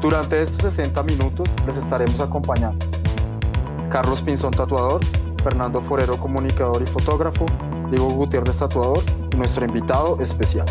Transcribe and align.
Durante 0.00 0.40
estos 0.40 0.62
60 0.74 1.02
minutos 1.02 1.48
les 1.66 1.76
estaremos 1.76 2.20
acompañando 2.20 2.86
Carlos 3.90 4.22
Pinzón 4.22 4.52
Tatuador, 4.52 5.00
Fernando 5.42 5.80
Forero 5.80 6.16
Comunicador 6.18 6.82
y 6.82 6.86
Fotógrafo, 6.86 7.46
Diego 7.90 8.10
Gutiérrez 8.10 8.58
Tatuador 8.58 9.02
nuestro 9.38 9.64
invitado 9.64 10.20
especial. 10.20 10.66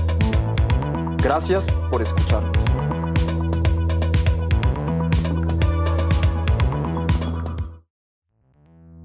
Gracias 1.23 1.71
por 1.89 2.01
escucharnos. 2.01 2.51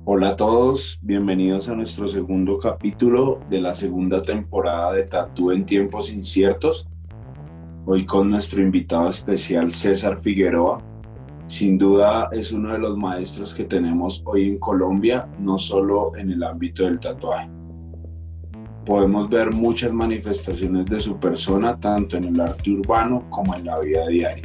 Hola 0.04 0.30
a 0.30 0.36
todos, 0.36 0.98
bienvenidos 1.00 1.68
a 1.68 1.76
nuestro 1.76 2.08
segundo 2.08 2.58
capítulo 2.58 3.40
de 3.48 3.60
la 3.60 3.72
segunda 3.72 4.20
temporada 4.20 4.92
de 4.92 5.04
Tatú 5.04 5.52
en 5.52 5.64
tiempos 5.64 6.12
inciertos. 6.12 6.88
Hoy 7.84 8.06
con 8.06 8.30
nuestro 8.30 8.62
invitado 8.62 9.08
especial 9.08 9.72
César 9.72 10.20
Figueroa. 10.20 10.78
Sin 11.46 11.76
duda 11.78 12.28
es 12.32 12.52
uno 12.52 12.72
de 12.72 12.78
los 12.78 12.96
maestros 12.96 13.54
que 13.54 13.64
tenemos 13.64 14.22
hoy 14.24 14.48
en 14.48 14.58
Colombia, 14.58 15.28
no 15.38 15.58
solo 15.58 16.12
en 16.16 16.30
el 16.30 16.42
ámbito 16.42 16.84
del 16.84 17.00
tatuaje. 17.00 17.50
Podemos 18.86 19.28
ver 19.28 19.52
muchas 19.52 19.92
manifestaciones 19.92 20.86
de 20.86 21.00
su 21.00 21.18
persona 21.18 21.78
tanto 21.78 22.16
en 22.16 22.24
el 22.24 22.40
arte 22.40 22.70
urbano 22.70 23.28
como 23.30 23.54
en 23.54 23.64
la 23.64 23.78
vida 23.80 24.06
diaria. 24.08 24.44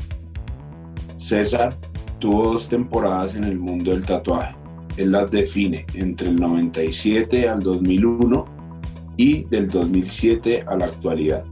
César 1.15 1.73
tuvo 2.19 2.53
dos 2.53 2.69
temporadas 2.69 3.35
en 3.35 3.45
el 3.45 3.57
mundo 3.57 3.91
del 3.91 4.05
tatuaje 4.05 4.57
él 4.97 5.11
las 5.11 5.29
define 5.29 5.85
entre 5.93 6.29
el 6.29 6.35
97 6.37 7.47
al 7.47 7.59
2001 7.59 8.45
y 9.15 9.43
del 9.45 9.67
2007 9.67 10.63
a 10.67 10.75
la 10.75 10.85
actualidad. 10.85 11.43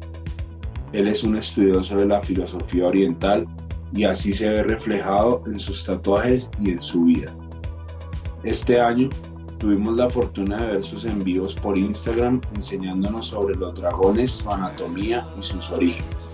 Él 0.96 1.10
es 1.10 1.26
un 1.26 1.36
estudioso 1.36 1.98
de 1.98 2.06
la 2.06 2.22
filosofía 2.22 2.88
oriental 2.88 3.46
y 3.94 4.06
así 4.06 4.34
se 4.34 4.50
ve 4.50 4.64
reflejado 4.64 5.44
en 5.46 5.60
sus 5.60 5.84
tatuajes 5.84 6.50
y 6.58 6.72
en 6.72 6.82
su 6.82 7.04
vida. 7.04 7.36
Este 8.44 8.80
año 8.80 9.10
tuvimos 9.58 9.98
la 9.98 10.10
fortuna 10.10 10.56
de 10.56 10.68
ver 10.68 10.84
sus 10.84 11.04
envíos 11.04 11.54
por 11.54 11.78
Instagram 11.78 12.40
enseñándonos 12.56 13.28
sobre 13.28 13.56
los 13.56 13.76
dragones, 13.76 14.32
su 14.32 14.50
anatomía 14.50 15.28
y 15.38 15.44
sus 15.44 15.70
orígenes. 15.72 16.30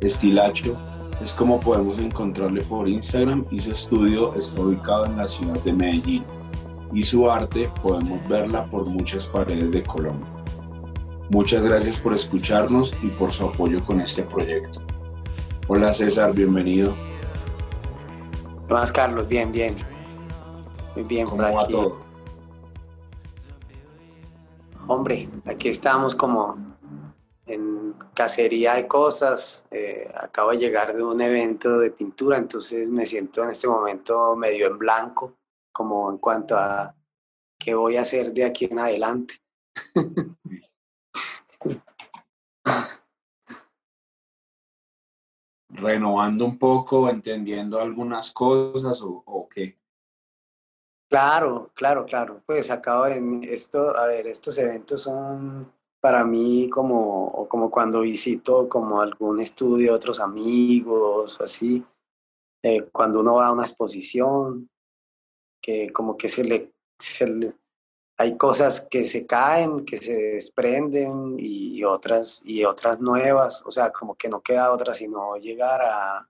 Estilacho 0.00 0.74
es 1.20 1.34
como 1.34 1.60
podemos 1.60 1.98
encontrarle 1.98 2.62
por 2.62 2.88
Instagram 2.88 3.44
y 3.50 3.58
su 3.58 3.72
estudio 3.72 4.34
está 4.36 4.62
ubicado 4.62 5.04
en 5.04 5.18
la 5.18 5.28
ciudad 5.28 5.62
de 5.64 5.72
Medellín 5.74 6.24
y 6.94 7.02
su 7.02 7.30
arte 7.30 7.70
podemos 7.82 8.26
verla 8.26 8.64
por 8.70 8.88
muchas 8.88 9.26
paredes 9.26 9.70
de 9.70 9.82
Colombia. 9.82 10.33
Muchas 11.30 11.64
gracias 11.64 11.98
por 12.00 12.12
escucharnos 12.12 12.94
y 13.02 13.08
por 13.08 13.32
su 13.32 13.46
apoyo 13.46 13.84
con 13.84 14.00
este 14.00 14.22
proyecto. 14.22 14.82
Hola 15.68 15.94
César, 15.94 16.34
bienvenido. 16.34 16.94
¿Qué 18.68 18.74
más 18.74 18.92
Carlos? 18.92 19.26
Bien, 19.26 19.50
bien. 19.50 19.74
Muy 20.94 21.04
bien 21.04 21.26
¿Cómo 21.26 21.42
va 21.42 21.66
todo? 21.66 21.98
Hombre, 24.86 25.30
aquí 25.46 25.70
estamos 25.70 26.14
como 26.14 26.58
en 27.46 27.94
cacería 28.12 28.74
de 28.74 28.86
cosas. 28.86 29.66
Eh, 29.70 30.12
acabo 30.14 30.50
de 30.50 30.58
llegar 30.58 30.94
de 30.94 31.02
un 31.02 31.22
evento 31.22 31.78
de 31.78 31.90
pintura, 31.90 32.36
entonces 32.36 32.90
me 32.90 33.06
siento 33.06 33.42
en 33.42 33.50
este 33.50 33.66
momento 33.66 34.36
medio 34.36 34.66
en 34.66 34.78
blanco, 34.78 35.32
como 35.72 36.10
en 36.10 36.18
cuanto 36.18 36.54
a 36.56 36.94
qué 37.58 37.74
voy 37.74 37.96
a 37.96 38.02
hacer 38.02 38.34
de 38.34 38.44
aquí 38.44 38.66
en 38.66 38.78
adelante. 38.78 39.34
Renovando 45.68 46.44
un 46.44 46.58
poco, 46.58 47.08
entendiendo 47.08 47.80
algunas 47.80 48.32
cosas 48.32 49.00
o, 49.02 49.48
qué. 49.52 49.78
Claro, 51.08 51.70
claro, 51.74 52.06
claro. 52.06 52.42
Pues 52.46 52.70
acabo 52.70 53.04
de 53.04 53.40
esto, 53.52 53.96
a 53.96 54.06
ver, 54.06 54.26
estos 54.26 54.56
eventos 54.58 55.02
son 55.02 55.72
para 56.00 56.24
mí 56.24 56.68
como, 56.70 57.48
como 57.48 57.70
cuando 57.70 58.02
visito 58.02 58.68
como 58.68 59.00
algún 59.00 59.40
estudio, 59.40 59.94
otros 59.94 60.20
amigos 60.20 61.40
así, 61.40 61.82
eh, 62.62 62.88
cuando 62.92 63.20
uno 63.20 63.36
va 63.36 63.46
a 63.46 63.52
una 63.52 63.64
exposición, 63.64 64.68
que 65.62 65.90
como 65.92 66.16
que 66.18 66.28
se 66.28 66.44
le, 66.44 66.74
hay 68.16 68.36
cosas 68.36 68.88
que 68.88 69.06
se 69.06 69.26
caen, 69.26 69.84
que 69.84 69.96
se 69.96 70.14
desprenden 70.14 71.36
y, 71.38 71.82
otras, 71.84 72.42
y 72.44 72.64
otras 72.64 73.00
nuevas, 73.00 73.64
o 73.66 73.70
sea, 73.70 73.90
como 73.90 74.14
que 74.14 74.28
no 74.28 74.40
queda 74.40 74.72
otra 74.72 74.94
sino 74.94 75.36
llegar 75.36 75.82
a, 75.82 76.28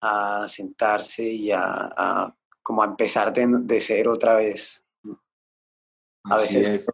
a 0.00 0.48
sentarse 0.48 1.24
y 1.24 1.50
a, 1.50 2.34
como 2.62 2.82
a 2.82 2.86
empezar 2.86 3.32
de, 3.32 3.46
de 3.48 3.80
cero 3.80 4.12
otra 4.12 4.36
vez. 4.36 4.84
A 6.24 6.36
veces 6.36 6.84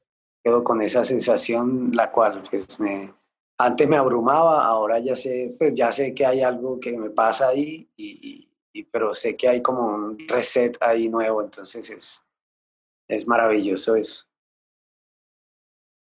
quedo 0.43 0.65
con 0.65 0.81
esa 0.81 1.05
sensación, 1.05 1.91
la 1.95 2.11
cual 2.11 2.43
pues 2.49 2.81
me, 2.81 3.15
antes 3.59 3.87
me 3.87 3.97
abrumaba, 3.97 4.65
ahora 4.65 4.99
ya 5.01 5.17
sé, 5.17 5.55
pues 5.59 5.75
ya 5.75 5.93
sé 5.93 6.15
que 6.15 6.25
hay 6.25 6.41
algo 6.41 6.81
que 6.81 6.97
me 6.97 7.11
pasa 7.11 7.49
ahí, 7.49 7.91
y, 7.97 8.49
y, 8.73 8.85
pero 8.85 9.13
sé 9.13 9.37
que 9.37 9.49
hay 9.49 9.61
como 9.61 9.87
un 9.87 10.19
reset 10.29 10.79
ahí 10.81 11.11
nuevo, 11.11 11.43
entonces 11.43 11.91
es, 11.91 12.25
es 13.09 13.27
maravilloso 13.27 13.97
eso. 13.97 14.27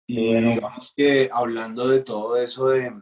Y 0.06 0.34
digamos 0.34 0.92
que 0.96 1.30
hablando 1.32 1.88
de 1.88 2.00
todo 2.00 2.36
eso 2.36 2.68
de 2.68 2.92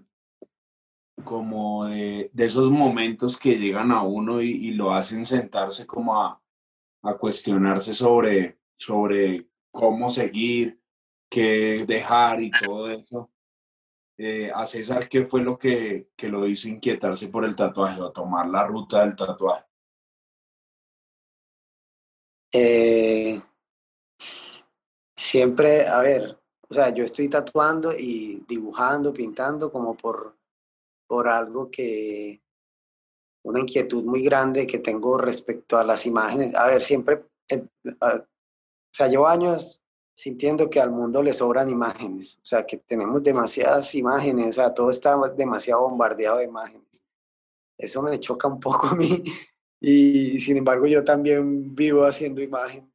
como 1.25 1.87
de, 1.87 2.31
de 2.33 2.47
esos 2.47 2.71
momentos 2.71 3.39
que 3.39 3.57
llegan 3.57 3.91
a 3.91 4.03
uno 4.03 4.41
y, 4.43 4.51
y 4.51 4.71
lo 4.73 4.93
hacen 4.93 5.27
sentarse 5.27 5.87
como 5.87 6.23
a, 6.23 6.41
a, 7.03 7.17
cuestionarse 7.17 7.95
sobre, 7.95 8.59
sobre 8.77 9.49
cómo 9.71 10.09
seguir, 10.11 10.81
que 11.31 11.85
dejar 11.87 12.43
y 12.43 12.51
todo 12.51 12.91
eso. 12.91 13.31
Eh, 14.17 14.51
a 14.53 14.67
César, 14.67 15.09
¿qué 15.09 15.25
fue 15.25 15.43
lo 15.43 15.59
que, 15.59 16.11
que 16.17 16.29
lo 16.29 16.47
hizo 16.47 16.69
inquietarse 16.69 17.29
por 17.29 17.45
el 17.45 17.55
tatuaje 17.55 18.01
o 18.01 18.13
tomar 18.13 18.49
la 18.49 18.67
ruta 18.67 19.01
del 19.01 19.15
tatuaje? 19.15 19.65
Eh, 22.53 23.41
siempre, 25.19 25.87
a 25.87 26.01
ver, 26.01 26.39
o 26.69 26.75
sea, 26.75 26.91
yo 26.91 27.05
estoy 27.05 27.29
tatuando 27.29 27.93
y 27.93 28.45
dibujando, 28.49 29.13
pintando 29.13 29.71
como 29.73 29.97
por, 29.97 30.37
por 31.07 31.29
algo 31.29 31.71
que, 31.71 32.41
una 33.43 33.61
inquietud 33.61 34.05
muy 34.05 34.23
grande 34.23 34.67
que 34.67 34.79
tengo 34.79 35.19
respecto 35.19 35.77
a 35.77 35.85
las 35.85 36.07
imágenes. 36.07 36.55
A 36.55 36.67
ver, 36.67 36.83
siempre, 36.83 37.25
eh, 37.49 37.65
o 37.85 38.27
sea, 38.93 39.09
llevo 39.09 39.27
años 39.27 39.83
sintiendo 40.15 40.69
que 40.69 40.81
al 40.81 40.91
mundo 40.91 41.23
le 41.23 41.33
sobran 41.33 41.71
imágenes, 41.71 42.39
o 42.43 42.47
sea, 42.47 42.67
que 42.67 42.77
tenemos 42.79 43.23
demasiadas 43.23 43.95
imágenes, 43.95 44.51
o 44.51 44.53
sea, 44.53 44.75
todo 44.75 44.91
está 44.91 45.17
demasiado 45.37 45.83
bombardeado 45.83 46.39
de 46.39 46.45
imágenes. 46.45 46.87
Eso 47.77 48.03
me 48.03 48.19
choca 48.19 48.49
un 48.49 48.59
poco 48.59 48.89
a 48.89 48.95
mí 48.95 49.23
y 49.81 50.41
sin 50.41 50.57
embargo 50.57 50.87
yo 50.87 51.05
también 51.05 51.75
vivo 51.75 52.05
haciendo 52.05 52.43
imágenes. 52.43 52.89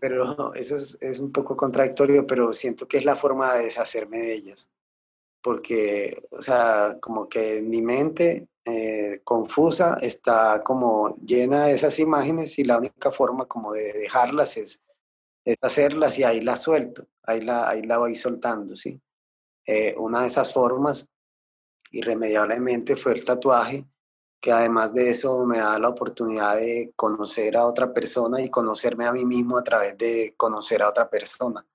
Pero 0.00 0.54
eso 0.54 0.76
es, 0.76 0.98
es, 1.00 1.20
un 1.20 1.32
poco 1.32 1.56
contradictorio, 1.56 2.26
pero 2.26 2.52
siento 2.52 2.86
que 2.88 2.98
es 2.98 3.04
la 3.04 3.16
forma 3.16 3.54
de 3.54 3.64
deshacerme 3.64 4.18
de 4.18 4.34
ellas. 4.34 4.70
Porque, 5.42 6.22
o 6.30 6.42
sea, 6.42 6.98
como 7.00 7.28
que 7.28 7.62
mi 7.62 7.82
mente 7.82 8.48
eh, 8.64 9.20
confusa 9.24 9.98
está 10.02 10.62
como 10.64 11.14
llena 11.16 11.66
de 11.66 11.74
esas 11.74 11.98
imágenes 12.00 12.58
y 12.58 12.64
la 12.64 12.78
única 12.78 13.12
forma 13.12 13.46
como 13.46 13.72
de 13.72 13.92
dejarlas 13.92 14.56
es 14.56 14.82
es 15.46 15.56
hacerlas 15.62 16.18
y 16.18 16.24
ahí 16.24 16.40
la 16.40 16.56
suelto, 16.56 17.06
ahí 17.22 17.40
la, 17.40 17.68
ahí 17.68 17.82
la 17.82 17.98
voy 17.98 18.16
soltando, 18.16 18.74
¿sí? 18.74 19.00
Eh, 19.64 19.94
una 19.96 20.22
de 20.22 20.26
esas 20.26 20.52
formas, 20.52 21.08
irremediablemente, 21.92 22.96
fue 22.96 23.12
el 23.12 23.24
tatuaje, 23.24 23.86
que 24.46 24.52
además 24.52 24.94
de 24.94 25.10
eso 25.10 25.44
me 25.44 25.58
da 25.58 25.76
la 25.76 25.88
oportunidad 25.88 26.54
de 26.54 26.92
conocer 26.94 27.56
a 27.56 27.66
otra 27.66 27.92
persona 27.92 28.40
y 28.40 28.48
conocerme 28.48 29.04
a 29.04 29.12
mí 29.12 29.24
mismo 29.24 29.58
a 29.58 29.64
través 29.64 29.98
de 29.98 30.34
conocer 30.36 30.82
a 30.82 30.88
otra 30.88 31.10
persona. 31.10 31.66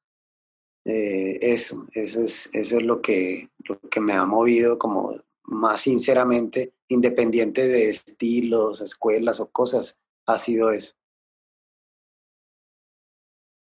Eh, 0.85 1.38
eso, 1.41 1.85
eso 1.91 2.21
es, 2.21 2.50
eso 2.56 2.77
es 2.77 2.83
lo 2.83 3.01
que, 3.01 3.50
lo 3.65 3.77
que 3.77 4.00
me 4.00 4.13
ha 4.13 4.25
movido 4.25 4.79
como 4.79 5.18
más 5.44 5.81
sinceramente, 5.81 6.73
independiente 6.88 7.68
de 7.68 7.89
estilos, 7.89 8.79
escuelas 8.79 9.41
o 9.41 9.51
cosas, 9.51 10.00
ha 10.25 10.38
sido 10.38 10.71
eso. 10.71 10.94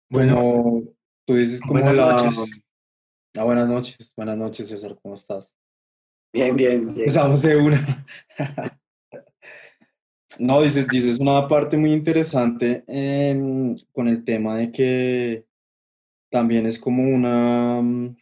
Bueno, 0.10 0.84
tú 1.26 1.36
dices 1.36 1.62
como 1.62 1.76
buenas 1.76 1.96
la... 1.96 2.12
noches. 2.12 2.62
Ah, 3.38 3.46
buenas 3.46 3.70
noches, 3.70 4.12
buenas 4.18 4.38
noches 4.38 4.68
César, 4.68 5.00
¿cómo 5.02 5.16
estás? 5.16 5.50
Bien, 6.34 6.58
bien, 6.58 6.88
bien. 6.88 7.00
Empezamos 7.00 7.42
de 7.42 7.56
una. 7.56 8.06
No, 10.40 10.62
dices, 10.62 10.88
dices 10.88 11.20
una 11.20 11.48
parte 11.48 11.78
muy 11.78 11.94
interesante 11.94 12.84
em, 12.88 13.76
con 13.92 14.08
el 14.08 14.24
tema 14.24 14.56
de 14.58 14.72
que 14.72 15.46
también 16.30 16.66
es 16.66 16.80
como 16.80 17.04
una, 17.04 17.82
mm, 17.82 18.16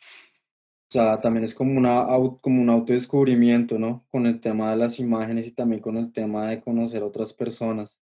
o 0.89 0.91
sea, 0.91 1.21
también 1.21 1.45
es 1.45 1.53
como, 1.55 1.77
una, 1.77 2.07
como 2.41 2.61
un 2.61 2.69
autodescubrimiento, 2.69 3.77
¿no? 3.79 4.05
Con 4.11 4.25
el 4.25 4.39
tema 4.41 4.71
de 4.71 4.77
las 4.77 4.99
imágenes 4.99 5.47
y 5.47 5.51
también 5.53 5.81
con 5.81 5.97
el 5.97 6.11
tema 6.11 6.47
de 6.47 6.61
conocer 6.61 7.03
otras 7.03 7.33
personas. 7.33 7.99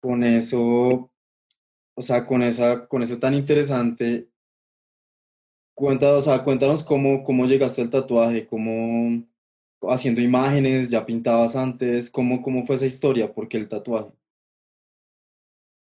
Con 0.00 0.24
eso, 0.24 1.10
o 1.94 2.02
sea, 2.02 2.26
con 2.26 2.42
esa, 2.42 2.86
con 2.88 3.02
eso 3.02 3.18
tan 3.18 3.34
interesante, 3.34 4.28
cuenta, 5.74 6.16
o 6.16 6.44
cuéntanos 6.44 6.84
cómo, 6.84 7.22
cómo 7.22 7.46
llegaste 7.46 7.82
al 7.82 7.90
tatuaje, 7.90 8.46
cómo 8.46 9.22
haciendo 9.82 10.20
imágenes, 10.20 10.88
ya 10.88 11.04
pintabas 11.04 11.56
antes, 11.56 12.10
cómo, 12.10 12.42
cómo 12.42 12.66
fue 12.66 12.76
esa 12.76 12.86
historia, 12.86 13.32
por 13.32 13.48
qué 13.48 13.56
el 13.56 13.68
tatuaje. 13.68 14.10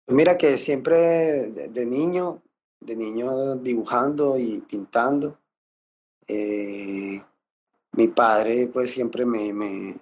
Mira 0.08 0.38
que 0.38 0.56
siempre 0.56 1.50
de, 1.50 1.86
niño, 1.86 2.42
de 2.80 2.94
niño 2.96 3.56
dibujando 3.56 4.38
y 4.38 4.60
pintando, 4.60 5.38
eh, 6.28 7.20
mi 7.92 8.08
padre 8.08 8.68
pues 8.68 8.90
siempre 8.90 9.24
me, 9.24 9.52
me 9.52 9.96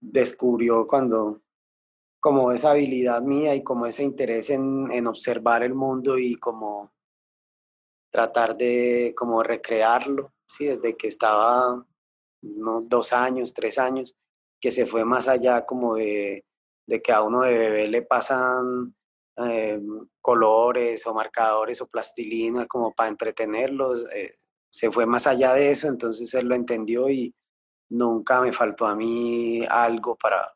descubrió 0.00 0.86
cuando 0.86 1.40
como 2.20 2.52
esa 2.52 2.70
habilidad 2.70 3.20
mía 3.22 3.54
y 3.54 3.64
como 3.64 3.84
ese 3.84 4.04
interés 4.04 4.48
en, 4.48 4.90
en 4.90 5.06
observar 5.06 5.64
el 5.64 5.74
mundo 5.74 6.18
y 6.18 6.36
como 6.36 6.92
tratar 8.10 8.56
de 8.56 9.12
como 9.16 9.42
recrearlo, 9.42 10.32
¿sí? 10.46 10.66
Desde 10.66 10.96
que 10.96 11.08
estaba 11.08 11.84
unos 12.42 12.88
dos 12.88 13.12
años, 13.12 13.54
tres 13.54 13.78
años, 13.78 14.16
que 14.60 14.70
se 14.70 14.86
fue 14.86 15.04
más 15.04 15.28
allá 15.28 15.64
como 15.64 15.96
de, 15.96 16.44
de 16.86 17.02
que 17.02 17.12
a 17.12 17.22
uno 17.22 17.42
de 17.42 17.58
bebé 17.58 17.88
le 17.88 18.02
pasan 18.02 18.94
eh, 19.36 19.80
colores 20.20 21.06
o 21.06 21.14
marcadores 21.14 21.80
o 21.80 21.86
plastilina 21.86 22.66
como 22.66 22.92
para 22.92 23.08
entretenerlos, 23.08 24.06
eh, 24.12 24.30
se 24.70 24.90
fue 24.90 25.06
más 25.06 25.26
allá 25.26 25.54
de 25.54 25.70
eso, 25.70 25.88
entonces 25.88 26.32
él 26.34 26.46
lo 26.46 26.54
entendió 26.54 27.08
y 27.10 27.34
nunca 27.90 28.40
me 28.40 28.52
faltó 28.52 28.86
a 28.86 28.96
mí 28.96 29.64
algo 29.68 30.16
para, 30.16 30.46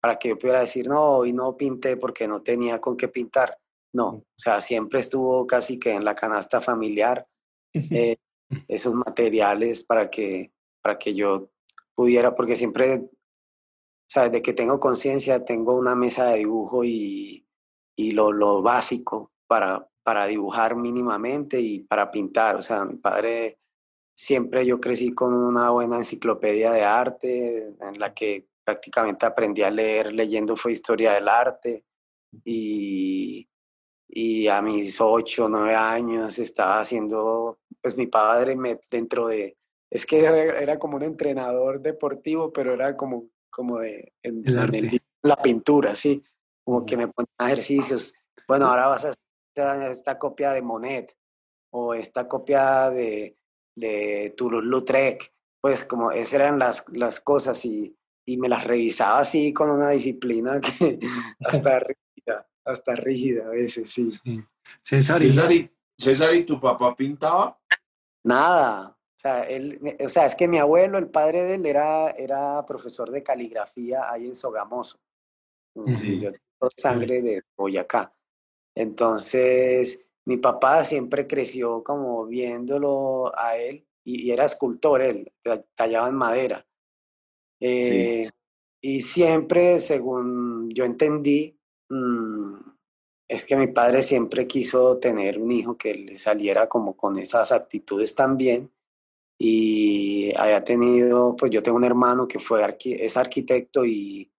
para 0.00 0.18
que 0.18 0.30
yo 0.30 0.38
pudiera 0.38 0.60
decir, 0.60 0.88
no, 0.88 1.18
hoy 1.18 1.32
no 1.32 1.56
pinté 1.56 1.96
porque 1.96 2.28
no 2.28 2.42
tenía 2.42 2.80
con 2.80 2.96
qué 2.96 3.08
pintar. 3.08 3.58
No, 3.94 4.08
o 4.08 4.24
sea, 4.36 4.60
siempre 4.60 5.00
estuvo 5.00 5.46
casi 5.46 5.78
que 5.78 5.92
en 5.92 6.04
la 6.04 6.14
canasta 6.14 6.60
familiar 6.60 7.26
eh, 7.74 8.16
esos 8.68 8.94
materiales 8.94 9.82
para 9.82 10.10
que, 10.10 10.52
para 10.82 10.98
que 10.98 11.14
yo 11.14 11.50
pudiera, 11.94 12.34
porque 12.34 12.56
siempre, 12.56 12.96
o 12.96 13.10
sea, 14.08 14.24
desde 14.24 14.42
que 14.42 14.52
tengo 14.52 14.80
conciencia, 14.80 15.44
tengo 15.44 15.74
una 15.74 15.94
mesa 15.94 16.26
de 16.26 16.38
dibujo 16.38 16.84
y, 16.84 17.46
y 17.96 18.12
lo, 18.12 18.32
lo 18.32 18.62
básico 18.62 19.32
para, 19.46 19.88
para 20.02 20.26
dibujar 20.26 20.76
mínimamente 20.76 21.60
y 21.60 21.80
para 21.80 22.10
pintar. 22.10 22.56
O 22.56 22.62
sea, 22.62 22.84
mi 22.84 22.96
padre 22.96 23.58
siempre 24.14 24.66
yo 24.66 24.80
crecí 24.80 25.12
con 25.14 25.32
una 25.32 25.70
buena 25.70 25.96
enciclopedia 25.96 26.72
de 26.72 26.84
arte 26.84 27.74
en 27.80 27.98
la 27.98 28.12
que 28.12 28.48
prácticamente 28.64 29.26
aprendí 29.26 29.62
a 29.62 29.70
leer 29.70 30.12
leyendo 30.12 30.56
fue 30.56 30.72
historia 30.72 31.12
del 31.12 31.28
arte 31.28 31.84
y, 32.44 33.48
y 34.08 34.48
a 34.48 34.62
mis 34.62 35.00
ocho, 35.00 35.48
nueve 35.48 35.74
años 35.74 36.38
estaba 36.38 36.80
haciendo, 36.80 37.58
pues 37.80 37.96
mi 37.96 38.06
padre 38.06 38.56
me, 38.56 38.80
dentro 38.90 39.26
de, 39.28 39.56
es 39.92 40.06
que 40.06 40.18
era, 40.20 40.34
era 40.60 40.78
como 40.78 40.96
un 40.96 41.02
entrenador 41.02 41.80
deportivo, 41.80 42.52
pero 42.52 42.72
era 42.72 42.96
como, 42.96 43.28
como 43.50 43.78
de, 43.78 44.12
en, 44.22 44.42
El 44.44 44.54
en 44.54 44.58
arte. 44.58 44.78
el- 44.78 45.02
la 45.22 45.36
pintura, 45.36 45.94
sí, 45.94 46.24
como 46.64 46.84
que 46.84 46.96
me 46.96 47.06
ponía 47.08 47.28
ejercicios. 47.40 48.14
Bueno, 48.48 48.66
ahora 48.66 48.88
vas 48.88 49.04
a 49.04 49.10
hacer 49.10 49.90
esta 49.90 50.18
copia 50.18 50.52
de 50.52 50.62
Monet 50.62 51.14
o 51.72 51.94
esta 51.94 52.26
copia 52.26 52.90
de, 52.90 53.36
de 53.76 54.34
Toulouse-Lautrec, 54.36 55.32
pues 55.60 55.84
como 55.84 56.10
esas 56.10 56.32
eran 56.34 56.58
las, 56.58 56.84
las 56.92 57.20
cosas 57.20 57.64
y, 57.64 57.96
y 58.26 58.36
me 58.36 58.48
las 58.48 58.64
revisaba 58.64 59.20
así 59.20 59.52
con 59.52 59.70
una 59.70 59.90
disciplina 59.90 60.60
que 60.80 60.98
hasta 61.44 61.78
rígida, 61.80 62.48
hasta 62.64 62.96
rígida 62.96 63.46
a 63.46 63.50
veces, 63.50 63.90
sí. 63.90 64.10
Sí. 64.10 64.42
César, 64.82 65.22
y 65.22 65.30
César 65.32 65.52
y, 65.52 65.70
César, 65.98 66.34
¿y 66.34 66.44
tu 66.44 66.58
papá 66.60 66.96
pintaba? 66.96 67.60
Nada. 68.24 68.91
O 69.24 69.28
sea, 69.28 69.44
él, 69.44 69.78
o 70.04 70.08
sea, 70.08 70.26
es 70.26 70.34
que 70.34 70.48
mi 70.48 70.58
abuelo, 70.58 70.98
el 70.98 71.08
padre 71.08 71.44
de 71.44 71.54
él, 71.54 71.64
era, 71.66 72.10
era 72.10 72.66
profesor 72.66 73.08
de 73.10 73.22
caligrafía 73.22 74.10
ahí 74.10 74.26
en 74.26 74.34
Sogamoso. 74.34 74.98
Mm, 75.76 75.94
Sí. 75.94 76.18
Yo 76.18 76.32
tengo 76.32 76.70
sangre 76.76 77.22
de 77.22 77.42
Boyacá. 77.56 78.12
Entonces, 78.74 80.10
mi 80.26 80.38
papá 80.38 80.84
siempre 80.84 81.26
creció 81.28 81.84
como 81.84 82.26
viéndolo 82.26 83.32
a 83.38 83.56
él 83.56 83.86
y, 84.04 84.22
y 84.28 84.30
era 84.32 84.44
escultor, 84.44 85.02
él 85.02 85.32
ta- 85.42 85.62
tallaba 85.76 86.08
en 86.08 86.14
madera. 86.16 86.66
Eh, 87.60 88.28
Y 88.84 89.02
siempre, 89.02 89.78
según 89.78 90.68
yo 90.72 90.84
entendí, 90.84 91.56
mm, 91.88 92.54
es 93.28 93.44
que 93.44 93.54
mi 93.56 93.68
padre 93.68 94.02
siempre 94.02 94.48
quiso 94.48 94.98
tener 94.98 95.38
un 95.38 95.52
hijo 95.52 95.76
que 95.78 95.94
le 95.94 96.16
saliera 96.16 96.68
como 96.68 96.96
con 96.96 97.16
esas 97.20 97.52
actitudes 97.52 98.16
también. 98.16 98.72
Y 99.44 100.32
haya 100.36 100.62
tenido, 100.62 101.34
pues 101.34 101.50
yo 101.50 101.64
tengo 101.64 101.76
un 101.76 101.82
hermano 101.82 102.28
que 102.28 102.38
fue 102.38 102.62
arqui- 102.62 102.96
es 103.00 103.16
arquitecto 103.16 103.84
y, 103.84 104.30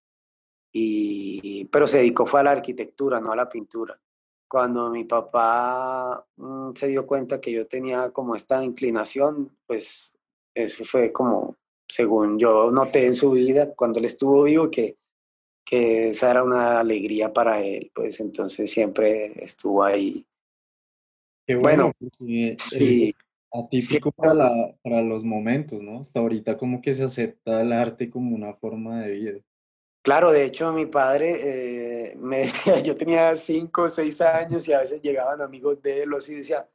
y, 0.72 1.66
pero 1.66 1.88
se 1.88 1.98
dedicó 1.98 2.26
fue 2.26 2.40
a 2.40 2.44
la 2.44 2.52
arquitectura, 2.52 3.20
no 3.20 3.34
a 3.34 3.36
la 3.36 3.50
pintura. 3.50 4.00
Cuando 4.48 4.90
mi 4.90 5.04
papá 5.04 6.26
mm, 6.38 6.70
se 6.74 6.88
dio 6.88 7.06
cuenta 7.06 7.42
que 7.42 7.52
yo 7.52 7.68
tenía 7.68 8.12
como 8.12 8.34
esta 8.34 8.64
inclinación, 8.64 9.52
pues 9.68 10.18
eso 10.56 10.86
fue 10.86 11.12
como, 11.12 11.58
según 11.86 12.40
yo 12.40 12.72
noté 12.72 13.06
en 13.06 13.16
su 13.16 13.32
vida, 13.32 13.74
cuando 13.76 14.00
él 14.00 14.06
estuvo 14.06 14.44
vivo, 14.44 14.72
que, 14.72 14.96
que 15.66 16.08
esa 16.08 16.32
era 16.32 16.44
una 16.44 16.80
alegría 16.80 17.34
para 17.34 17.62
él, 17.62 17.92
pues 17.94 18.22
entonces 18.22 18.72
siempre 18.72 19.34
estuvo 19.44 19.84
ahí. 19.84 20.26
Qué 21.46 21.56
Bueno, 21.58 21.92
bueno, 22.00 22.56
porque 22.58 23.16
es 23.72 23.86
Sí, 23.88 23.96
atípico 23.98 24.12
para, 24.12 24.34
la- 24.34 24.76
para 24.82 25.02
los 25.02 25.24
momentos, 25.24 25.82
¿no? 25.82 26.00
Hasta 26.00 26.20
ahorita 26.20 26.58
como 26.58 26.82
que 26.82 26.94
se 26.94 27.04
acepta 27.04 27.62
el 27.62 27.72
arte 27.72 28.10
como 28.10 28.36
una 28.36 28.54
forma 28.56 29.02
de 29.02 29.12
vida. 29.12 29.40
Claro, 30.04 30.32
de 30.32 30.44
hecho 30.46 30.74
mi 30.74 30.86
padre 30.86 32.10
eh, 32.12 32.16
me 32.18 32.40
decía, 32.76 32.78
yo 32.80 32.98
tenía 32.98 33.36
cinco 33.36 33.84
o 33.84 33.90
seis 33.90 34.20
años 34.22 34.68
y 34.68 34.74
a 34.74 34.80
veces 34.82 35.02
llegaban 35.02 35.42
amigos 35.42 35.82
de 35.82 36.04
él 36.04 36.14
o 36.14 36.18
así, 36.18 36.36
decía, 36.36 36.68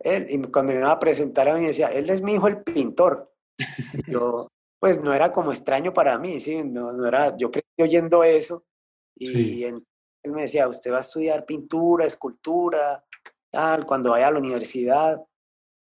él, 0.00 0.26
y 0.30 0.40
cuando 0.50 0.72
me 0.72 0.78
iba 0.78 0.90
a 0.92 0.98
presentar 0.98 1.48
a 1.48 1.56
mí 1.56 1.66
decía, 1.66 1.88
él 1.88 2.08
es 2.10 2.22
mi 2.22 2.34
hijo 2.34 2.46
el 2.46 2.62
pintor. 2.62 3.32
Yo, 4.06 4.48
pues 4.78 5.00
no 5.02 5.12
era 5.12 5.32
como 5.32 5.50
extraño 5.50 5.92
para 5.92 6.18
mí, 6.18 6.40
sí, 6.40 6.62
no, 6.62 6.92
no 6.92 7.06
era, 7.06 7.36
yo 7.36 7.50
crecí 7.50 7.66
oyendo 7.82 8.22
eso 8.22 8.64
y 9.16 9.26
Sí. 9.28 9.64
entonces 9.64 9.84
me 10.32 10.42
decía, 10.42 10.68
usted 10.68 10.92
va 10.92 10.98
a 10.98 11.00
estudiar 11.00 11.44
pintura, 11.46 12.06
escultura, 12.06 13.04
tal, 13.50 13.86
cuando 13.86 14.10
vaya 14.10 14.28
a 14.28 14.30
la 14.30 14.38
universidad. 14.38 15.20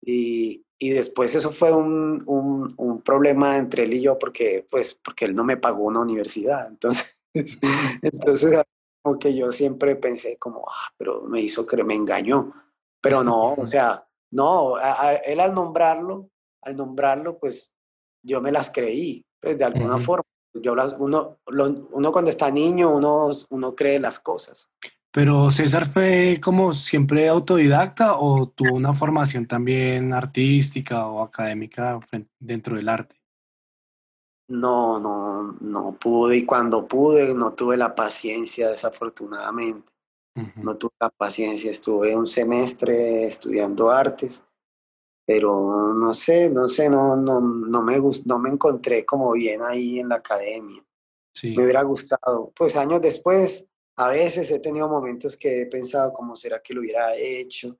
Y, 0.06 0.64
y 0.78 0.90
después 0.90 1.34
eso 1.34 1.50
fue 1.50 1.72
un, 1.72 2.22
un, 2.26 2.72
un 2.76 3.00
problema 3.02 3.56
entre 3.56 3.84
él 3.84 3.94
y 3.94 4.02
yo 4.02 4.18
porque, 4.18 4.66
pues, 4.70 4.94
porque 4.94 5.24
él 5.24 5.34
no 5.34 5.44
me 5.44 5.56
pagó 5.56 5.84
una 5.84 6.00
universidad. 6.00 6.66
Entonces, 6.68 7.20
entonces 8.02 8.58
como 9.02 9.18
que 9.18 9.34
yo 9.34 9.50
siempre 9.52 9.96
pensé 9.96 10.36
como, 10.38 10.64
ah, 10.68 10.92
pero 10.96 11.22
me 11.22 11.40
hizo 11.40 11.66
que 11.66 11.82
me 11.84 11.94
engañó. 11.94 12.52
Pero 13.00 13.22
no, 13.22 13.52
o 13.54 13.66
sea, 13.66 14.06
no, 14.30 14.76
a- 14.76 15.08
a- 15.08 15.14
él 15.16 15.40
al 15.40 15.54
nombrarlo, 15.54 16.30
al 16.62 16.76
nombrarlo, 16.76 17.38
pues 17.38 17.74
yo 18.22 18.40
me 18.40 18.50
las 18.50 18.70
creí, 18.70 19.24
pues 19.40 19.58
de 19.58 19.64
alguna 19.64 19.96
Ujú. 19.96 20.04
forma. 20.04 20.24
Yo 20.54 20.74
las, 20.74 20.94
uno, 20.98 21.38
lo- 21.48 21.88
uno 21.90 22.12
cuando 22.12 22.30
está 22.30 22.50
niño, 22.50 22.94
uno, 22.94 23.30
uno 23.50 23.74
cree 23.74 23.98
las 23.98 24.20
cosas. 24.20 24.70
Pero 25.14 25.52
César 25.52 25.86
fue 25.86 26.40
como 26.42 26.72
siempre 26.72 27.28
autodidacta 27.28 28.18
o 28.18 28.48
tuvo 28.48 28.74
una 28.74 28.92
formación 28.92 29.46
también 29.46 30.12
artística 30.12 31.06
o 31.06 31.22
académica 31.22 32.00
dentro 32.40 32.76
del 32.76 32.88
arte. 32.88 33.14
No, 34.48 34.98
no, 34.98 35.56
no 35.60 35.92
pude 35.92 36.38
y 36.38 36.44
cuando 36.44 36.86
pude 36.86 37.32
no 37.34 37.54
tuve 37.54 37.76
la 37.76 37.94
paciencia, 37.94 38.68
desafortunadamente. 38.68 39.90
No 40.56 40.76
tuve 40.76 40.94
la 41.00 41.10
paciencia, 41.10 41.70
estuve 41.70 42.16
un 42.16 42.26
semestre 42.26 43.24
estudiando 43.24 43.88
artes 43.90 44.44
pero 45.26 45.94
no 45.94 46.12
sé, 46.12 46.50
no 46.50 46.68
sé, 46.68 46.90
no, 46.90 47.16
no, 47.16 47.40
no, 47.40 47.82
me, 47.82 47.98
no 48.26 48.38
me 48.38 48.50
encontré 48.50 49.06
como 49.06 49.32
bien 49.32 49.62
ahí 49.62 49.98
en 49.98 50.10
la 50.10 50.16
academia. 50.16 50.84
Me 51.42 51.64
hubiera 51.64 51.82
gustado. 51.82 52.52
Pues 52.54 52.76
años 52.76 53.00
después, 53.00 53.70
a 53.96 54.08
veces 54.08 54.50
he 54.50 54.58
tenido 54.58 54.88
momentos 54.88 55.36
que 55.36 55.62
he 55.62 55.66
pensado 55.66 56.12
cómo 56.12 56.34
será 56.34 56.60
que 56.60 56.74
lo 56.74 56.80
hubiera 56.80 57.14
hecho, 57.16 57.78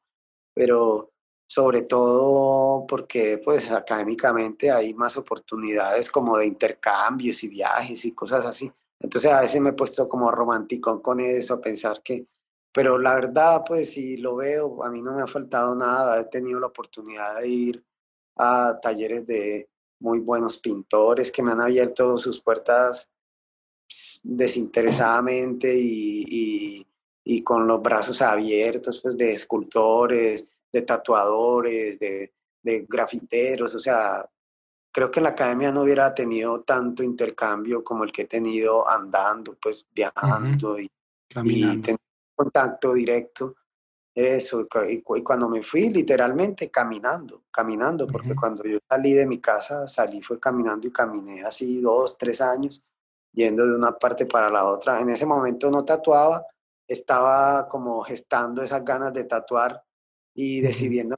pero 0.54 1.12
sobre 1.46 1.82
todo 1.82 2.86
porque 2.86 3.38
pues 3.38 3.70
académicamente 3.70 4.70
hay 4.70 4.94
más 4.94 5.16
oportunidades 5.16 6.10
como 6.10 6.38
de 6.38 6.46
intercambios 6.46 7.42
y 7.44 7.48
viajes 7.48 8.04
y 8.04 8.12
cosas 8.12 8.44
así. 8.46 8.72
Entonces 9.00 9.30
a 9.32 9.40
veces 9.40 9.60
me 9.60 9.70
he 9.70 9.74
puesto 9.74 10.08
como 10.08 10.30
romántico 10.30 11.02
con 11.02 11.20
eso, 11.20 11.54
a 11.54 11.60
pensar 11.60 12.02
que, 12.02 12.26
pero 12.72 12.98
la 12.98 13.14
verdad 13.14 13.62
pues 13.66 13.92
si 13.92 14.16
lo 14.16 14.36
veo, 14.36 14.82
a 14.84 14.90
mí 14.90 15.02
no 15.02 15.14
me 15.14 15.22
ha 15.22 15.26
faltado 15.26 15.74
nada, 15.74 16.20
he 16.20 16.24
tenido 16.26 16.60
la 16.60 16.68
oportunidad 16.68 17.40
de 17.40 17.48
ir 17.48 17.84
a 18.36 18.78
talleres 18.80 19.26
de 19.26 19.68
muy 20.00 20.20
buenos 20.20 20.58
pintores 20.58 21.30
que 21.30 21.42
me 21.42 21.52
han 21.52 21.60
abierto 21.60 22.18
sus 22.18 22.40
puertas 22.40 23.10
desinteresadamente 24.22 25.74
y, 25.76 26.86
y, 27.24 27.42
con 27.42 27.66
los 27.66 27.82
brazos 27.82 28.22
abiertos, 28.22 29.00
pues 29.02 29.16
de 29.16 29.32
escultores, 29.32 30.48
de 30.72 30.82
tatuadores, 30.82 31.98
de, 31.98 32.32
de 32.62 32.86
grafiteros, 32.88 33.74
o 33.74 33.78
sea, 33.78 34.28
creo 34.94 35.10
que 35.10 35.20
la 35.20 35.30
academia 35.30 35.72
no 35.72 35.82
hubiera 35.82 36.14
tenido 36.14 36.62
tanto 36.62 37.02
intercambio 37.02 37.82
como 37.82 38.04
el 38.04 38.12
que 38.12 38.22
he 38.22 38.26
tenido 38.26 38.88
andando, 38.88 39.56
pues 39.60 39.88
viajando 39.92 40.78
y, 40.78 40.88
y 41.42 41.62
teniendo 41.78 42.02
contacto 42.34 42.94
directo. 42.94 43.56
Eso, 44.14 44.68
y, 44.88 45.02
cuando 45.02 45.48
me 45.48 45.64
fui, 45.64 45.90
literalmente 45.90 46.70
caminando, 46.70 47.42
caminando, 47.50 48.06
porque 48.06 48.36
cuando 48.36 48.62
yo 48.62 48.78
salí 48.88 49.12
de 49.12 49.26
mi 49.26 49.40
casa, 49.40 49.88
salí, 49.88 50.22
fue 50.22 50.38
caminando 50.38 50.86
y 50.86 50.92
caminé 50.92 51.42
así 51.42 51.80
dos, 51.80 52.16
tres 52.16 52.40
años, 52.40 52.84
yendo 53.34 53.66
de 53.66 53.74
una 53.74 53.92
parte 53.98 54.26
para 54.26 54.50
la 54.50 54.64
otra. 54.64 55.00
En 55.00 55.10
ese 55.10 55.26
momento 55.26 55.70
no 55.70 55.84
tatuaba, 55.84 56.46
estaba 56.86 57.68
como 57.68 58.02
gestando 58.02 58.62
esas 58.62 58.84
ganas 58.84 59.12
de 59.12 59.24
tatuar 59.24 59.82
y 60.34 60.60
decidiendo 60.60 61.16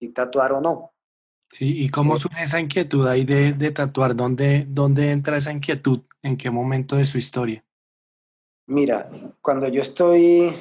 si 0.00 0.10
tatuar 0.10 0.52
o 0.52 0.60
no. 0.60 0.92
Sí, 1.50 1.84
¿y 1.84 1.88
cómo 1.88 2.16
surge 2.18 2.42
esa 2.42 2.60
inquietud 2.60 3.06
ahí 3.06 3.24
de, 3.24 3.52
de 3.54 3.70
tatuar? 3.70 4.14
¿Dónde, 4.14 4.66
¿Dónde 4.68 5.10
entra 5.10 5.38
esa 5.38 5.50
inquietud? 5.50 6.02
¿En 6.22 6.36
qué 6.36 6.50
momento 6.50 6.96
de 6.96 7.06
su 7.06 7.16
historia? 7.16 7.64
Mira, 8.66 9.08
cuando 9.40 9.66
yo 9.68 9.80
estoy 9.80 10.54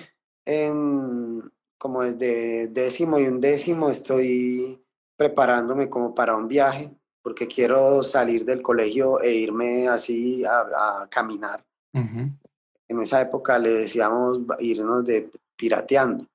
en, 0.46 1.52
como 1.78 2.04
desde 2.04 2.68
décimo 2.68 3.20
y 3.20 3.28
undécimo, 3.28 3.90
estoy 3.90 4.82
preparándome 5.18 5.90
como 5.90 6.16
para 6.16 6.38
un 6.38 6.48
viaje, 6.48 6.96
porque 7.28 7.46
quiero 7.46 8.04
salir 8.04 8.46
del 8.46 8.62
colegio 8.62 9.20
e 9.20 9.34
irme 9.34 9.90
así 9.90 10.46
a, 10.46 11.06
caminar. 11.12 11.62
En 11.92 13.02
esa 13.02 13.20
época 13.20 13.60
le 13.60 13.70
decíamos 13.70 14.40
irnos 14.60 15.04
de 15.04 15.30
pirateando, 15.58 16.26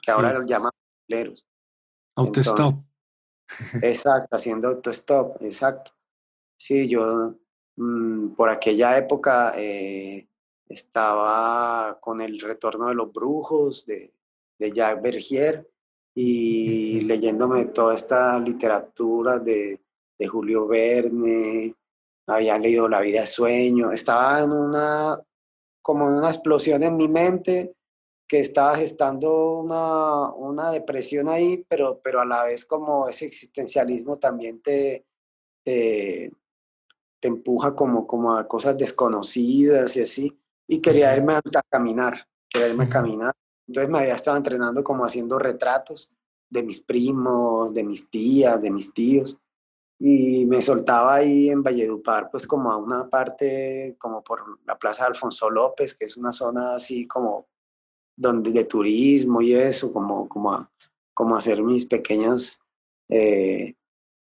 que 0.00 0.10
ahora 0.10 0.32
lo 0.32 0.42
llaman 0.46 0.72
leros. 1.08 1.46
Autostop. 2.16 2.74
Exacto, 3.82 4.34
haciendo 4.34 4.68
autostop, 4.68 5.42
exacto. 5.42 5.92
Sí, 6.56 6.88
yo 6.88 7.34
mm, 7.76 8.28
por 8.28 8.48
aquella 8.48 8.96
época 8.96 9.52
eh, 9.58 10.26
estaba 10.66 11.98
con 12.00 12.22
el 12.22 12.40
retorno 12.40 12.88
de 12.88 12.94
los 12.94 13.12
brujos 13.12 13.84
de, 13.84 14.14
de 14.58 14.72
Jacques 14.72 15.02
Bergier 15.02 15.70
y 16.14 17.02
leyéndome 17.02 17.66
toda 17.66 17.94
esta 17.94 18.38
literatura 18.38 19.38
de, 19.38 19.78
de 20.20 20.28
Julio 20.28 20.68
Verne, 20.68 21.74
había 22.26 22.58
leído 22.58 22.88
La 22.88 23.00
vida 23.00 23.20
de 23.20 23.26
sueño, 23.26 23.90
estaba 23.90 24.42
en 24.42 24.52
una, 24.52 25.18
como 25.82 26.06
en 26.06 26.16
una 26.16 26.28
explosión 26.28 26.82
en 26.82 26.96
mi 26.96 27.08
mente 27.08 27.74
que 28.28 28.38
estaba 28.38 28.76
gestando 28.76 29.58
una, 29.58 30.28
una, 30.34 30.70
depresión 30.70 31.28
ahí, 31.28 31.64
pero, 31.68 32.00
pero 32.04 32.20
a 32.20 32.26
la 32.26 32.44
vez 32.44 32.64
como 32.64 33.08
ese 33.08 33.26
existencialismo 33.26 34.16
también 34.16 34.60
te, 34.60 35.04
te, 35.64 36.30
empuja 37.22 37.74
como, 37.74 38.06
como 38.06 38.36
a 38.36 38.46
cosas 38.46 38.76
desconocidas 38.76 39.96
y 39.96 40.02
así. 40.02 40.40
Y 40.68 40.80
quería 40.80 41.16
irme 41.16 41.32
a, 41.32 41.42
caminar, 41.68 42.28
quería 42.48 42.68
irme 42.68 42.84
a 42.84 42.88
caminar. 42.88 43.34
Entonces 43.66 43.90
me 43.90 43.98
había 43.98 44.14
estado 44.14 44.36
entrenando 44.36 44.84
como 44.84 45.04
haciendo 45.04 45.38
retratos 45.38 46.12
de 46.48 46.62
mis 46.62 46.78
primos, 46.78 47.74
de 47.74 47.82
mis 47.82 48.10
tías, 48.10 48.62
de 48.62 48.70
mis 48.70 48.94
tíos. 48.94 49.40
Y 50.02 50.46
me 50.46 50.62
soltaba 50.62 51.16
ahí 51.16 51.50
en 51.50 51.62
Valledupar, 51.62 52.30
pues 52.30 52.46
como 52.46 52.72
a 52.72 52.78
una 52.78 53.08
parte, 53.10 53.96
como 53.98 54.24
por 54.24 54.58
la 54.64 54.78
Plaza 54.78 55.04
de 55.04 55.08
Alfonso 55.08 55.50
López, 55.50 55.94
que 55.94 56.06
es 56.06 56.16
una 56.16 56.32
zona 56.32 56.74
así 56.74 57.06
como 57.06 57.48
donde, 58.16 58.50
de 58.50 58.64
turismo 58.64 59.42
y 59.42 59.54
eso, 59.54 59.92
como, 59.92 60.26
como, 60.26 60.70
como 61.12 61.36
hacer 61.36 61.62
mis 61.62 61.84
pequeños, 61.84 62.62
eh, 63.10 63.74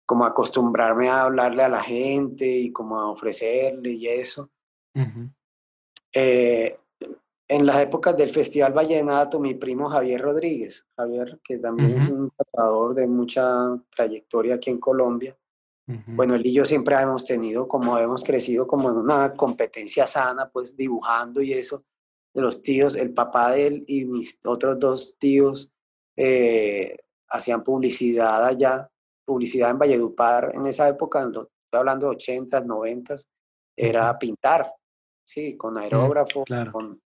como 0.06 0.24
acostumbrarme 0.24 1.10
a 1.10 1.24
hablarle 1.24 1.62
a 1.62 1.68
la 1.68 1.82
gente 1.82 2.46
y 2.46 2.72
como 2.72 2.98
a 2.98 3.10
ofrecerle 3.10 3.92
y 3.92 4.08
eso. 4.08 4.50
Eh, 6.14 6.78
en 7.48 7.66
las 7.66 7.80
épocas 7.80 8.16
del 8.16 8.30
Festival 8.30 8.72
Vallenato, 8.72 9.38
mi 9.38 9.54
primo 9.54 9.88
Javier 9.88 10.20
Rodríguez, 10.20 10.86
Javier, 10.96 11.38
que 11.44 11.58
también 11.58 11.92
es 11.92 12.08
un 12.08 12.30
tatuador 12.30 12.94
de 12.94 13.06
mucha 13.06 13.78
trayectoria 13.94 14.54
aquí 14.54 14.70
en 14.70 14.78
Colombia, 14.78 15.36
bueno, 15.86 16.34
él 16.34 16.44
y 16.44 16.52
yo 16.52 16.64
siempre 16.64 16.96
hemos 16.96 17.24
tenido, 17.24 17.68
como 17.68 17.96
hemos 17.98 18.24
crecido 18.24 18.66
como 18.66 18.90
en 18.90 18.96
una 18.96 19.34
competencia 19.34 20.06
sana, 20.06 20.50
pues 20.50 20.76
dibujando 20.76 21.40
y 21.40 21.52
eso, 21.52 21.84
de 22.34 22.42
los 22.42 22.60
tíos, 22.60 22.96
el 22.96 23.14
papá 23.14 23.52
de 23.52 23.66
él 23.68 23.84
y 23.86 24.04
mis 24.04 24.40
otros 24.44 24.78
dos 24.80 25.16
tíos 25.18 25.72
eh, 26.16 26.96
hacían 27.28 27.62
publicidad 27.62 28.44
allá, 28.44 28.90
publicidad 29.24 29.70
en 29.70 29.78
Valledupar 29.78 30.52
en 30.54 30.66
esa 30.66 30.88
época, 30.88 31.20
estoy 31.22 31.48
hablando 31.72 32.06
de 32.06 32.16
80, 32.16 32.60
90, 32.60 33.16
era 33.76 34.18
pintar, 34.18 34.72
sí, 35.24 35.56
con 35.56 35.74
mm, 35.74 35.78
aerógrafo, 35.78 36.44
con, 36.72 37.00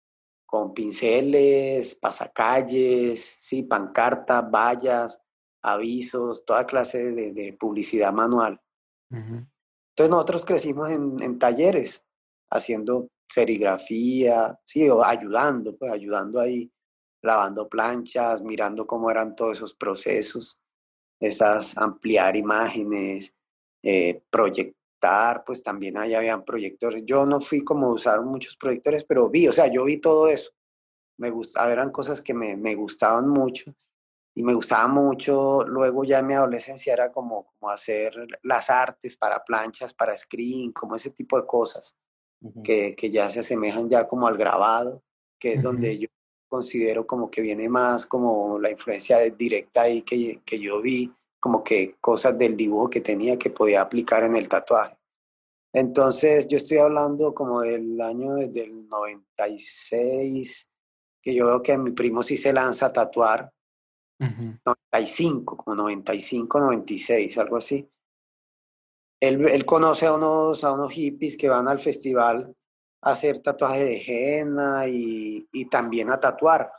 con 0.45 0.73
pinceles, 0.73 1.95
pasacalles, 1.95 3.37
sí, 3.41 3.63
pancartas, 3.63 4.49
vallas, 4.49 5.21
avisos, 5.61 6.45
toda 6.45 6.65
clase 6.65 7.11
de, 7.11 7.53
publicidad 7.59 8.13
manual. 8.13 8.59
Entonces 9.11 10.09
nosotros 10.09 10.45
crecimos 10.45 10.89
en, 10.89 11.39
talleres, 11.39 12.05
haciendo 12.49 13.09
serigrafía, 13.27 14.59
sí, 14.65 14.89
o 14.89 15.03
ayudando, 15.03 15.75
pues 15.75 15.91
ayudando 15.91 16.39
ahí, 16.39 16.71
lavando 17.21 17.67
planchas, 17.67 18.41
mirando 18.41 18.87
cómo 18.87 19.11
eran 19.11 19.35
todos 19.35 19.57
esos 19.57 19.73
procesos, 19.73 20.61
esas 21.19 21.77
ampliar 21.77 22.35
imágenes, 22.35 23.33
eh, 23.83 24.23
proyectar, 24.29 25.43
pues 25.45 25.63
también 25.63 25.97
ahí 25.97 26.13
habían 26.13 26.45
proyectores. 26.45 27.03
Yo 27.05 27.25
no 27.25 27.39
fui 27.39 27.63
como 27.63 27.89
usar 27.89 28.21
muchos 28.21 28.55
proyectores, 28.57 29.03
pero 29.03 29.29
vi, 29.29 29.47
o 29.47 29.53
sea, 29.53 29.67
yo 29.67 29.85
vi 29.85 29.97
todo 29.97 30.27
eso. 30.27 30.51
Me 31.17 31.29
gustaba, 31.29 31.71
eran 31.71 31.91
cosas 31.91 32.21
que 32.21 32.33
me, 32.33 32.55
me 32.55 32.75
gustaban 32.75 33.27
mucho 33.27 33.75
y 34.39 34.43
me 34.43 34.53
gustaba 34.53 34.87
mucho, 34.87 35.65
luego 35.67 36.05
ya 36.05 36.19
en 36.19 36.27
mi 36.27 36.33
adolescencia 36.33 36.93
era 36.93 37.11
como, 37.11 37.47
como 37.47 37.69
hacer 37.69 38.13
las 38.43 38.69
artes 38.69 39.17
para 39.17 39.43
planchas, 39.43 39.93
para 39.93 40.15
screen, 40.15 40.71
como 40.71 40.95
ese 40.95 41.09
tipo 41.09 41.35
de 41.35 41.45
cosas 41.45 41.97
que, 42.63 42.95
que, 42.95 43.11
ya 43.11 43.29
se 43.29 43.41
asemejan 43.41 43.89
ya 43.89 44.07
como 44.07 44.29
al 44.29 44.37
grabado, 44.37 45.03
que 45.37 45.55
es 45.55 45.61
donde 45.61 45.97
yo 45.97 46.07
considero 46.47 47.05
como 47.05 47.29
que 47.29 47.41
viene 47.41 47.67
más 47.67 48.05
como 48.05 48.57
la 48.59 48.71
influencia 48.71 49.19
directa 49.29 49.81
ahí 49.81 50.03
que, 50.03 50.41
que 50.45 50.57
yo 50.57 50.81
vi, 50.81 51.13
como 51.41 51.61
que 51.61 51.97
cosas 51.99 52.37
del 52.37 52.55
dibujo 52.55 52.89
que 52.89 53.01
tenía 53.01 53.37
que 53.37 53.49
podía 53.49 53.81
aplicar 53.81 54.23
en 54.23 54.37
el 54.37 54.47
tatuaje. 54.47 54.97
Entonces 55.73 56.47
yo 56.47 56.55
estoy 56.55 56.77
hablando 56.77 57.33
como 57.33 57.59
del 57.59 57.99
año 57.99 58.35
desde 58.35 58.63
el 58.63 58.87
96, 58.87 60.71
que 61.21 61.35
yo 61.35 61.47
veo 61.47 61.61
que 61.61 61.77
mi 61.77 61.91
primo 61.91 62.23
sí 62.23 62.37
se 62.37 62.53
lanza 62.53 62.85
a 62.85 62.93
tatuar, 62.93 63.51
95, 64.19 65.57
como 65.57 65.75
95, 65.75 66.59
96, 66.59 67.37
algo 67.37 67.57
así 67.57 67.89
él, 69.19 69.65
conoce 69.65 70.05
a 70.05 70.13
unos, 70.13 70.63
a 70.63 70.71
unos 70.71 70.91
hippies 70.91 71.35
que 71.37 71.49
van 71.49 71.67
al 71.67 71.79
festival 71.79 72.55
a 73.01 73.11
hacer 73.11 73.39
tatuaje 73.39 73.83
de 73.83 74.03
henna 74.05 74.87
y, 74.87 75.47
también 75.69 76.09
a 76.09 76.19
tatuar. 76.19 76.71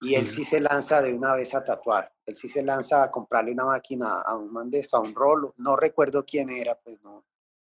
Y 0.00 0.14
él 0.14 0.26
sí 0.26 0.44
se 0.44 0.60
lanza 0.60 1.00
de 1.00 1.14
una 1.14 1.34
vez 1.34 1.54
a 1.54 1.64
tatuar. 1.64 2.12
Él 2.26 2.36
sí 2.36 2.48
se 2.48 2.62
lanza 2.62 3.02
a 3.02 3.10
comprarle 3.10 3.52
una 3.52 3.64
máquina 3.64 4.20
a 4.20 4.36
un 4.36 4.52
man 4.52 4.70
de 4.70 4.86
a 4.92 4.98
un 4.98 5.14
rolo. 5.14 5.54
No 5.56 5.74
recuerdo 5.74 6.24
quién 6.24 6.50
era, 6.50 6.78
pues 6.78 7.02
no. 7.02 7.18
O 7.18 7.24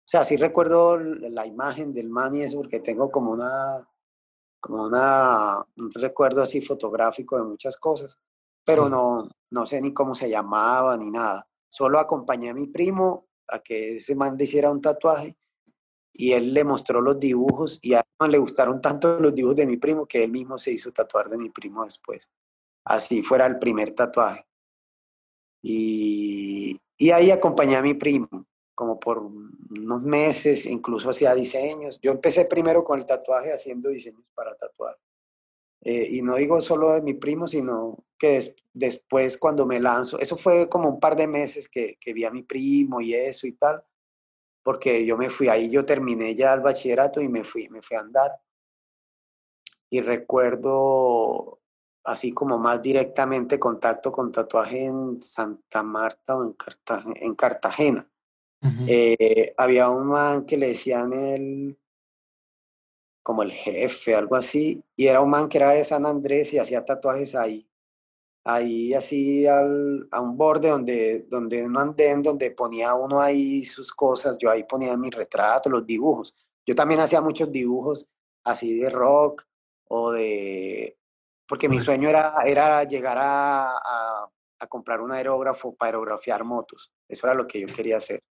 sea, 0.05 0.25
sí 0.25 0.37
recuerdo 0.37 0.99
la 0.99 1.47
imagen 1.47 1.93
del 1.93 2.09
man 2.09 2.35
y 2.35 2.43
eso 2.43 2.59
porque 2.59 2.81
tengo 2.81 3.11
como 3.11 3.33
una, 3.33 3.89
como 4.61 4.85
una, 4.85 5.65
un 5.77 5.91
recuerdo 5.93 6.43
así 6.43 6.61
fotográfico 6.61 7.37
de 7.39 7.45
muchas 7.45 7.77
cosas, 7.77 8.19
pero 8.65 8.89
no, 8.89 9.29
no 9.51 9.67
sé 9.67 9.81
ni 9.81 9.93
cómo 9.93 10.15
se 10.15 10.31
llamaba 10.31 10.97
ni 10.97 11.11
nada. 11.11 11.47
solo 11.69 11.99
acompañé 11.99 12.51
a 12.51 12.55
mi 12.55 12.67
primo 12.67 13.27
a 13.49 13.59
que 13.61 13.97
ese 13.97 14.15
man 14.15 14.37
le 14.37 14.45
hiciera 14.45 14.71
un 14.71 14.81
tatuaje 14.81 15.37
y 16.13 16.33
él 16.33 16.53
le 16.53 16.65
mostró 16.65 17.01
los 17.01 17.19
dibujos 17.19 17.79
y 17.83 17.95
a 17.95 18.01
él 18.21 18.31
le 18.31 18.39
gustaron 18.39 18.81
tanto 18.81 19.19
los 19.19 19.35
dibujos 19.35 19.57
de 19.57 19.67
mi 19.67 19.77
primo 19.77 20.07
que 20.07 20.25
él 20.25 20.31
mismo 20.31 20.59
se 20.59 20.73
hizo 20.73 20.93
tatuar 20.93 21.29
de 21.29 21.39
mi 21.39 21.51
primo 21.51 21.85
después. 21.85 22.31
Así 22.85 23.23
fuera 23.23 23.47
el 23.47 23.59
primer 23.59 23.95
tatuaje. 23.95 24.47
Y, 25.63 26.79
y 26.97 27.11
ahí 27.11 27.31
acompañé 27.31 27.77
a 27.77 27.83
mi 27.83 27.95
primo, 27.95 28.29
como 28.75 28.99
por 28.99 29.19
unos 29.19 30.03
meses, 30.03 30.67
incluso 30.67 31.11
hacía 31.11 31.35
diseños. 31.35 32.01
Yo 32.01 32.11
empecé 32.11 32.45
primero 32.45 32.85
con 32.85 32.99
el 32.99 33.07
tatuaje 33.07 33.53
haciendo 33.53 33.89
diseños 33.89 34.25
para 34.35 34.57
tatuar. 34.57 34.99
Eh, 35.85 36.09
y 36.11 36.23
no 36.23 36.37
digo 36.37 36.61
solo 36.61 36.93
de 36.93 37.03
mi 37.03 37.15
primo, 37.15 37.47
sino 37.47 38.05
que 38.19 38.55
después 38.73 39.37
cuando 39.37 39.67
me 39.67 39.81
lanzo, 39.81 40.19
eso 40.19 40.37
fue 40.37 40.69
como 40.69 40.89
un 40.89 41.01
par 41.01 41.17
de 41.17 41.27
meses 41.27 41.69
que, 41.69 41.97
que 42.01 42.13
vi 42.13 42.25
a 42.25 42.31
mi 42.31 42.43
primo 42.43 43.01
y 43.01 43.15
eso 43.15 43.47
y 43.47 43.53
tal 43.53 43.83
porque 44.63 45.05
yo 45.05 45.17
me 45.17 45.31
fui 45.31 45.49
ahí, 45.49 45.71
yo 45.71 45.85
terminé 45.85 46.35
ya 46.35 46.55
el 46.55 46.61
bachillerato 46.61 47.21
y 47.21 47.29
me 47.29 47.45
fui, 47.45 47.69
me 47.69 47.83
fui 47.83 47.97
a 47.97 48.01
andar. 48.01 48.33
Y 49.91 50.01
recuerdo 50.01 51.61
así 52.05 52.33
como 52.33 52.59
más 52.59 52.81
directamente 52.81 53.59
contacto 53.59 54.11
con 54.11 54.33
tatuaje 54.33 54.87
en 54.87 55.21
Santa 55.21 55.83
Marta 55.83 56.37
o 56.37 56.45
en 56.45 56.53
Cartagena. 56.55 57.15
En 57.17 57.35
Cartagena. 57.35 58.09
Eh, 58.87 59.55
había 59.57 59.91
un 59.91 60.07
man 60.07 60.47
que 60.47 60.57
le 60.57 60.69
decían 60.69 61.13
el 61.13 61.77
como 63.23 63.43
el 63.43 63.53
jefe, 63.53 64.15
algo 64.15 64.37
así, 64.37 64.83
y 64.97 65.07
era 65.07 65.21
un 65.21 65.31
man 65.31 65.49
que 65.49 65.59
era 65.59 65.71
de 65.71 65.85
San 65.85 66.07
Andrés 66.07 66.53
y 66.53 66.59
hacía 66.59 66.85
tatuajes 66.85 67.35
ahí 67.35 67.69
ahí 68.45 68.93
así 68.95 69.47
al, 69.47 70.09
a 70.11 70.21
un 70.21 70.37
borde 70.37 70.69
donde, 70.69 71.27
donde 71.29 71.65
un 71.65 71.79
andén, 71.79 72.23
donde 72.23 72.51
ponía 72.51 72.95
uno 72.95 73.21
ahí 73.21 73.65
sus 73.65 73.93
cosas, 73.93 74.37
yo 74.39 74.51
ahí 74.51 74.65
ponía 74.65 74.97
mi 74.97 75.11
retrato, 75.11 75.71
los 75.71 75.87
dibujos. 75.87 76.37
Yo 76.67 76.75
también 76.75 77.01
hacía 77.01 77.21
muchos 77.21 77.51
dibujos 77.51 78.11
así 78.45 78.79
de 78.79 78.91
rock 78.91 79.45
o 79.89 80.13
de... 80.13 80.99
Porque 81.47 81.69
mi 81.69 81.81
sueño 81.81 82.09
era, 82.09 82.35
era 82.47 82.83
llegar 82.85 83.19
a, 83.19 83.77
a, 83.77 84.29
a 84.59 84.67
comprar 84.67 85.01
un 85.01 85.13
aerógrafo 85.13 85.75
para 85.75 85.89
aerografiar 85.89 86.45
motos. 86.45 86.93
Eso 87.09 87.27
era 87.27 87.35
lo 87.35 87.47
que 87.47 87.61
yo 87.61 87.67
quería 87.67 87.99
hacer. 87.99 88.23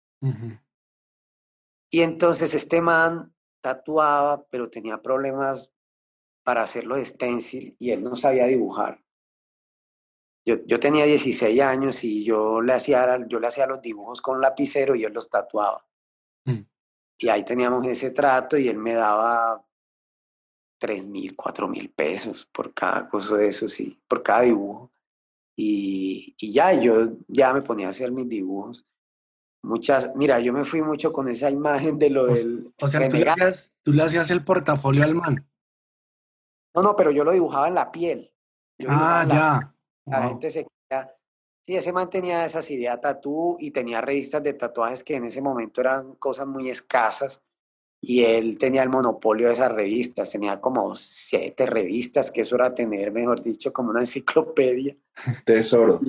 Y 1.90 2.02
entonces 2.02 2.54
este 2.54 2.82
man 2.82 3.34
tatuaba, 3.62 4.46
pero 4.50 4.70
tenía 4.70 5.02
problemas 5.02 5.72
para 6.44 6.64
hacerlo 6.64 6.96
de 6.96 7.06
stencil 7.06 7.76
y 7.80 7.92
él 7.92 8.04
no 8.04 8.16
sabía 8.16 8.48
dibujar. 8.48 9.04
Yo, 10.44 10.56
yo, 10.66 10.80
tenía 10.80 11.06
16 11.06 11.62
años 11.62 12.04
y 12.04 12.24
yo 12.24 12.62
le, 12.62 12.74
hacía, 12.74 13.20
yo 13.28 13.40
le 13.40 13.48
hacía 13.48 13.68
los 13.68 13.82
dibujos 13.82 14.22
con 14.22 14.42
lapicero 14.42 14.96
y 14.96 15.04
él 15.04 15.14
los 15.14 15.30
tatuaba. 15.30 15.86
Mm. 16.46 16.62
Y 17.20 17.30
ahí 17.30 17.46
teníamos 17.46 17.86
ese 17.86 18.10
trato 18.10 18.58
y 18.58 18.68
él 18.68 18.78
me 18.78 18.96
daba 18.96 19.64
3 20.80 21.06
mil, 21.06 21.36
4 21.36 21.68
mil 21.68 21.92
pesos 21.92 22.48
por 22.48 22.74
cada 22.74 23.08
cosa 23.08 23.38
de 23.38 23.48
eso, 23.48 23.68
sí, 23.68 24.02
por 24.08 24.24
cada 24.24 24.42
dibujo. 24.42 24.92
Y, 25.56 26.36
y, 26.40 26.52
ya, 26.52 26.74
yo 26.74 27.04
ya 27.28 27.54
me 27.54 27.62
ponía 27.62 27.88
a 27.88 27.90
hacer 27.92 28.12
mis 28.12 28.28
dibujos. 28.28 28.84
Muchas, 29.64 30.16
mira, 30.16 30.40
yo 30.40 30.54
me 30.54 30.66
fui 30.66 30.82
mucho 30.82 31.12
con 31.12 31.28
esa 31.28 31.50
imagen 31.50 32.00
de 32.00 32.10
lo 32.10 32.26
del... 32.26 32.74
O 32.82 32.88
sea, 32.88 33.08
tú 33.08 33.18
le, 33.18 33.30
hacías, 33.30 33.76
tú 33.84 33.94
le, 33.94 34.04
hacías, 34.04 34.32
el 34.32 34.44
portafolio 34.44 35.04
al 35.04 35.14
man. 35.14 35.48
No, 36.74 36.82
no, 36.82 36.96
pero 36.96 37.12
yo 37.12 37.24
lo 37.24 37.32
dibujaba 37.32 37.68
en 37.68 37.76
la 37.76 37.92
piel. 37.92 38.34
ah, 38.88 39.26
ya. 39.30 39.76
La 40.06 40.30
gente 40.30 40.50
se 40.50 40.66
queda. 40.66 41.16
Sí, 41.68 41.76
ese 41.76 41.94
man 41.94 42.10
tenía 42.10 42.44
esas 42.44 42.70
ideas 42.72 43.00
tatú 43.00 43.58
y 43.60 43.70
tenía 43.70 44.02
revistas 44.02 44.42
de 44.42 44.54
tatuajes 44.54 45.04
que 45.04 45.16
en 45.16 45.26
ese 45.26 45.42
momento 45.42 45.80
eran 45.82 46.16
cosas 46.16 46.48
muy 46.48 46.70
escasas 46.70 47.44
y 48.04 48.24
él 48.24 48.58
tenía 48.58 48.82
el 48.82 48.90
monopolio 48.90 49.48
de 49.48 49.54
esas 49.54 49.72
revistas, 49.72 50.32
tenía 50.32 50.60
como 50.60 50.96
siete 50.96 51.68
revistas, 51.68 52.32
que 52.32 52.42
eso 52.42 52.56
era 52.56 52.74
tener, 52.74 53.12
mejor 53.12 53.44
dicho, 53.44 53.72
como 53.72 53.92
una 53.92 54.00
enciclopedia. 54.00 54.98
Tesoro. 55.46 56.02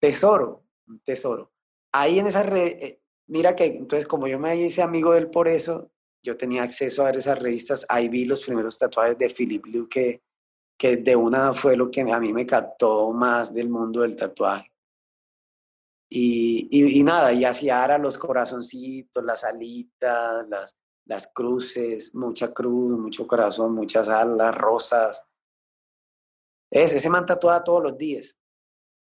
Tesoro, 0.00 0.64
tesoro. 1.04 1.52
Ahí 1.92 2.18
en 2.18 2.26
esa 2.26 2.42
red, 2.42 2.82
eh, 2.82 3.02
mira 3.26 3.54
que 3.54 3.66
entonces 3.66 4.06
como 4.06 4.26
yo 4.26 4.38
me 4.38 4.56
hice 4.56 4.82
amigo 4.82 5.12
de 5.12 5.18
él 5.20 5.30
por 5.30 5.48
eso, 5.48 5.90
yo 6.22 6.36
tenía 6.36 6.62
acceso 6.62 7.02
a 7.02 7.06
ver 7.06 7.16
esas 7.16 7.38
revistas, 7.38 7.84
ahí 7.88 8.08
vi 8.08 8.24
los 8.24 8.42
primeros 8.42 8.78
tatuajes 8.78 9.18
de 9.18 9.28
Philip 9.28 9.62
Blue 9.62 9.88
que, 9.88 10.22
que 10.78 10.96
de 10.96 11.16
una 11.16 11.52
fue 11.52 11.76
lo 11.76 11.90
que 11.90 12.00
a 12.00 12.20
mí 12.20 12.32
me 12.32 12.46
captó 12.46 13.12
más 13.12 13.52
del 13.52 13.68
mundo 13.68 14.02
del 14.02 14.16
tatuaje. 14.16 14.72
Y, 16.14 16.68
y, 16.70 17.02
nada, 17.02 17.32
y 17.32 17.44
hacía 17.46 17.80
ahora 17.80 17.96
los 17.96 18.18
corazoncitos, 18.18 19.24
las 19.24 19.44
alitas, 19.44 20.46
las, 20.46 20.76
las 21.06 21.26
cruces, 21.32 22.14
mucha 22.14 22.52
cruz, 22.52 22.98
mucho 22.98 23.26
corazón, 23.26 23.74
muchas 23.74 24.10
alas, 24.10 24.54
rosas. 24.54 25.22
Eso, 26.70 26.96
ese 26.96 27.08
man 27.08 27.24
tatuaba 27.24 27.64
todos 27.64 27.82
los 27.82 27.96
días. 27.96 28.36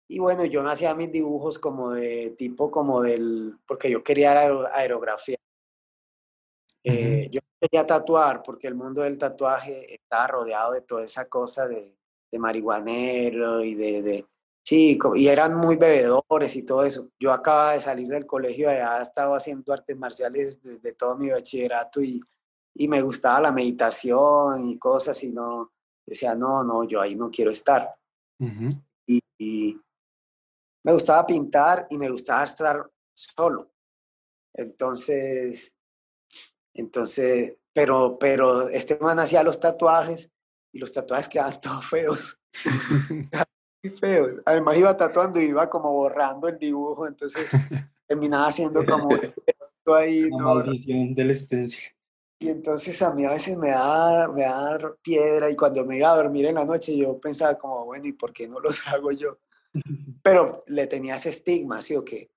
Y 0.09 0.19
bueno, 0.19 0.45
yo 0.45 0.63
me 0.63 0.71
hacía 0.71 0.95
mis 0.95 1.11
dibujos 1.11 1.59
como 1.59 1.91
de 1.91 2.35
tipo 2.39 2.71
como 2.71 3.03
del, 3.03 3.59
porque 3.67 3.91
yo 3.91 4.05
quería 4.05 4.33
aerografía. 4.73 5.37
Eh, 6.85 7.29
yo 7.33 7.41
quería 7.61 7.85
tatuar 7.85 8.43
porque 8.45 8.69
el 8.69 8.77
mundo 8.77 9.03
del 9.03 9.19
tatuaje 9.19 9.93
estaba 9.95 10.29
rodeado 10.29 10.73
de 10.73 10.83
toda 10.83 11.05
esa 11.05 11.25
cosa 11.25 11.67
de, 11.67 11.97
de 12.31 12.39
marihuanero 12.39 13.65
y 13.65 13.75
de, 13.75 14.03
de, 14.03 14.27
sí, 14.63 14.97
y 15.17 15.27
eran 15.27 15.57
muy 15.57 15.75
bebedores 15.75 16.55
y 16.55 16.65
todo 16.65 16.85
eso. 16.85 17.09
Yo 17.19 17.33
acababa 17.33 17.73
de 17.73 17.81
salir 17.81 18.07
del 18.07 18.27
colegio, 18.27 18.69
ya 18.69 19.03
estaba 19.03 19.37
haciendo 19.37 19.73
artes 19.73 19.97
marciales 19.97 20.63
desde 20.63 20.93
todo 20.93 21.17
mi 21.17 21.31
bachillerato 21.31 22.01
y, 22.01 22.21
y 22.75 22.87
me 22.87 23.03
gustaba 23.03 23.41
la 23.41 23.53
meditación 23.53 24.69
y 24.69 24.79
cosas 24.79 25.23
y 25.25 25.33
no, 25.33 25.73
decía, 26.07 26.37
no, 26.37 26.63
no, 26.63 26.85
yo 26.85 27.01
ahí 27.01 27.17
no 27.17 27.31
quiero 27.31 27.51
estar. 27.51 27.97
y, 28.39 29.21
y 29.39 29.81
me 30.87 30.93
gustaba 30.93 31.27
pintar 31.27 31.89
y 31.91 31.99
me 31.99 32.09
gustaba 32.09 32.45
estar 32.45 32.89
solo. 33.13 33.73
Entonces, 34.55 35.75
entonces, 36.73 37.57
pero, 37.73 38.17
pero 38.21 38.69
este 38.69 38.97
man 39.01 39.19
hacía 39.19 39.43
los 39.43 39.59
tatuajes 39.59 40.31
y 40.73 40.79
los 40.79 40.93
tatuajes 40.93 41.29
quedaban 41.29 41.61
todos 41.61 41.87
feos. 41.87 42.39
feos. 44.01 44.41
Además 44.45 44.79
iba 44.79 44.97
tatuando 44.97 45.41
y 45.41 45.47
iba 45.47 45.69
como 45.69 45.91
borrando 45.91 46.47
el 46.47 46.57
dibujo, 46.57 47.09
entonces 47.09 47.51
terminaba 48.07 48.47
haciendo 48.47 48.87
como 48.87 49.09
ahí. 49.93 50.31
La 50.31 50.45
maldición 50.45 51.17
del 51.17 51.33
estencil. 51.33 51.83
Y 52.39 52.49
entonces 52.49 53.03
a 53.03 53.13
mí 53.13 53.25
a 53.25 53.31
veces 53.31 53.59
me 53.59 53.71
da, 53.71 54.29
me 54.29 54.43
da 54.43 54.79
piedra 55.03 55.51
y 55.51 55.57
cuando 55.57 55.85
me 55.85 55.97
iba 55.97 56.13
a 56.13 56.17
dormir 56.17 56.47
en 56.47 56.55
la 56.55 56.65
noche 56.65 56.97
yo 56.97 57.19
pensaba 57.19 57.59
como, 57.59 57.87
bueno, 57.87 58.07
¿y 58.07 58.13
por 58.13 58.33
qué 58.33 58.47
no 58.47 58.61
los 58.61 58.87
hago 58.87 59.11
yo? 59.11 59.41
Pero 60.23 60.65
le 60.67 60.87
tenía 60.87 61.17
ese 61.17 61.31
estigma, 61.31 61.83
¿sí 61.83 61.95
o 61.97 62.05
qué? 62.05 62.31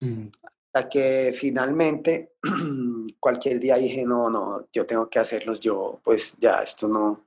Mm. 0.00 0.28
Hasta 0.72 0.88
que 0.88 1.32
finalmente 1.34 2.34
cualquier 3.20 3.58
día 3.58 3.76
dije, 3.76 4.04
no, 4.04 4.30
no, 4.30 4.68
yo 4.72 4.86
tengo 4.86 5.08
que 5.08 5.18
hacerlos 5.18 5.60
yo, 5.60 6.00
pues 6.04 6.38
ya, 6.38 6.56
esto 6.58 6.86
no, 6.88 7.26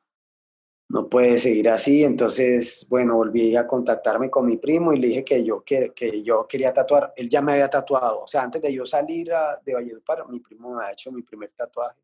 no 0.89 1.10
puede 1.10 1.38
seguir 1.39 1.69
así. 1.69 2.04
Entonces, 2.04 2.88
bueno, 2.89 3.15
volví 3.15 3.56
a 3.56 3.67
contactarme 3.67 4.30
con 4.30 4.45
mi 4.45 4.58
primo 4.58 4.93
y 4.93 4.99
le 4.99 5.08
dije 5.08 5.23
que 5.23 5.43
yo, 5.43 5.63
que, 5.63 5.91
que 5.93 6.23
yo 6.23 6.47
quería 6.47 6.73
tatuar. 6.73 7.13
Él 7.15 7.30
ya 7.30 7.41
me 7.41 7.54
había 7.54 7.69
tatuado, 7.69 8.23
o 8.23 8.28
sea, 8.28 8.43
antes 8.43 8.62
de 8.62 8.73
yo 8.73 8.86
salir 8.86 9.34
a, 9.34 9.60
de 9.63 9.73
Valledupar, 9.73 10.28
mi 10.30 10.39
primo 10.39 10.76
me 10.76 10.84
ha 10.84 10.91
hecho 10.91 11.12
mi 11.12 11.23
primer 11.23 11.52
tatuaje 11.52 11.99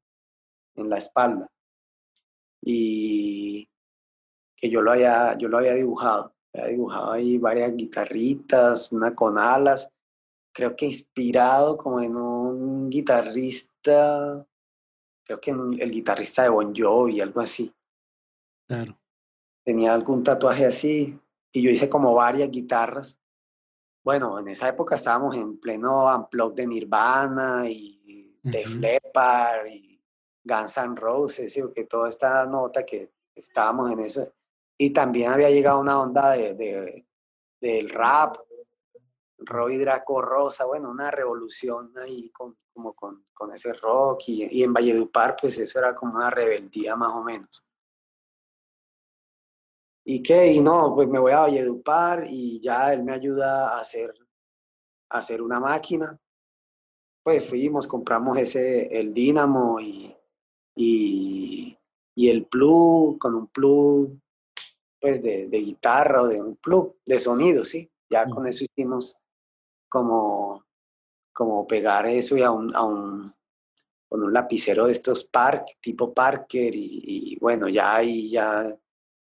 en 0.75 0.89
la 0.89 0.97
espalda. 0.97 1.49
Y 2.61 3.69
que 4.55 4.69
yo 4.69 4.81
lo 4.81 4.91
había, 4.91 5.37
yo 5.37 5.47
lo 5.47 5.57
había 5.57 5.73
dibujado. 5.73 6.33
Había 6.53 6.67
dibujado 6.67 7.12
ahí 7.12 7.38
varias 7.38 7.75
guitarritas, 7.75 8.91
una 8.91 9.15
con 9.15 9.38
alas 9.38 9.91
creo 10.59 10.75
que 10.75 10.85
inspirado 10.85 11.77
como 11.77 12.01
en 12.01 12.15
un 12.15 12.89
guitarrista, 12.89 14.45
creo 15.25 15.39
que 15.39 15.51
en 15.51 15.79
el 15.79 15.89
guitarrista 15.89 16.43
de 16.43 16.49
Bon 16.49 16.73
Jovi, 16.75 17.21
algo 17.21 17.41
así. 17.41 17.73
Claro. 18.67 18.99
Tenía 19.63 19.93
algún 19.93 20.23
tatuaje 20.23 20.65
así 20.65 21.19
y 21.51 21.62
yo 21.62 21.69
hice 21.69 21.89
como 21.89 22.13
varias 22.13 22.49
guitarras. 22.49 23.21
Bueno, 24.03 24.39
en 24.39 24.47
esa 24.47 24.67
época 24.67 24.95
estábamos 24.95 25.35
en 25.35 25.59
pleno 25.59 26.13
unplug 26.13 26.53
de 26.55 26.67
Nirvana 26.67 27.69
y 27.69 28.39
de 28.43 28.65
uh 28.65 29.67
y 29.67 30.01
Guns 30.43 30.77
N' 30.77 30.95
Roses, 30.95 31.55
y 31.55 31.62
que 31.73 31.85
toda 31.85 32.09
esta 32.09 32.45
nota 32.45 32.85
que 32.85 33.12
estábamos 33.35 33.91
en 33.91 33.99
eso. 33.99 34.33
Y 34.81 34.91
también 34.91 35.31
había 35.31 35.49
llegado 35.49 35.81
una 35.81 35.99
onda 35.99 36.31
de, 36.31 36.53
de 36.53 37.05
del 37.61 37.89
rap 37.89 38.37
Roy 39.39 39.77
Draco 39.77 40.21
Rosa, 40.21 40.65
bueno, 40.65 40.89
una 40.89 41.11
revolución 41.11 41.91
ahí 41.97 42.29
con, 42.29 42.57
como 42.73 42.93
con, 42.93 43.25
con 43.33 43.53
ese 43.53 43.73
rock 43.73 44.21
y, 44.27 44.59
y, 44.59 44.63
en 44.63 44.73
Valledupar 44.73 45.35
pues 45.39 45.57
eso 45.57 45.79
era 45.79 45.95
como 45.95 46.15
una 46.15 46.29
rebeldía 46.29 46.95
más 46.95 47.09
o 47.09 47.23
menos. 47.23 47.65
¿Y 50.05 50.21
qué? 50.21 50.53
Y 50.53 50.61
no, 50.61 50.93
pues 50.95 51.07
me 51.07 51.19
voy 51.19 51.31
a 51.31 51.41
Valledupar 51.41 52.25
y 52.27 52.61
ya 52.61 52.93
él 52.93 53.03
me 53.03 53.13
ayuda 53.13 53.75
a 53.75 53.81
hacer 53.81 54.13
a 55.09 55.19
hacer 55.19 55.41
una 55.41 55.59
máquina. 55.59 56.19
Pues 57.23 57.47
fuimos, 57.47 57.87
compramos 57.87 58.37
ese, 58.37 58.87
el 58.97 59.13
dínamo 59.13 59.79
y, 59.79 60.15
y, 60.75 61.77
y 62.15 62.29
el 62.29 62.45
plug, 62.45 63.17
con 63.17 63.35
un 63.35 63.47
plug 63.47 64.19
pues 64.99 65.21
de, 65.21 65.47
de, 65.47 65.57
guitarra 65.59 66.21
o 66.21 66.27
de 66.27 66.41
un 66.41 66.55
plug 66.57 66.95
de 67.05 67.19
sonido, 67.19 67.65
¿sí? 67.65 67.91
Ya 68.09 68.27
con 68.27 68.45
eso 68.47 68.63
hicimos 68.63 69.21
como, 69.88 70.65
como 71.33 71.67
pegar 71.67 72.07
eso 72.07 72.38
y 72.38 72.41
a 72.43 72.51
un, 72.51 72.75
a 72.75 72.83
un, 72.83 73.33
con 74.09 74.23
un 74.23 74.33
lapicero 74.33 74.88
de 74.88 74.93
estos 74.93 75.23
Park, 75.23 75.77
tipo 75.79 76.13
Parker 76.13 76.73
y, 76.73 77.38
bueno, 77.39 77.69
ya 77.69 77.95
ahí 77.95 78.31
ya 78.31 78.75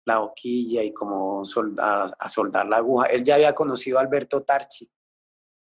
la 0.05 0.21
hoquilla 0.21 0.83
y 0.83 0.91
como 0.91 1.45
soldar, 1.45 2.11
a 2.17 2.29
soldar 2.29 2.67
la 2.67 2.77
aguja. 2.77 3.07
Él 3.07 3.23
ya 3.23 3.35
había 3.35 3.55
conocido 3.55 3.99
a 3.99 4.01
Alberto 4.01 4.43
Tarchi 4.43 4.89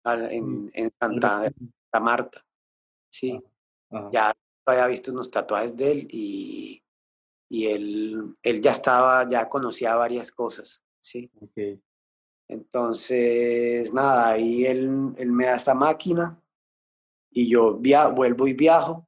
en, 0.05 0.71
en 0.73 0.91
Santa, 0.99 1.43
Santa, 1.43 1.99
Marta, 1.99 2.45
sí. 3.11 3.39
Ya 4.11 4.31
había 4.65 4.87
visto 4.87 5.11
unos 5.11 5.29
tatuajes 5.29 5.75
de 5.75 5.91
él 5.91 6.07
y, 6.09 6.80
y 7.53 7.67
él, 7.67 8.37
él 8.43 8.61
ya 8.61 8.71
estaba, 8.71 9.27
ya 9.27 9.49
conocía 9.49 9.93
varias 9.95 10.31
cosas, 10.31 10.81
¿sí? 11.01 11.29
Okay. 11.41 11.83
Entonces, 12.47 13.93
nada, 13.93 14.29
ahí 14.29 14.65
él, 14.65 15.13
él 15.17 15.31
me 15.33 15.47
da 15.47 15.57
esta 15.57 15.73
máquina 15.73 16.41
y 17.29 17.49
yo 17.49 17.75
via 17.75 18.07
vuelvo 18.07 18.47
y 18.47 18.53
viajo 18.53 19.05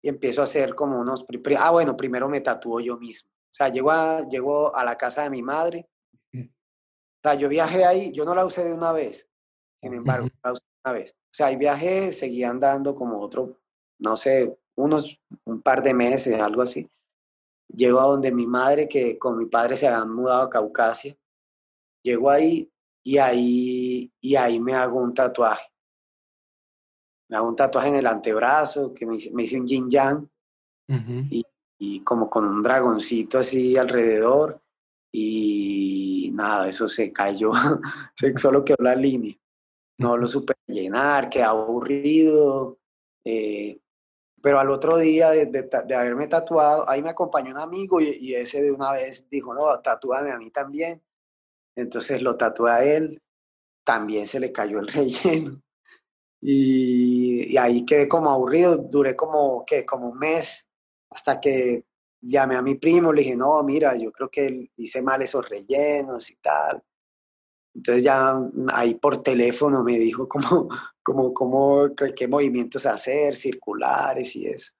y 0.00 0.10
empiezo 0.10 0.42
a 0.42 0.44
hacer 0.44 0.76
como 0.76 1.00
unos... 1.00 1.26
Ah, 1.58 1.72
bueno, 1.72 1.96
primero 1.96 2.28
me 2.28 2.40
tatúo 2.40 2.78
yo 2.78 2.96
mismo. 2.96 3.28
O 3.32 3.52
sea, 3.54 3.68
llego 3.68 3.90
a, 3.90 4.28
llego 4.28 4.72
a 4.76 4.84
la 4.84 4.96
casa 4.96 5.24
de 5.24 5.30
mi 5.30 5.42
madre. 5.42 5.88
O 6.32 7.20
sea, 7.20 7.34
yo 7.34 7.48
viajé 7.48 7.84
ahí, 7.84 8.12
yo 8.12 8.24
no 8.24 8.32
la 8.32 8.46
usé 8.46 8.62
de 8.62 8.74
una 8.74 8.92
vez, 8.92 9.28
sin 9.82 9.92
embargo, 9.92 10.28
la 10.44 10.52
usé 10.52 10.62
una 10.84 10.92
vez. 10.92 11.16
O 11.16 11.34
sea, 11.34 11.46
ahí 11.46 11.56
viajé, 11.56 12.12
seguí 12.12 12.44
andando 12.44 12.94
como 12.94 13.20
otro, 13.20 13.60
no 13.98 14.16
sé, 14.16 14.56
unos, 14.76 15.20
un 15.44 15.60
par 15.62 15.82
de 15.82 15.94
meses, 15.94 16.40
algo 16.40 16.62
así. 16.62 16.88
Llego 17.74 18.00
a 18.00 18.04
donde 18.04 18.32
mi 18.32 18.46
madre, 18.46 18.88
que 18.88 19.18
con 19.18 19.36
mi 19.36 19.46
padre 19.46 19.76
se 19.76 19.86
habían 19.86 20.10
mudado 20.10 20.42
a 20.42 20.50
Caucasia. 20.50 21.16
Llego 22.02 22.30
ahí 22.30 22.70
y 23.02 23.18
ahí, 23.18 24.12
y 24.20 24.36
ahí 24.36 24.60
me 24.60 24.74
hago 24.74 25.00
un 25.00 25.14
tatuaje. 25.14 25.66
Me 27.28 27.36
hago 27.36 27.48
un 27.48 27.56
tatuaje 27.56 27.88
en 27.88 27.96
el 27.96 28.06
antebrazo, 28.06 28.92
que 28.92 29.06
me 29.06 29.16
hice, 29.16 29.32
me 29.32 29.44
hice 29.44 29.60
un 29.60 29.66
yin 29.66 29.88
yang. 29.88 30.28
Uh 30.88 30.94
-huh. 30.94 31.28
y, 31.30 31.44
y, 31.78 32.00
como 32.00 32.28
con 32.28 32.44
un 32.44 32.62
dragoncito 32.62 33.38
así 33.38 33.76
alrededor. 33.76 34.60
Y 35.12 36.30
nada, 36.34 36.68
eso 36.68 36.88
se 36.88 37.12
cayó. 37.12 37.52
Solo 38.36 38.64
quedó 38.64 38.78
la 38.80 38.94
línea. 38.94 39.34
No 39.98 40.16
lo 40.16 40.26
supe 40.26 40.54
llenar, 40.66 41.28
quedé 41.28 41.44
aburrido. 41.44 42.78
Eh, 43.24 43.78
pero 44.42 44.58
al 44.58 44.70
otro 44.70 44.96
día 44.96 45.30
de, 45.30 45.46
de, 45.46 45.94
haberme 45.94 46.26
tatuado, 46.26 46.88
ahí 46.88 47.02
me 47.02 47.10
acompañó 47.10 47.50
un 47.50 47.58
amigo 47.58 48.00
y, 48.00 48.34
ese 48.34 48.62
de 48.62 48.72
una 48.72 48.92
vez 48.92 49.28
dijo, 49.30 49.54
no, 49.54 49.80
tatúame 49.80 50.32
a 50.32 50.38
mí 50.38 50.50
también. 50.50 51.02
Entonces 51.76 52.22
lo 52.22 52.36
tatué 52.36 52.70
a 52.70 52.84
él, 52.84 53.22
también 53.84 54.26
se 54.26 54.40
le 54.40 54.52
cayó 54.52 54.80
el 54.80 54.88
relleno. 54.88 55.62
Y, 56.40 57.56
ahí 57.58 57.84
quedé 57.84 58.08
como 58.08 58.30
aburrido, 58.30 58.76
duré 58.76 59.14
como, 59.14 59.64
¿qué? 59.66 59.84
Como 59.84 60.08
un 60.08 60.18
mes, 60.18 60.66
hasta 61.10 61.40
que 61.40 61.84
llamé 62.22 62.56
a 62.56 62.62
mi 62.62 62.76
primo, 62.76 63.12
le 63.12 63.22
dije, 63.22 63.36
no, 63.36 63.62
mira, 63.62 63.96
yo 63.96 64.10
creo 64.12 64.30
que 64.30 64.70
hice 64.76 65.02
mal 65.02 65.22
esos 65.22 65.48
rellenos 65.48 66.30
y 66.30 66.36
tal. 66.36 66.82
Entonces 67.74 68.02
ya 68.02 68.36
ahí 68.72 68.94
por 68.94 69.22
teléfono 69.22 69.82
me 69.84 69.98
dijo 69.98 70.28
cómo, 70.28 70.68
cómo, 71.02 71.34
cómo, 71.34 71.88
qué 72.16 72.28
movimientos 72.28 72.86
hacer, 72.86 73.36
circulares 73.36 74.34
y 74.36 74.46
eso. 74.46 74.72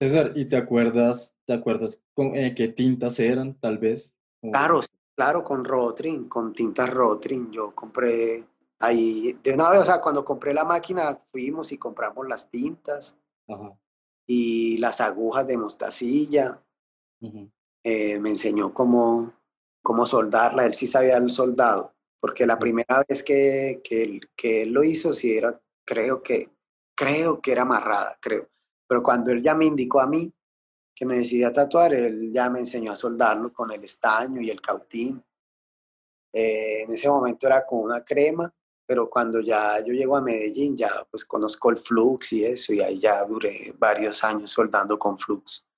César, 0.00 0.32
¿y 0.34 0.46
te 0.46 0.56
acuerdas, 0.56 1.36
te 1.46 1.52
acuerdas 1.52 2.02
con 2.14 2.34
eh, 2.34 2.54
qué 2.54 2.68
tintas 2.68 3.20
eran, 3.20 3.54
tal 3.60 3.76
vez? 3.76 4.16
Claro, 4.40 4.80
claro, 5.14 5.44
con 5.44 5.62
Rotring, 5.62 6.26
con 6.26 6.54
tintas 6.54 6.88
Rotring. 6.88 7.50
Yo 7.50 7.74
compré 7.74 8.46
ahí, 8.78 9.38
de 9.42 9.52
una 9.52 9.68
vez, 9.68 9.80
o 9.80 9.84
sea, 9.84 10.00
cuando 10.00 10.24
compré 10.24 10.54
la 10.54 10.64
máquina, 10.64 11.20
fuimos 11.30 11.70
y 11.72 11.76
compramos 11.76 12.26
las 12.26 12.50
tintas 12.50 13.14
Ajá. 13.46 13.78
y 14.26 14.78
las 14.78 15.02
agujas 15.02 15.46
de 15.46 15.58
mostacilla. 15.58 16.62
Uh 17.20 17.28
-huh. 17.28 17.50
eh, 17.84 18.18
me 18.18 18.30
enseñó 18.30 18.72
cómo, 18.72 19.34
cómo 19.82 20.06
soldarla. 20.06 20.66
Él 20.66 20.74
sí 20.74 20.86
sabía 20.86 21.16
el 21.16 21.30
soldado, 21.30 21.94
porque 22.20 22.46
la 22.46 22.58
primera 22.58 23.04
vez 23.08 23.22
que, 23.22 23.80
que, 23.82 24.02
él, 24.02 24.20
que 24.36 24.62
él 24.62 24.72
lo 24.72 24.84
hizo, 24.84 25.12
sí 25.12 25.36
era, 25.36 25.60
creo 25.84 26.22
que, 26.22 26.50
creo 26.94 27.40
que 27.40 27.52
era 27.52 27.62
amarrada, 27.62 28.16
creo. 28.20 28.48
Pero 28.86 29.02
cuando 29.02 29.30
él 29.30 29.42
ya 29.42 29.54
me 29.54 29.66
indicó 29.66 30.00
a 30.00 30.06
mí 30.06 30.32
que 30.94 31.06
me 31.06 31.16
decidí 31.16 31.44
a 31.44 31.52
tatuar, 31.52 31.94
él 31.94 32.30
ya 32.32 32.50
me 32.50 32.58
enseñó 32.58 32.92
a 32.92 32.96
soldarlo 32.96 33.52
con 33.52 33.70
el 33.70 33.82
estaño 33.82 34.40
y 34.40 34.50
el 34.50 34.60
cautín. 34.60 35.24
Eh, 36.32 36.82
en 36.82 36.92
ese 36.92 37.08
momento 37.08 37.46
era 37.46 37.64
con 37.64 37.80
una 37.80 38.04
crema, 38.04 38.52
pero 38.86 39.08
cuando 39.08 39.40
ya 39.40 39.78
yo 39.80 39.92
llego 39.92 40.16
a 40.16 40.20
Medellín, 40.20 40.76
ya 40.76 41.06
pues 41.10 41.24
conozco 41.24 41.70
el 41.70 41.78
flux 41.78 42.32
y 42.32 42.44
eso, 42.44 42.74
y 42.74 42.80
ahí 42.80 42.98
ya 42.98 43.24
duré 43.24 43.72
varios 43.78 44.22
años 44.24 44.50
soldando 44.50 44.98
con 44.98 45.16
flux. 45.16 45.69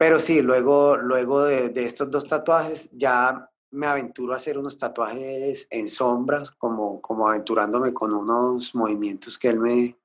Pero 0.00 0.18
sí, 0.18 0.40
luego, 0.40 0.96
luego 0.96 1.44
de, 1.44 1.68
de, 1.68 1.84
estos 1.84 2.10
dos 2.10 2.26
tatuajes 2.26 2.90
ya 2.92 3.50
me 3.70 3.86
aventuro 3.86 4.32
a 4.32 4.36
hacer 4.36 4.56
unos 4.56 4.78
tatuajes 4.78 5.68
en 5.70 5.90
sombras, 5.90 6.52
como, 6.52 7.02
como 7.02 7.28
aventurándome 7.28 7.92
con 7.92 8.14
unos 8.14 8.74
movimientos 8.74 9.38
que 9.38 9.48
él 9.48 9.58
me, 9.60 9.98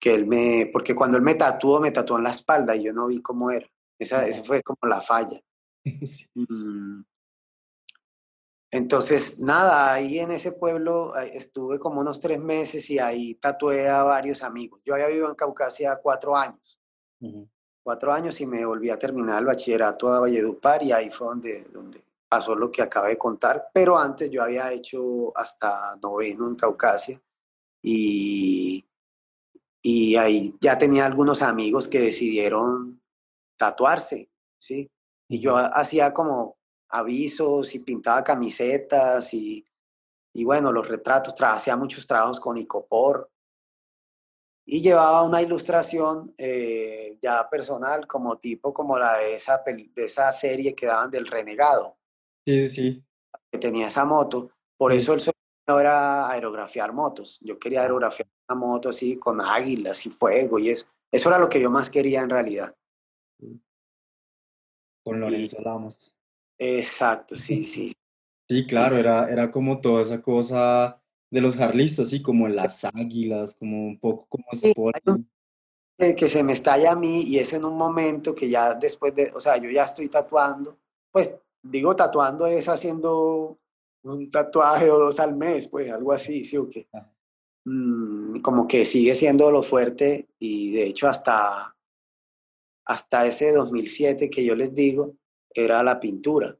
que 0.00 0.14
él 0.14 0.26
me, 0.26 0.70
porque 0.72 0.94
cuando 0.94 1.18
él 1.18 1.22
me 1.22 1.34
tatuó, 1.34 1.78
me 1.78 1.90
tatuó 1.90 2.16
en 2.16 2.24
la 2.24 2.30
espalda 2.30 2.74
y 2.74 2.84
yo 2.84 2.94
no 2.94 3.06
vi 3.06 3.20
cómo 3.20 3.50
era. 3.50 3.68
Esa, 3.98 4.26
esa 4.26 4.42
fue 4.44 4.62
como 4.62 4.78
la 4.88 5.02
falla. 5.02 5.38
Sí. 6.08 6.26
Mm. 6.34 7.04
Entonces, 8.70 9.40
nada, 9.40 9.92
ahí 9.92 10.20
en 10.20 10.30
ese 10.30 10.52
pueblo 10.52 11.14
estuve 11.16 11.78
como 11.78 12.00
unos 12.00 12.18
tres 12.18 12.40
meses 12.40 12.88
y 12.88 12.98
ahí 12.98 13.34
tatué 13.34 13.90
a 13.90 14.04
varios 14.04 14.42
amigos. 14.42 14.80
Yo 14.86 14.94
había 14.94 15.08
vivido 15.08 15.28
en 15.28 15.34
Caucasia 15.34 16.00
cuatro 16.02 16.34
años. 16.34 16.80
Uh 17.20 17.26
-huh 17.26 17.48
cuatro 17.82 18.12
años 18.12 18.40
y 18.40 18.46
me 18.46 18.64
volví 18.64 18.90
a 18.90 18.98
terminar 18.98 19.38
el 19.40 19.46
bachillerato 19.46 20.12
a 20.12 20.20
Valledupar 20.20 20.82
y 20.82 20.92
ahí 20.92 21.10
fue 21.10 21.28
donde, 21.28 21.64
donde 21.64 22.04
pasó 22.28 22.54
lo 22.54 22.70
que 22.70 22.82
acabé 22.82 23.10
de 23.10 23.18
contar, 23.18 23.68
pero 23.74 23.98
antes 23.98 24.30
yo 24.30 24.42
había 24.42 24.72
hecho 24.72 25.36
hasta 25.36 25.96
noveno 26.02 26.48
en 26.48 26.54
Caucasia 26.54 27.20
y, 27.82 28.86
y 29.82 30.16
ahí 30.16 30.56
ya 30.60 30.78
tenía 30.78 31.04
algunos 31.04 31.42
amigos 31.42 31.88
que 31.88 32.00
decidieron 32.00 33.02
tatuarse, 33.58 34.30
¿sí? 34.58 34.90
Y 35.28 35.40
yo 35.40 35.56
hacía 35.56 36.14
como 36.14 36.56
avisos 36.88 37.74
y 37.74 37.80
pintaba 37.80 38.22
camisetas 38.22 39.34
y, 39.34 39.66
y 40.32 40.44
bueno, 40.44 40.72
los 40.72 40.88
retratos, 40.88 41.34
hacía 41.40 41.76
muchos 41.76 42.06
trabajos 42.06 42.40
con 42.40 42.56
Icopor, 42.56 43.30
y 44.64 44.80
llevaba 44.80 45.22
una 45.22 45.42
ilustración 45.42 46.34
eh, 46.38 47.18
ya 47.20 47.48
personal 47.48 48.06
como 48.06 48.38
tipo 48.38 48.72
como 48.72 48.98
la 48.98 49.18
de 49.18 49.34
esa, 49.34 49.62
de 49.64 50.04
esa 50.04 50.30
serie 50.32 50.74
que 50.74 50.86
daban 50.86 51.10
del 51.10 51.26
renegado. 51.26 51.96
Sí, 52.46 52.68
sí, 52.68 52.74
sí. 52.74 53.04
Que 53.50 53.58
tenía 53.58 53.88
esa 53.88 54.04
moto. 54.04 54.50
Por 54.76 54.92
sí. 54.92 54.98
eso 54.98 55.14
el 55.14 55.20
sueño 55.20 55.80
era 55.80 56.30
aerografiar 56.30 56.92
motos. 56.92 57.38
Yo 57.40 57.58
quería 57.58 57.82
aerografiar 57.82 58.28
una 58.48 58.58
moto 58.58 58.88
así 58.88 59.16
con 59.16 59.40
águilas 59.40 60.06
y 60.06 60.10
fuego 60.10 60.58
y 60.58 60.70
eso. 60.70 60.86
Eso 61.10 61.28
era 61.28 61.38
lo 61.38 61.48
que 61.48 61.60
yo 61.60 61.70
más 61.70 61.90
quería 61.90 62.22
en 62.22 62.30
realidad. 62.30 62.74
Con 65.04 65.20
Lorenzo 65.20 65.56
y, 65.60 65.64
Lamas. 65.64 66.14
Exacto, 66.58 67.34
sí, 67.34 67.64
sí. 67.64 67.92
Sí, 68.48 68.66
claro, 68.66 68.96
era, 68.96 69.30
era 69.30 69.50
como 69.50 69.80
toda 69.80 70.02
esa 70.02 70.20
cosa 70.20 71.01
de 71.32 71.40
los 71.40 71.58
harlistas, 71.58 72.08
así 72.08 72.20
como 72.20 72.46
las 72.46 72.84
águilas, 72.84 73.54
como 73.54 73.86
un 73.86 73.98
poco 73.98 74.26
como 74.28 74.44
sport. 74.52 75.02
Que, 75.98 76.14
que 76.14 76.28
se 76.28 76.42
me 76.42 76.52
estalla 76.52 76.92
a 76.92 76.96
mí 76.96 77.22
y 77.22 77.38
es 77.38 77.54
en 77.54 77.64
un 77.64 77.74
momento 77.74 78.34
que 78.34 78.50
ya 78.50 78.74
después 78.74 79.14
de, 79.14 79.32
o 79.34 79.40
sea, 79.40 79.56
yo 79.56 79.70
ya 79.70 79.84
estoy 79.84 80.08
tatuando, 80.08 80.78
pues 81.10 81.34
digo 81.62 81.96
tatuando 81.96 82.46
es 82.46 82.68
haciendo 82.68 83.58
un 84.02 84.30
tatuaje 84.30 84.90
o 84.90 84.98
dos 84.98 85.20
al 85.20 85.34
mes, 85.34 85.68
pues 85.68 85.90
algo 85.90 86.12
así, 86.12 86.44
sí 86.44 86.58
o 86.58 86.68
qué. 86.68 86.86
Mm, 87.64 88.40
como 88.40 88.68
que 88.68 88.84
sigue 88.84 89.14
siendo 89.14 89.50
lo 89.50 89.62
fuerte 89.62 90.28
y 90.38 90.72
de 90.72 90.84
hecho 90.84 91.08
hasta, 91.08 91.74
hasta 92.84 93.26
ese 93.26 93.52
2007 93.52 94.28
que 94.28 94.44
yo 94.44 94.54
les 94.54 94.74
digo, 94.74 95.14
era 95.54 95.82
la 95.82 95.98
pintura. 95.98 96.58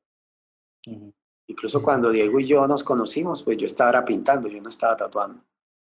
Uh 0.87 0.93
-huh. 0.93 1.13
Incluso 1.49 1.79
uh 1.79 1.81
-huh. 1.81 1.85
cuando 1.85 2.11
Diego 2.11 2.41
y 2.41 2.47
yo 2.47 2.67
nos 2.67 2.85
conocimos, 2.85 3.43
pues 3.43 3.57
yo 3.57 3.67
estaba 3.67 4.05
pintando, 4.05 4.49
yo 4.49 4.61
no 4.61 4.69
estaba 4.69 4.97
tatuando. 4.97 5.43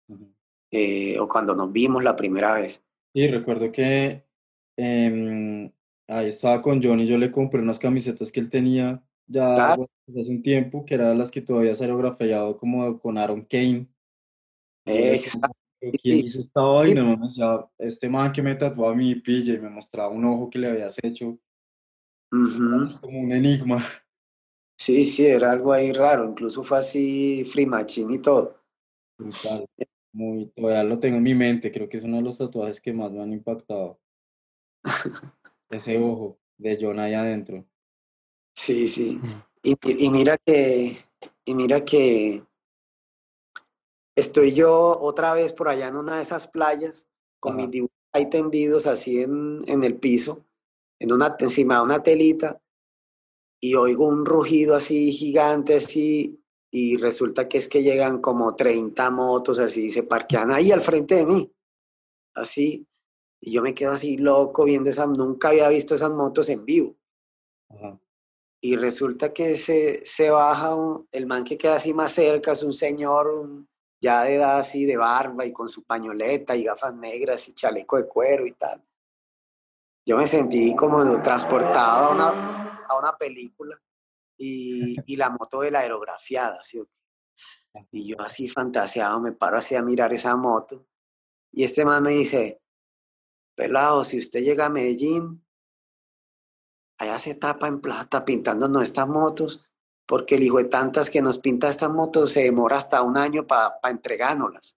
Uh 0.09 0.15
-huh. 0.15 0.35
eh, 0.71 1.19
o 1.19 1.29
cuando 1.29 1.55
nos 1.55 1.71
vimos 1.73 2.03
la 2.03 2.17
primera 2.17 2.55
vez. 2.55 2.85
Y 3.13 3.27
recuerdo 3.27 3.73
que 3.73 4.25
eh, 4.77 5.73
ahí 6.09 6.29
estaba 6.29 6.63
con 6.63 6.83
Johnny, 6.83 7.07
yo 7.07 7.19
le 7.19 7.31
compré 7.31 7.61
unas 7.61 7.79
camisetas 7.79 8.31
que 8.31 8.41
él 8.41 8.51
tenía 8.51 9.03
ya 9.31 9.55
claro. 9.55 9.89
pues, 10.07 10.19
hace 10.19 10.31
un 10.31 10.43
tiempo, 10.43 10.85
que 10.85 10.95
eran 10.95 11.17
las 11.17 11.31
que 11.31 11.41
tú 11.41 11.57
habías 11.57 11.81
aerografiado 11.81 12.59
como 12.59 12.99
con 12.99 13.17
Aaron 13.17 13.45
Kane. 13.45 13.87
Exacto. 14.85 15.57
¿Quién 16.03 16.27
hizo 16.27 16.41
esta 16.41 16.61
vaina? 16.61 17.05
Me 17.05 17.27
decía, 17.27 17.65
este 17.79 18.09
man 18.09 18.33
que 18.33 18.43
me 18.43 18.55
tatuó 18.55 18.91
a 18.91 18.95
mi 18.95 19.15
pilla 19.15 19.55
y 19.55 19.59
me 19.59 19.71
mostraba 19.71 20.11
un 20.11 20.25
ojo 20.25 20.51
que 20.51 20.59
le 20.59 20.69
habías 20.69 20.99
hecho. 21.03 21.39
Así 22.33 22.99
como 23.01 23.21
un 23.21 23.33
enigma. 23.33 23.87
Sí, 24.81 25.05
sí, 25.05 25.27
era 25.27 25.51
algo 25.51 25.75
ahí 25.75 25.93
raro. 25.93 26.25
Incluso 26.25 26.65
fue 26.65 26.79
así, 26.79 27.45
free 27.45 27.67
machine 27.67 28.15
y 28.15 28.19
todo. 28.19 28.57
Brutal. 29.19 29.67
Muy, 30.13 30.47
todavía 30.57 30.83
lo 30.85 30.99
tengo 30.99 31.19
en 31.19 31.23
mi 31.23 31.35
mente. 31.35 31.71
Creo 31.71 31.87
que 31.87 31.99
es 31.99 32.03
uno 32.03 32.17
de 32.17 32.23
los 32.23 32.39
tatuajes 32.39 32.81
que 32.81 32.91
más 32.91 33.13
me 33.13 33.23
han 33.23 33.35
impactado. 33.35 34.01
Ese 35.69 35.99
ojo 35.99 36.39
de 36.57 36.79
John 36.81 36.99
ahí 36.99 37.13
adentro. 37.13 37.63
Sí, 38.55 38.89
sí. 38.89 39.21
Y, 39.63 39.77
y 39.83 40.09
mira 40.09 40.39
que, 40.39 40.97
y 41.45 41.55
mira 41.55 41.85
que 41.85 42.43
estoy 44.17 44.55
yo 44.55 44.99
otra 44.99 45.35
vez 45.35 45.53
por 45.53 45.69
allá 45.69 45.89
en 45.89 45.97
una 45.97 46.17
de 46.17 46.23
esas 46.23 46.49
playas 46.49 47.07
con 47.39 47.57
mis 47.57 47.71
dibujos 47.71 47.97
ahí 48.13 48.31
tendidos 48.31 48.87
así 48.87 49.21
en, 49.21 49.63
en 49.67 49.85
el 49.85 49.97
piso, 49.97 50.47
en 50.99 51.13
una, 51.13 51.37
encima 51.39 51.77
de 51.77 51.83
una 51.83 52.03
telita, 52.03 52.61
y 53.61 53.75
oigo 53.75 54.07
un 54.07 54.25
rugido 54.25 54.75
así 54.75 55.13
gigante, 55.13 55.77
así, 55.77 56.43
y 56.71 56.97
resulta 56.97 57.49
que 57.49 57.59
es 57.59 57.69
que 57.69 57.83
llegan 57.83 58.21
como 58.21 58.57
30 58.57 59.11
motos 59.11 59.59
así, 59.59 59.87
y 59.87 59.91
se 59.91 60.05
parquean 60.05 60.51
ahí 60.51 60.73
al 60.73 60.81
frente 60.81 61.17
de 61.17 61.27
mí, 61.27 61.53
así, 62.35 62.87
y 63.41 63.53
yo 63.53 63.63
me 63.63 63.75
quedo 63.75 63.93
así 63.93 64.17
loco 64.19 64.65
viendo 64.65 64.91
esa, 64.91 65.07
nunca 65.07 65.49
había 65.49 65.69
visto 65.69 65.95
esas 65.95 66.11
motos 66.11 66.49
en 66.49 66.65
vivo. 66.65 66.97
Y 68.63 68.77
resulta 68.77 69.33
que 69.33 69.57
se, 69.57 70.05
se 70.05 70.29
baja 70.29 70.75
un, 70.75 71.09
el 71.13 71.27
man 71.27 71.45
que 71.45 71.57
queda 71.57 71.77
así 71.77 71.95
más 71.95 72.13
cerca, 72.13 72.53
es 72.53 72.63
un 72.63 72.75
señor 72.75 73.67
ya 74.03 74.25
de 74.25 74.37
edad 74.37 74.59
así, 74.59 74.85
de 74.85 74.97
barba 74.97 75.45
y 75.47 75.53
con 75.53 75.69
su 75.69 75.85
pañoleta 75.85 76.57
y 76.57 76.65
gafas 76.65 76.95
negras 76.95 77.49
y 77.49 77.55
chaleco 77.55 77.97
de 77.97 78.07
cuero 78.07 78.47
y 78.47 78.53
tal. 78.53 78.83
Yo 80.07 80.17
me 80.17 80.27
sentí 80.27 80.75
como 80.75 81.23
transportado 81.23 82.07
a 82.07 82.11
una, 82.13 82.70
a 82.91 82.99
una 82.99 83.17
película 83.17 83.81
y, 84.37 84.97
y 85.07 85.17
la 85.17 85.31
moto 85.31 85.61
de 85.61 85.71
la 85.71 85.81
aerografiada, 85.81 86.63
¿sí? 86.65 86.83
Y 87.93 88.09
yo 88.09 88.21
así 88.21 88.49
fantaseado 88.49 89.21
me 89.21 89.33
paro 89.33 89.59
así 89.59 89.75
a 89.75 89.83
mirar 89.83 90.13
esa 90.13 90.37
moto 90.37 90.87
y 91.53 91.65
este 91.65 91.85
man 91.85 92.03
me 92.03 92.13
dice, 92.13 92.63
pelado, 93.57 94.05
si 94.05 94.19
usted 94.19 94.41
llega 94.41 94.67
a 94.67 94.71
Medellín, 94.71 95.45
allá 96.99 97.19
se 97.19 97.35
tapa 97.35 97.67
en 97.67 97.81
plata 97.81 98.25
pintando 98.25 98.69
nuestras 98.69 99.09
motos, 99.09 99.65
porque 100.07 100.37
el 100.37 100.43
hijo 100.43 100.59
de 100.59 100.65
tantas 100.65 101.11
que 101.11 101.23
nos 101.23 101.39
pinta 101.39 101.69
estas 101.69 101.91
motos 101.91 102.33
se 102.33 102.45
demora 102.45 102.77
hasta 102.77 103.03
un 103.03 103.17
año 103.17 103.47
para 103.47 103.81
pa 103.81 103.91
entregárnoslas. 103.91 104.77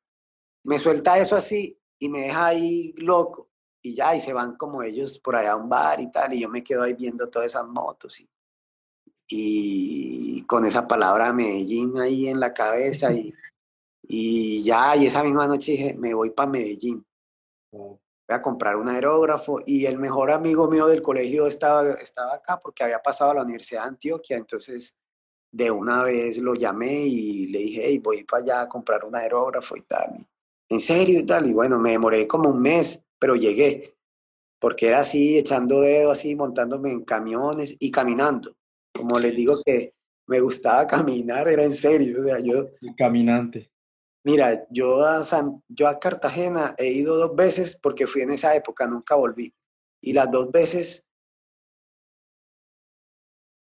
Me 0.63 0.79
suelta 0.79 1.17
eso 1.17 1.35
así 1.35 1.79
y 1.99 2.09
me 2.09 2.21
deja 2.21 2.47
ahí 2.47 2.93
loco 2.97 3.49
y 3.83 3.93
ya, 3.95 4.15
y 4.15 4.19
se 4.21 4.33
van 4.33 4.55
como 4.55 4.81
ellos 4.81 5.19
por 5.19 5.35
allá 5.35 5.51
a 5.51 5.57
un 5.57 5.69
bar 5.69 5.99
y 5.99 6.09
tal, 6.11 6.33
y 6.33 6.39
yo 6.39 6.49
me 6.49 6.63
quedo 6.63 6.83
ahí 6.83 6.93
viendo 6.93 7.29
todas 7.29 7.47
esas 7.47 7.67
motos 7.67 8.19
y, 8.21 8.29
y 9.27 10.41
con 10.43 10.65
esa 10.65 10.87
palabra 10.87 11.33
Medellín 11.33 11.99
ahí 11.99 12.27
en 12.27 12.39
la 12.39 12.53
cabeza 12.53 13.13
y, 13.13 13.33
y 14.03 14.63
ya, 14.63 14.95
y 14.95 15.07
esa 15.07 15.23
misma 15.23 15.47
noche 15.47 15.73
dije, 15.73 15.93
me 15.95 16.13
voy 16.13 16.29
para 16.31 16.49
Medellín. 16.49 17.05
Voy 17.71 17.99
a 18.29 18.41
comprar 18.41 18.77
un 18.77 18.87
aerógrafo 18.87 19.59
y 19.65 19.85
el 19.85 19.97
mejor 19.97 20.31
amigo 20.31 20.69
mío 20.69 20.87
del 20.87 21.01
colegio 21.01 21.45
estaba, 21.47 21.93
estaba 21.93 22.35
acá 22.35 22.59
porque 22.61 22.83
había 22.83 23.01
pasado 23.01 23.31
a 23.31 23.35
la 23.35 23.43
Universidad 23.43 23.81
de 23.83 23.89
Antioquia, 23.89 24.37
entonces 24.37 24.95
de 25.51 25.69
una 25.71 26.03
vez 26.03 26.37
lo 26.37 26.55
llamé 26.55 27.05
y 27.05 27.47
le 27.47 27.59
dije, 27.59 27.81
hey, 27.85 27.99
voy 27.99 28.23
para 28.23 28.43
allá 28.43 28.61
a 28.61 28.69
comprar 28.69 29.03
un 29.05 29.15
aerógrafo 29.15 29.75
y 29.75 29.81
tal. 29.81 30.25
En 30.69 30.79
serio 30.79 31.19
y 31.19 31.25
tal. 31.25 31.47
Y 31.47 31.53
bueno, 31.53 31.79
me 31.79 31.91
demoré 31.91 32.27
como 32.27 32.49
un 32.49 32.61
mes, 32.61 33.07
pero 33.19 33.35
llegué, 33.35 33.95
porque 34.59 34.87
era 34.87 35.01
así, 35.01 35.37
echando 35.37 35.81
dedo, 35.81 36.11
así, 36.11 36.35
montándome 36.35 36.91
en 36.91 37.03
camiones 37.03 37.75
y 37.79 37.91
caminando. 37.91 38.55
Como 38.93 39.19
les 39.19 39.35
digo 39.35 39.55
que 39.65 39.93
me 40.27 40.39
gustaba 40.39 40.87
caminar, 40.87 41.47
era 41.47 41.63
en 41.63 41.73
serio. 41.73 42.21
O 42.21 42.23
sea, 42.23 42.39
yo, 42.39 42.69
Caminante. 42.97 43.71
Mira, 44.25 44.65
yo 44.69 45.03
a, 45.03 45.23
San, 45.23 45.61
yo 45.67 45.87
a 45.87 45.99
Cartagena 45.99 46.75
he 46.77 46.91
ido 46.91 47.17
dos 47.17 47.35
veces 47.35 47.75
porque 47.75 48.07
fui 48.07 48.21
en 48.21 48.31
esa 48.31 48.55
época, 48.55 48.87
nunca 48.87 49.15
volví. 49.15 49.53
Y 50.01 50.13
las 50.13 50.31
dos 50.31 50.51
veces 50.51 51.07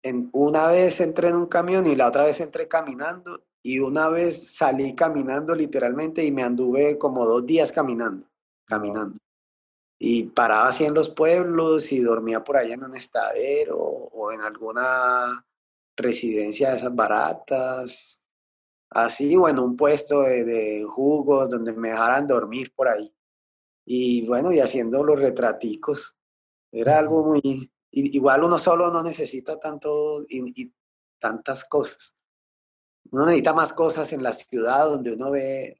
en, 0.05 0.29
una 0.33 0.69
vez 0.69 1.01
entré 1.01 1.29
en 1.29 1.37
un 1.37 1.47
camión 1.47 1.87
y 1.87 1.97
la 1.97 2.09
otra 2.09 2.25
vez 2.25 2.41
entré 2.41 2.69
caminando 2.69 3.45
y 3.63 3.79
una 3.79 4.09
vez 4.09 4.57
salí 4.57 4.95
caminando 4.95 5.55
literalmente 5.55 6.25
y 6.25 6.33
me 6.33 6.43
anduve 6.43 6.99
como 6.99 7.27
dos 7.27 7.47
días 7.47 7.73
caminando, 7.73 8.27
caminando. 8.65 9.19
Y 9.99 10.25
paraba 10.25 10.69
así 10.69 10.85
en 10.85 10.95
los 10.95 11.09
pueblos 11.11 11.93
y 11.93 12.01
dormía 12.01 12.43
por 12.43 12.57
ahí 12.57 12.73
en 12.73 12.83
un 12.83 12.97
estadero 12.97 13.79
o 13.79 14.33
en 14.33 14.41
alguna 14.41 15.47
residencia 15.97 16.71
de 16.71 16.77
esas 16.79 16.95
baratas. 16.95 18.21
Así, 18.91 19.37
bueno, 19.37 19.65
un 19.65 19.77
puesto 19.77 20.23
de, 20.23 20.45
de 20.45 20.85
jugos 20.85 21.49
donde 21.49 21.73
me 21.73 21.91
dejaran 21.91 22.27
dormir 22.27 22.73
por 22.75 22.89
ahí. 22.89 23.15
Y 23.85 24.27
bueno, 24.27 24.53
y 24.53 24.61
haciendo 24.61 25.05
los 25.05 25.21
retraticos. 25.21 26.17
Era 26.73 26.99
algo 26.99 27.25
muy, 27.25 27.71
igual 27.93 28.45
uno 28.45 28.59
solo 28.59 28.91
no 28.91 29.03
necesita 29.03 29.59
tanto 29.59 30.23
y, 30.29 30.73
tantas 31.19 31.65
cosas. 31.65 32.17
Uno 33.11 33.27
necesita 33.27 33.53
más 33.53 33.73
cosas 33.73 34.13
en 34.13 34.23
la 34.23 34.33
ciudad 34.33 34.87
donde 34.87 35.13
uno 35.13 35.31
ve 35.31 35.79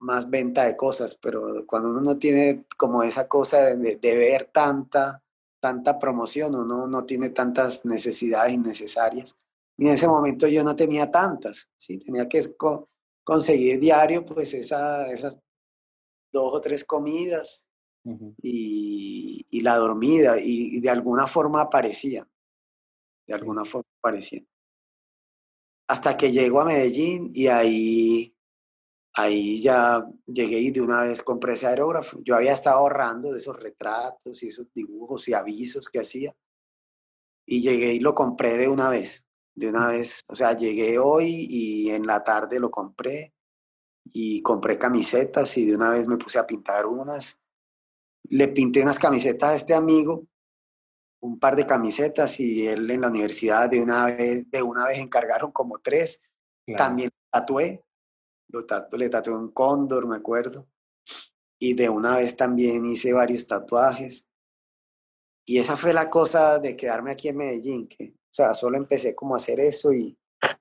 más 0.00 0.30
venta 0.30 0.64
de 0.64 0.76
cosas, 0.76 1.14
pero 1.14 1.66
cuando 1.66 1.90
uno 1.90 2.00
no 2.00 2.18
tiene 2.18 2.64
como 2.76 3.02
esa 3.02 3.28
cosa 3.28 3.74
de, 3.74 3.98
ver 4.02 4.44
tanta, 4.52 5.22
tanta 5.60 5.98
promoción, 5.98 6.54
uno 6.54 6.86
no 6.86 7.04
tiene 7.04 7.30
tantas 7.30 7.84
necesidades 7.84 8.52
innecesarias. 8.52 9.36
Y 9.76 9.86
en 9.86 9.92
ese 9.92 10.08
momento 10.08 10.46
yo 10.46 10.64
no 10.64 10.74
tenía 10.76 11.10
tantas, 11.10 11.70
¿sí? 11.76 11.98
Tenía 11.98 12.28
que 12.28 12.54
conseguir 13.24 13.78
diario 13.78 14.24
pues 14.24 14.54
esa, 14.54 15.10
esas 15.10 15.40
dos 16.32 16.54
o 16.54 16.60
tres 16.60 16.84
comidas 16.84 17.64
y, 18.42 19.60
la 19.62 19.76
dormida, 19.76 20.36
y, 20.40 20.80
de 20.80 20.90
alguna 20.90 21.26
forma 21.26 21.60
aparecían, 21.60 22.28
de 23.26 23.34
alguna 23.34 23.64
forma 23.64 23.88
aparecían. 23.98 24.46
Hasta 25.90 26.16
que 26.16 26.30
llego 26.30 26.60
a 26.60 26.64
Medellín 26.64 27.32
y 27.34 27.48
ahí, 27.48 28.36
ahí 29.14 29.60
ya 29.60 30.06
llegué 30.24 30.60
y 30.60 30.70
de 30.70 30.80
una 30.80 31.02
vez 31.02 31.20
compré 31.20 31.54
ese 31.54 31.66
aerógrafo. 31.66 32.20
Yo 32.22 32.36
había 32.36 32.52
estado 32.52 32.78
ahorrando 32.78 33.32
de 33.32 33.38
esos 33.38 33.58
retratos 33.58 34.40
y 34.44 34.48
esos 34.48 34.72
dibujos 34.72 35.26
y 35.26 35.34
avisos 35.34 35.88
que 35.88 35.98
hacía. 35.98 36.32
Y 37.44 37.60
llegué 37.60 37.94
y 37.94 37.98
lo 37.98 38.14
compré 38.14 38.56
de 38.56 38.68
una 38.68 38.88
vez, 38.88 39.26
de 39.56 39.68
una 39.68 39.88
vez. 39.88 40.24
O 40.28 40.36
sea, 40.36 40.54
llegué 40.54 41.00
hoy 41.00 41.48
y 41.50 41.90
en 41.90 42.06
la 42.06 42.22
tarde 42.22 42.60
lo 42.60 42.70
compré 42.70 43.34
y 44.04 44.42
compré 44.42 44.78
camisetas 44.78 45.58
y 45.58 45.66
de 45.66 45.74
una 45.74 45.90
vez 45.90 46.06
me 46.06 46.18
puse 46.18 46.38
a 46.38 46.46
pintar 46.46 46.86
unas 46.86 47.40
le 48.24 48.48
pinté 48.48 48.82
unas 48.82 48.98
camisetas 48.98 49.50
a 49.50 49.56
este 49.56 49.74
amigo, 49.74 50.26
un 51.20 51.38
par 51.38 51.54
de 51.54 51.66
camisetas 51.66 52.40
y 52.40 52.66
él 52.66 52.90
en 52.90 53.02
la 53.02 53.08
universidad 53.08 53.68
de 53.68 53.80
una 53.80 54.06
vez, 54.06 54.50
de 54.50 54.62
una 54.62 54.86
vez 54.86 54.98
encargaron 54.98 55.52
como 55.52 55.78
tres. 55.78 56.22
También 56.76 57.10
tatué, 57.30 57.84
lo 58.48 58.64
tatué, 58.64 58.98
le 58.98 59.10
tatué 59.10 59.34
un 59.34 59.50
cóndor, 59.50 60.06
me 60.06 60.16
acuerdo. 60.16 60.68
Y 61.58 61.74
de 61.74 61.88
una 61.88 62.16
vez 62.16 62.36
también 62.36 62.84
hice 62.84 63.12
varios 63.12 63.46
tatuajes. 63.46 64.26
Y 65.44 65.58
esa 65.58 65.76
fue 65.76 65.92
la 65.92 66.08
cosa 66.08 66.58
de 66.58 66.76
quedarme 66.76 67.10
aquí 67.10 67.28
en 67.28 67.36
Medellín, 67.36 67.88
que, 67.88 68.14
o 68.14 68.34
sea, 68.34 68.54
solo 68.54 68.76
empecé 68.76 69.14
como 69.14 69.34
a 69.34 69.38
hacer 69.38 69.58
eso 69.58 69.92
y, 69.92 70.16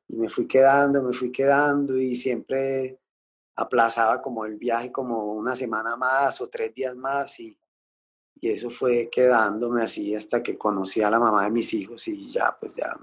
y 0.08 0.16
me 0.16 0.30
fui 0.30 0.48
quedando, 0.48 1.04
me 1.04 1.14
fui 1.14 1.32
quedando 1.32 1.96
y 1.98 2.16
siempre 2.16 3.00
aplazaba 3.56 4.22
como 4.22 4.46
el 4.46 4.56
viaje 4.58 4.92
como 4.92 5.34
una 5.34 5.56
semana 5.56 5.96
más 5.96 6.42
o 6.42 6.50
tres 6.50 6.74
días 6.74 6.96
más 6.96 7.40
y, 7.40 7.59
y 8.42 8.50
eso 8.50 8.70
fue 8.70 9.10
quedándome 9.12 9.84
así 9.84 10.16
hasta 10.16 10.42
que 10.42 10.58
conocí 10.58 11.02
a 11.02 11.10
la 11.10 11.20
mamá 11.20 11.44
de 11.44 11.52
mis 11.52 11.74
hijos 11.74 12.08
y 12.08 12.32
ya 12.32 12.56
pues 12.60 12.78
ya 12.78 12.98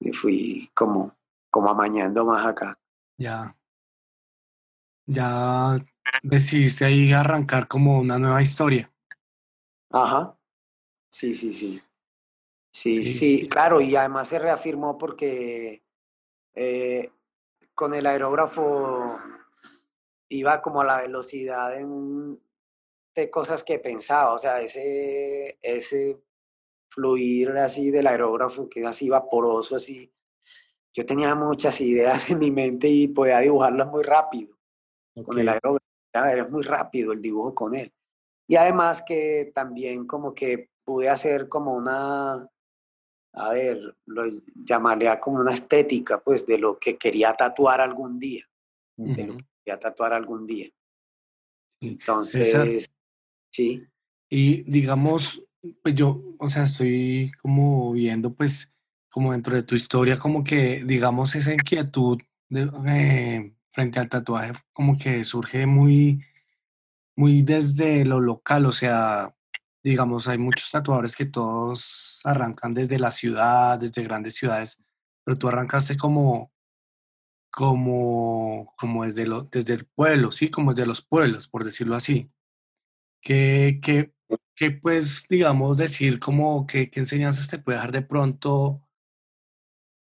me, 0.00 0.12
fui 0.12 0.70
como, 0.74 1.16
como 1.50 1.70
amañando 1.70 2.24
más 2.24 2.46
acá. 2.46 2.78
Ya. 3.18 3.56
Ya 5.06 5.76
decidiste 6.22 6.84
ahí 6.84 7.12
arrancar 7.12 7.68
como 7.68 7.98
una 7.98 8.18
nueva 8.18 8.40
historia. 8.40 8.90
Ajá. 9.90 10.36
Sí, 11.10 11.34
sí, 11.34 11.52
sí. 11.52 11.80
Sí, 12.72 13.04
sí, 13.04 13.48
claro, 13.48 13.80
y 13.80 13.96
además 13.96 14.28
se 14.28 14.38
reafirmó 14.38 14.96
porque 14.96 15.82
eh, 16.54 17.10
con 17.74 17.94
el 17.94 18.06
aerógrafo 18.06 19.18
iba 20.28 20.62
como 20.62 20.80
a 20.80 20.84
la 20.84 20.98
velocidad 20.98 21.76
de 23.20 23.30
cosas 23.30 23.62
que 23.62 23.78
pensaba, 23.78 24.32
o 24.32 24.38
sea, 24.38 24.60
ese, 24.60 25.58
ese 25.62 26.20
fluir 26.90 27.50
así 27.50 27.90
del 27.90 28.06
aerógrafo 28.06 28.68
que 28.68 28.80
es 28.80 28.86
así 28.86 29.08
vaporoso, 29.08 29.76
así, 29.76 30.12
yo 30.92 31.06
tenía 31.06 31.34
muchas 31.34 31.80
ideas 31.80 32.28
en 32.30 32.38
mi 32.38 32.50
mente 32.50 32.88
y 32.88 33.08
podía 33.08 33.38
dibujarlas 33.38 33.88
muy 33.88 34.02
rápido. 34.02 34.56
Con 35.24 35.38
el 35.38 35.48
aerógrafo, 35.48 35.84
era 36.12 36.48
muy 36.48 36.62
rápido 36.62 37.12
el 37.12 37.20
dibujo 37.20 37.54
con 37.54 37.74
él. 37.74 37.92
Y 38.48 38.56
además 38.56 39.02
que 39.02 39.52
también 39.54 40.06
como 40.06 40.34
que 40.34 40.70
pude 40.84 41.08
hacer 41.08 41.48
como 41.48 41.74
una, 41.74 42.48
a 43.34 43.48
ver, 43.50 43.96
lo 44.06 44.24
llamaría 44.54 45.20
como 45.20 45.40
una 45.40 45.54
estética, 45.54 46.20
pues, 46.20 46.46
de 46.46 46.58
lo 46.58 46.78
que 46.78 46.96
quería 46.96 47.32
tatuar 47.34 47.80
algún 47.80 48.18
día, 48.18 48.44
de 48.96 49.24
lo 49.24 49.36
que 49.36 49.44
quería 49.62 49.78
tatuar 49.78 50.12
algún 50.14 50.46
día. 50.46 50.68
Entonces, 51.80 52.90
sí. 53.50 53.86
Y 54.28 54.62
digamos, 54.70 55.42
pues 55.82 55.94
yo, 55.94 56.22
o 56.38 56.48
sea, 56.48 56.64
estoy 56.64 57.32
como 57.42 57.92
viendo, 57.92 58.32
pues, 58.34 58.72
como 59.10 59.32
dentro 59.32 59.56
de 59.56 59.62
tu 59.64 59.74
historia, 59.74 60.16
como 60.16 60.44
que, 60.44 60.84
digamos, 60.84 61.34
esa 61.34 61.52
inquietud 61.52 62.20
eh, 62.50 63.52
frente 63.70 63.98
al 63.98 64.08
tatuaje, 64.08 64.52
como 64.72 64.98
que 64.98 65.24
surge 65.24 65.66
muy, 65.66 66.24
muy 67.16 67.42
desde 67.42 68.04
lo 68.04 68.20
local, 68.20 68.66
o 68.66 68.72
sea, 68.72 69.34
digamos, 69.82 70.28
hay 70.28 70.38
muchos 70.38 70.70
tatuadores 70.70 71.16
que 71.16 71.26
todos 71.26 72.20
arrancan 72.24 72.74
desde 72.74 72.98
la 72.98 73.10
ciudad, 73.10 73.78
desde 73.78 74.02
grandes 74.02 74.34
ciudades, 74.34 74.82
pero 75.24 75.36
tú 75.36 75.48
arrancaste 75.48 75.96
como, 75.96 76.52
como, 77.50 78.74
como 78.78 79.04
desde, 79.04 79.26
lo, 79.26 79.42
desde 79.42 79.74
el 79.74 79.86
pueblo, 79.86 80.32
¿sí? 80.32 80.50
Como 80.50 80.72
desde 80.74 80.86
los 80.86 81.02
pueblos, 81.02 81.48
por 81.48 81.64
decirlo 81.64 81.96
así. 81.96 82.30
¿Qué, 83.20 83.80
qué, 83.82 84.12
qué 84.54 84.70
pues, 84.70 85.26
digamos, 85.28 85.78
decir, 85.78 86.18
como 86.20 86.66
que, 86.66 86.90
qué 86.90 87.00
enseñanzas 87.00 87.48
te 87.48 87.58
puede 87.58 87.78
dejar 87.78 87.92
de 87.92 88.02
pronto 88.02 88.82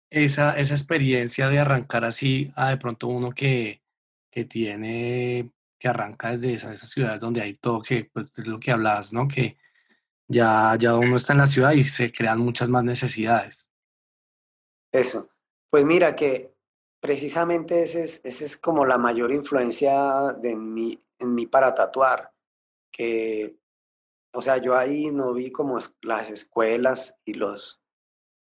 esa, 0.10 0.58
esa 0.60 0.74
experiencia 0.74 1.47
de 1.50 1.60
arrancar 1.60 2.06
así 2.06 2.52
a 2.56 2.69
de 2.69 2.78
pronto 2.78 3.08
uno 3.08 3.32
que, 3.32 3.82
que 4.30 4.45
tiene, 4.45 5.52
que 5.80 5.88
arranca 5.88 6.32
desde 6.32 6.54
esas, 6.54 6.74
esas 6.74 6.89
ciudades 6.89 7.19
donde 7.19 7.41
hay 7.41 7.54
todo, 7.54 7.82
que 7.82 8.06
pues 8.13 8.32
es 8.38 8.47
lo 8.47 8.60
que 8.60 8.71
hablas, 8.71 9.13
¿no? 9.13 9.28
Que 9.28 9.58
ya, 10.28 10.76
ya 10.78 10.95
uno 10.95 11.15
está 11.15 11.34
en 11.34 11.39
la 11.39 11.47
ciudad 11.47 11.71
y 11.74 11.84
se 11.84 12.12
crean 12.12 12.39
muchas 12.39 12.69
más 12.69 12.84
necesidades. 12.84 13.71
Eso. 14.91 15.30
Pues 15.69 15.86
mira 15.86 16.15
que 16.15 16.54
precisamente 17.00 17.84
esa 17.84 18.00
es, 18.00 18.21
ese 18.24 18.45
es 18.45 18.58
como 18.58 18.86
la 18.86 18.97
mayor 18.97 19.32
influencia 19.32 20.34
de 20.34 20.56
mí, 20.56 21.02
en 21.19 21.34
mí 21.34 21.47
para 21.47 21.74
tatuar, 21.74 22.31
que, 22.91 23.58
o 24.34 24.41
sea, 24.41 24.58
yo 24.58 24.75
ahí 24.75 25.12
no 25.12 25.34
vi 25.34 25.51
como 25.51 25.80
las 26.01 26.30
escuelas 26.30 27.19
y 27.25 27.34
los, 27.34 27.82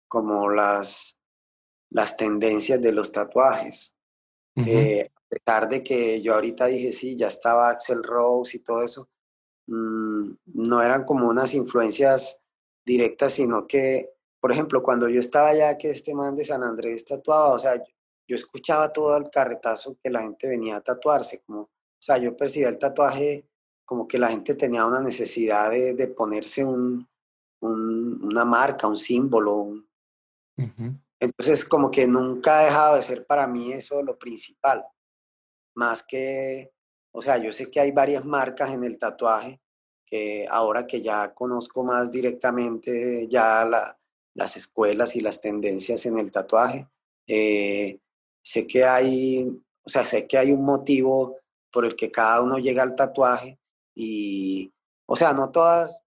como 0.07 0.49
las, 0.49 1.21
las 1.89 2.17
tendencias 2.17 2.81
de 2.81 2.91
los 2.91 3.11
tatuajes. 3.11 3.95
Eh, 4.55 5.09
a 5.15 5.21
pesar 5.29 5.69
de 5.69 5.81
que 5.81 6.21
yo 6.21 6.33
ahorita 6.33 6.65
dije, 6.65 6.91
sí, 6.91 7.15
ya 7.15 7.27
estaba 7.27 7.69
Axel 7.69 8.03
Rose 8.03 8.57
y 8.57 8.59
todo 8.59 8.83
eso, 8.83 9.09
Mm, 9.71 10.33
no 10.53 10.81
eran 10.81 11.05
como 11.05 11.29
unas 11.29 11.53
influencias 11.53 12.43
directas, 12.85 13.33
sino 13.33 13.67
que, 13.67 14.09
por 14.41 14.51
ejemplo, 14.51 14.83
cuando 14.83 15.07
yo 15.07 15.19
estaba 15.19 15.49
allá, 15.49 15.77
que 15.77 15.91
este 15.91 16.13
man 16.13 16.35
de 16.35 16.43
San 16.43 16.61
Andrés 16.63 17.05
tatuaba, 17.05 17.53
o 17.53 17.59
sea, 17.59 17.75
yo, 18.27 18.35
escuchaba 18.35 18.91
todo 18.91 19.15
el 19.17 19.29
carretazo 19.29 19.97
que 20.01 20.09
la 20.09 20.21
gente 20.21 20.47
venía 20.47 20.77
a 20.77 20.81
tatuarse, 20.81 21.41
como, 21.45 21.61
o 21.61 21.69
sea, 21.99 22.17
yo 22.17 22.35
percibía 22.35 22.69
el 22.69 22.79
tatuaje 22.79 23.47
como 23.91 24.07
que 24.07 24.17
la 24.17 24.29
gente 24.29 24.55
tenía 24.55 24.85
una 24.85 25.01
necesidad 25.01 25.69
de, 25.69 26.07
ponerse 26.07 26.63
un, 26.63 27.05
una 27.59 28.45
marca, 28.45 28.87
un 28.87 28.95
símbolo. 28.95 29.83
Entonces, 31.19 31.65
como 31.65 31.91
que 31.91 32.07
nunca 32.07 32.59
ha 32.59 32.63
dejado 32.63 32.95
de 32.95 33.03
ser 33.03 33.25
para 33.25 33.45
mí 33.47 33.73
eso 33.73 34.01
lo 34.01 34.17
principal, 34.17 34.85
más 35.75 36.03
que 36.03 36.71
o 37.11 37.21
sea, 37.21 37.37
yo 37.37 37.51
sé 37.51 37.69
que 37.69 37.81
hay 37.81 37.91
varias 37.91 38.23
marcas 38.23 38.71
en 38.71 38.85
el 38.85 38.97
tatuaje 38.97 39.59
que 40.05 40.47
ahora 40.49 40.87
que 40.87 41.01
ya 41.01 41.33
conozco 41.33 41.83
más 41.83 42.09
directamente 42.13 43.27
ya 43.27 43.65
las 44.33 44.55
escuelas 44.55 45.17
y 45.17 45.19
las 45.19 45.41
tendencias 45.41 46.05
en 46.05 46.17
el 46.17 46.31
tatuaje, 46.31 46.87
eh, 47.27 47.99
sé 48.41 48.65
que 48.65 48.85
hay, 48.85 49.61
o 49.83 49.89
sea, 49.89 50.05
sé 50.05 50.25
que 50.29 50.37
hay 50.37 50.53
un 50.53 50.63
motivo 50.63 51.35
por 51.69 51.83
el 51.83 51.97
que 51.97 52.09
cada 52.09 52.41
uno 52.41 52.57
llega 52.57 52.83
al 52.83 52.95
tatuaje 52.95 53.57
y, 53.95 54.73
o 55.05 55.15
sea, 55.15 55.33
no 55.33 55.51
todas, 55.51 56.03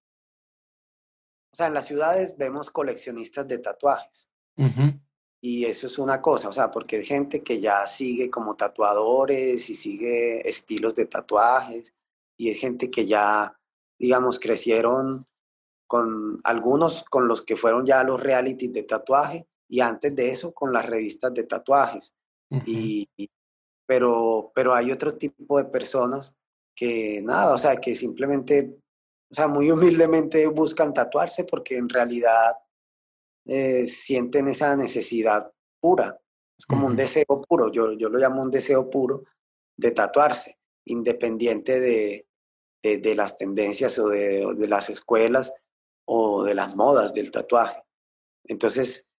o 1.53 1.57
sea, 1.57 1.67
en 1.69 1.75
las 1.75 1.87
ciudades 1.87 2.37
vemos 2.37 2.71
coleccionistas 2.71 3.47
de 3.47 3.59
tatuajes. 3.59 4.31
Y 5.41 5.67
eso 5.67 5.87
es 5.87 5.99
una 5.99 6.23
cosa, 6.23 6.49
o 6.49 6.53
sea, 6.53 6.71
porque 6.71 6.97
hay 6.97 7.05
gente 7.05 7.43
que 7.43 7.61
ya 7.61 7.87
sigue 7.87 8.31
como 8.31 8.57
tatuadores 8.57 9.69
y 9.69 9.75
sigue 9.75 10.49
estilos 10.49 10.95
de 10.95 11.07
tatuajes, 11.07 11.95
y 12.37 12.49
hay 12.49 12.55
gente 12.55 12.91
que 12.91 13.07
ya, 13.07 13.61
digamos, 13.99 14.39
crecieron 14.39 15.27
con 15.87 16.41
algunos 16.45 17.05
con 17.05 17.29
los 17.29 17.43
que 17.43 17.57
fueron 17.57 17.85
ya 17.85 18.03
los 18.03 18.21
realities 18.21 18.73
de 18.73 18.85
tatuaje, 18.85 19.47
y 19.69 19.81
antes 19.81 20.17
de 20.17 20.31
eso 20.31 20.55
con 20.55 20.73
las 20.73 20.87
revistas 20.87 21.35
de 21.35 21.45
tatuajes. 21.45 22.15
y, 22.65 23.09
pero, 23.87 24.51
pero 24.55 24.75
hay 24.75 24.91
otro 24.91 25.17
tipo 25.17 25.59
de 25.59 25.67
personas 25.67 26.35
que 26.75 27.21
nada, 27.23 27.55
o 27.55 27.59
sea, 27.59 27.77
que 27.77 27.95
simplemente, 27.95 28.77
o 29.31 29.35
sea, 29.35 29.49
muy 29.49 29.71
humildemente 29.71 30.47
buscan 30.47 30.93
tatuarse 30.93 31.45
porque 31.45 31.77
en 31.77 31.89
realidad 31.89 32.57
eh, 33.47 33.87
sienten 33.87 34.49
esa 34.49 34.75
necesidad 34.77 35.51
pura. 35.81 36.19
Es 36.59 36.67
como 36.67 36.87
un 36.87 36.97
deseo 36.97 37.43
puro, 37.49 37.71
yo, 37.71 37.93
yo 37.93 38.09
lo 38.09 38.19
llamo 38.19 38.43
un 38.43 38.51
deseo 38.51 38.89
puro 38.89 39.25
de 39.77 39.91
tatuarse, 39.91 40.59
independiente 40.87 41.81
de, 41.81 42.27
de, 42.83 43.15
las 43.15 43.37
tendencias 43.37 43.99
o 43.99 44.09
de, 44.09 44.55
de, 44.57 44.69
las 44.69 44.89
escuelas 44.89 45.53
o 46.07 46.45
de 46.45 46.55
las 46.55 46.77
modas 46.77 47.13
del 47.13 47.31
tatuaje. 47.31 47.83
Entonces, 48.45 49.11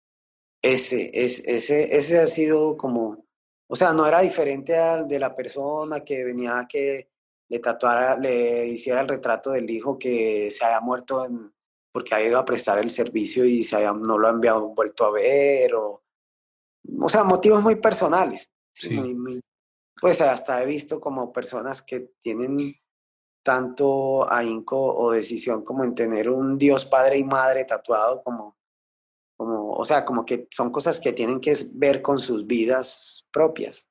ese, 0.62 1.12
es, 1.14 1.46
ese, 1.46 1.98
ese 1.98 2.20
ha 2.20 2.28
sido 2.28 2.78
como, 2.78 3.26
o 3.68 3.76
sea, 3.76 3.94
no 3.94 4.08
era 4.08 4.22
diferente 4.22 4.78
al 4.78 5.08
de 5.08 5.20
la 5.20 5.36
persona 5.36 6.04
que 6.04 6.24
venía 6.24 6.60
a 6.60 6.68
que 6.68 7.10
le 7.48 7.60
tatuara, 7.60 8.18
le 8.18 8.68
hiciera 8.68 9.02
el 9.02 9.08
retrato 9.08 9.52
del 9.52 9.70
hijo 9.70 10.00
que 10.00 10.50
se 10.52 10.66
había 10.66 10.82
muerto 10.82 11.26
en, 11.26 11.54
porque 11.92 12.16
ha 12.16 12.22
ido 12.22 12.40
a 12.40 12.46
prestar 12.46 12.80
el 12.80 12.90
servicio 12.90 13.46
y 13.46 13.64
se 13.64 13.84
no 13.86 14.18
lo 14.18 14.30
enviado, 14.30 14.68
vuelto 14.70 15.06
a 15.06 15.12
ver, 15.12 15.76
o, 15.76 16.04
o 17.00 17.10
sea, 17.10 17.24
motivos 17.24 17.64
muy 17.64 17.76
personales. 17.76 18.52
pues 20.02 20.20
hasta 20.22 20.62
he 20.62 20.66
visto 20.66 21.00
como 21.00 21.32
personas 21.32 21.82
que 21.82 22.12
tienen 22.22 22.76
tanto 23.44 24.30
ahínco 24.32 24.78
o 24.78 25.12
decisión 25.12 25.64
como 25.64 25.84
en 25.84 25.96
tener 25.96 26.30
un 26.30 26.58
Dios 26.58 26.86
Padre 26.86 27.20
y 27.20 27.24
Madre 27.24 27.64
tatuado 27.64 28.24
como, 28.24 28.58
como, 29.38 29.72
o 29.72 29.86
sea, 29.86 30.04
como 30.04 30.26
que 30.26 30.48
son 30.52 30.72
cosas 30.72 31.00
que 31.00 31.14
tienen 31.14 31.40
que 31.40 31.56
ver 31.76 32.02
con 32.02 32.20
sus 32.20 32.46
vidas 32.46 33.28
propias. 33.32 33.90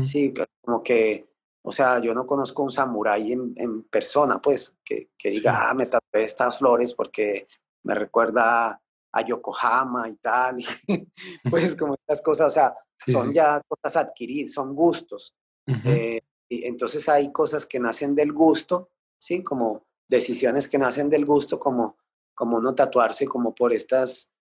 Sí, 0.00 0.34
como 0.60 0.82
que 0.82 1.31
o 1.64 1.70
sea, 1.70 2.00
yo 2.00 2.12
no 2.12 2.26
conozco 2.26 2.62
un 2.62 2.72
samurái 2.72 3.32
en, 3.32 3.84
persona, 3.84 4.42
pues, 4.42 4.78
que, 4.84 5.10
diga, 5.22 5.70
ah, 5.70 5.74
me 5.74 5.86
tatué 5.86 6.24
estas 6.24 6.58
flores 6.58 6.92
porque 6.92 7.46
me 7.84 7.94
recuerda 7.94 8.82
a 9.12 9.24
Yokohama 9.24 10.08
y 10.08 10.16
tal. 10.16 10.56
pues 11.50 11.76
como 11.76 11.94
estas 11.94 12.20
cosas, 12.20 12.46
o 12.48 12.50
sea, 12.50 12.74
son 13.06 13.32
ya 13.32 13.62
cosas 13.68 13.96
adquiridas, 13.96 14.52
son 14.52 14.74
gustos. 14.74 15.36
Eh, 15.84 16.20
y 16.48 16.64
entonces 16.64 17.08
hay 17.08 17.30
cosas 17.30 17.64
que 17.64 17.78
nacen 17.78 18.16
del 18.16 18.32
gusto, 18.32 18.90
¿sí? 19.18 19.44
Como 19.44 19.86
decisiones 20.08 20.66
que 20.66 20.78
nacen 20.78 21.08
del 21.08 21.24
gusto, 21.24 21.60
como, 21.60 21.96
como 22.34 22.60
no 22.60 22.74
tatuarse 22.74 23.26
como 23.26 23.54
por 23.54 23.72
estas, 23.72 24.32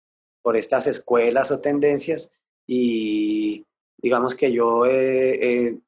por 0.42 0.58
estas 0.58 0.88
escuelas 0.88 1.52
o 1.52 1.62
tendencias. 1.62 2.32
Y 2.66 3.68
digamos 3.98 4.34
que 4.34 4.52
yo 4.52 4.88
he 4.88 5.80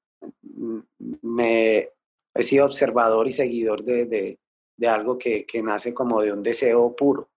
me 1.22 1.90
he 2.34 2.44
sido 2.44 2.66
observador 2.66 3.28
y 3.28 3.32
seguidor 3.32 3.84
de, 3.84 4.40
algo 4.88 5.18
que, 5.18 5.46
nace 5.64 5.94
como 5.94 6.22
de 6.22 6.34
un 6.34 6.44
deseo 6.44 6.96
puro. 6.96 7.30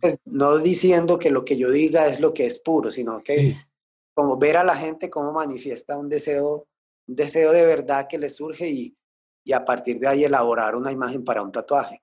Pues, 0.00 0.18
no 0.24 0.58
diciendo 0.58 1.18
que 1.18 1.30
lo 1.30 1.44
que 1.44 1.56
yo 1.56 1.70
diga 1.70 2.08
es 2.08 2.20
lo 2.20 2.34
que 2.34 2.46
es 2.46 2.58
puro, 2.58 2.90
sino 2.90 3.22
que 3.22 3.56
como 4.14 4.36
ver 4.36 4.56
a 4.56 4.64
la 4.64 4.74
gente 4.74 5.08
cómo 5.08 5.32
manifiesta 5.32 5.96
un 5.96 6.08
deseo, 6.08 6.66
un 7.06 7.14
deseo 7.14 7.52
de 7.52 7.64
verdad 7.64 8.08
que 8.08 8.18
le 8.18 8.28
surge 8.28 8.68
y, 8.68 8.96
y 9.44 9.52
a 9.52 9.64
partir 9.64 10.00
de 10.00 10.08
ahí 10.08 10.24
elaborar 10.24 10.74
una 10.74 10.90
imagen 10.90 11.24
para 11.24 11.40
un 11.40 11.52
tatuaje. 11.52 12.02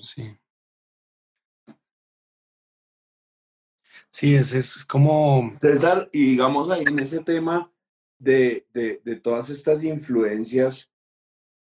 Sí. 0.00 0.36
Sí, 4.10 4.34
es, 4.34 4.52
es 4.52 4.84
como... 4.84 5.50
César, 5.54 6.08
y 6.12 6.30
digamos 6.30 6.68
ahí 6.70 6.82
en 6.82 6.98
ese 6.98 7.20
tema, 7.20 7.72
de, 8.20 8.66
de, 8.72 9.16
todas 9.16 9.48
estas 9.50 9.82
influencias 9.82 10.92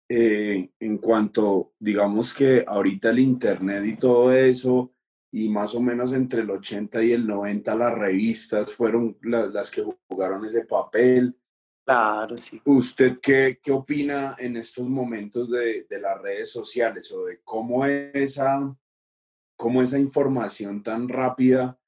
eh, 0.08 0.68
en 0.80 0.98
cuanto, 0.98 1.72
digamos 1.78 2.34
que 2.34 2.64
ahorita 2.66 3.10
el 3.10 3.20
Internet 3.20 3.84
y 3.86 3.96
todo 3.96 4.32
eso 4.34 4.92
y 5.32 5.48
más 5.48 5.76
o 5.76 5.80
menos 5.80 6.12
entre 6.12 6.42
el 6.42 6.50
80 6.50 7.04
y 7.04 7.12
el 7.12 7.26
90 7.26 7.74
las 7.76 7.96
revistas 7.96 8.74
fueron 8.74 9.16
las, 9.22 9.70
que 9.70 9.84
jugaron 10.08 10.44
ese 10.44 10.64
papel. 10.64 11.36
Claro, 11.84 12.36
sí. 12.36 12.60
¿Usted 12.64 13.18
qué, 13.22 13.60
qué 13.62 13.70
opina 13.70 14.34
en 14.38 14.56
estos 14.56 14.88
momentos 14.88 15.48
de, 15.50 15.86
de, 15.88 16.00
las 16.00 16.20
redes 16.20 16.50
sociales 16.50 17.12
o 17.12 17.26
de 17.26 17.40
cómo 17.44 17.86
esa, 17.86 18.76
cómo 19.56 19.82
esa 19.82 19.98
información 19.98 20.82
tan 20.82 21.08
rápida 21.08 21.78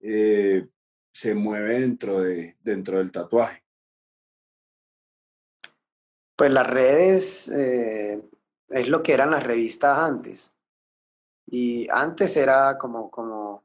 eh, 0.00 0.68
se 1.12 1.34
mueve 1.34 1.80
dentro, 1.80 2.20
de, 2.20 2.56
dentro 2.60 2.98
del 2.98 3.10
tatuaje? 3.10 3.61
Pues 6.42 6.52
las 6.52 6.66
redes 6.66 7.48
eh, 7.50 8.20
es 8.68 8.88
lo 8.88 9.00
que 9.00 9.12
eran 9.12 9.30
las 9.30 9.44
revistas 9.44 9.96
antes. 9.96 10.56
Y 11.46 11.86
antes 11.88 12.36
era 12.36 12.76
como, 12.78 13.12
como, 13.12 13.62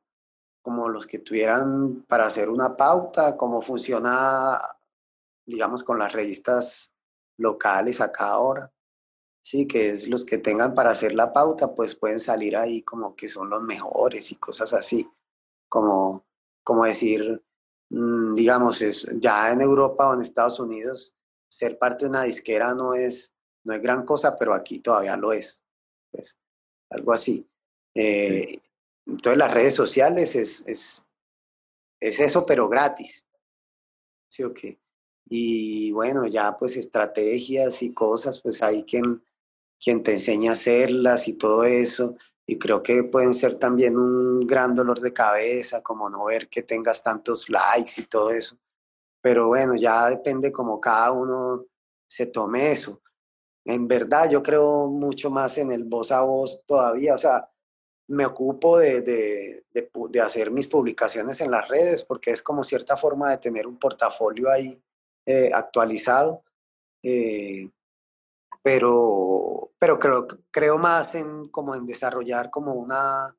como 0.62 0.88
los 0.88 1.08
que 1.08 1.18
tuvieran 1.18 2.04
para 2.08 2.28
hacer 2.28 2.52
una 2.52 2.78
pauta, 2.78 3.36
cómo 3.36 3.64
funciona, 3.64 4.60
digamos, 5.44 5.82
con 5.82 5.98
las 5.98 6.14
revistas 6.14 6.94
locales 7.40 8.00
acá 8.00 8.28
ahora. 8.28 8.72
Sí, 9.42 9.66
que 9.66 9.90
es 9.90 10.08
los 10.08 10.24
que 10.24 10.38
tengan 10.38 10.76
para 10.76 10.92
hacer 10.92 11.16
la 11.16 11.34
pauta, 11.34 11.74
pues 11.74 11.96
pueden 11.96 12.20
salir 12.20 12.56
ahí 12.56 12.84
como 12.84 13.16
que 13.16 13.28
son 13.28 13.50
los 13.50 13.64
mejores 13.64 14.32
y 14.32 14.36
cosas 14.36 14.72
así. 14.74 15.10
Como, 15.68 16.28
como 16.64 16.86
decir, 16.86 17.44
mm, 17.90 18.36
digamos, 18.36 18.84
es, 18.84 19.08
ya 19.16 19.52
en 19.52 19.62
Europa 19.62 20.08
o 20.10 20.14
en 20.14 20.22
Estados 20.22 20.60
Unidos, 20.60 21.17
ser 21.48 21.78
parte 21.78 22.06
de 22.06 22.10
una 22.10 22.24
disquera 22.24 22.74
no 22.74 22.94
es, 22.94 23.36
no 23.64 23.74
es 23.74 23.82
gran 23.82 24.06
cosa, 24.06 24.36
pero 24.36 24.54
aquí 24.54 24.80
todavía 24.80 25.16
lo 25.18 25.34
es. 25.34 25.64
Pues, 26.12 26.38
algo 26.90 27.14
así. 27.14 27.48
Eh, 27.94 28.60
entonces 29.06 29.38
las 29.38 29.54
redes 29.54 29.76
sociales 29.76 30.36
es, 30.36 30.68
es, 30.68 31.06
es, 32.00 32.20
eso, 32.20 32.46
pero 32.46 32.68
gratis. 32.70 33.28
¿Sí 34.30 34.44
o 34.44 34.54
qué? 34.54 34.80
Y 35.30 35.92
bueno, 35.92 36.26
ya 36.26 36.56
pues 36.58 36.78
estrategias 36.78 37.82
y 37.82 37.94
cosas, 37.94 38.42
pues 38.42 38.62
hay 38.62 38.84
quien, 38.84 39.24
quien 39.80 40.04
te 40.04 40.14
enseña 40.14 40.52
a 40.52 40.54
hacerlas 40.54 41.28
y 41.28 41.38
todo 41.38 41.64
eso. 41.64 42.16
Y 42.46 42.58
creo 42.58 42.82
que 42.82 43.04
pueden 43.04 43.34
ser 43.34 43.56
también 43.56 43.98
un 43.98 44.48
gran 44.48 44.74
dolor 44.74 45.02
de 45.02 45.12
cabeza, 45.12 45.84
como 45.84 46.10
no 46.10 46.26
ver 46.26 46.48
que 46.48 46.64
tengas 46.64 47.04
tantos 47.04 47.50
likes 47.50 48.02
y 48.02 48.06
todo 48.06 48.32
eso. 48.32 48.58
Pero 49.22 49.48
bueno, 49.48 49.76
ya 49.76 50.10
depende 50.10 50.52
como 50.52 50.80
cada 50.80 51.12
uno 51.12 51.66
se 52.08 52.28
tome 52.28 52.72
eso. 52.72 53.02
En 53.66 53.88
verdad, 53.88 54.30
yo 54.30 54.42
creo 54.42 54.88
mucho 54.88 55.30
más 55.30 55.58
en 55.58 55.72
el 55.72 55.84
voz 55.84 56.12
a 56.12 56.22
voz 56.22 56.64
todavía. 56.66 57.16
O 57.16 57.18
sea, 57.18 57.50
me 58.08 58.26
ocupo 58.26 58.78
de, 58.78 59.02
de, 59.02 59.66
de, 59.74 60.22
hacer 60.22 60.52
mis 60.52 60.68
publicaciones 60.68 61.42
en 61.42 61.52
las 61.52 61.68
redes 61.68 62.04
porque 62.04 62.32
es 62.32 62.42
como 62.42 62.64
cierta 62.64 62.96
forma 62.96 63.32
de 63.32 63.38
tener 63.38 63.68
un 63.68 63.78
portafolio 63.78 64.50
ahí 64.50 64.82
eh, 65.26 65.52
actualizado. 65.54 66.44
Eh, 67.04 67.70
pero 68.64 69.48
pero 69.80 70.00
creo, 70.00 70.28
creo 70.52 70.78
más 70.78 71.16
en, 71.16 71.46
como 71.50 71.76
en 71.76 71.86
desarrollar 71.86 72.50
como 72.50 72.74
una, 72.74 73.36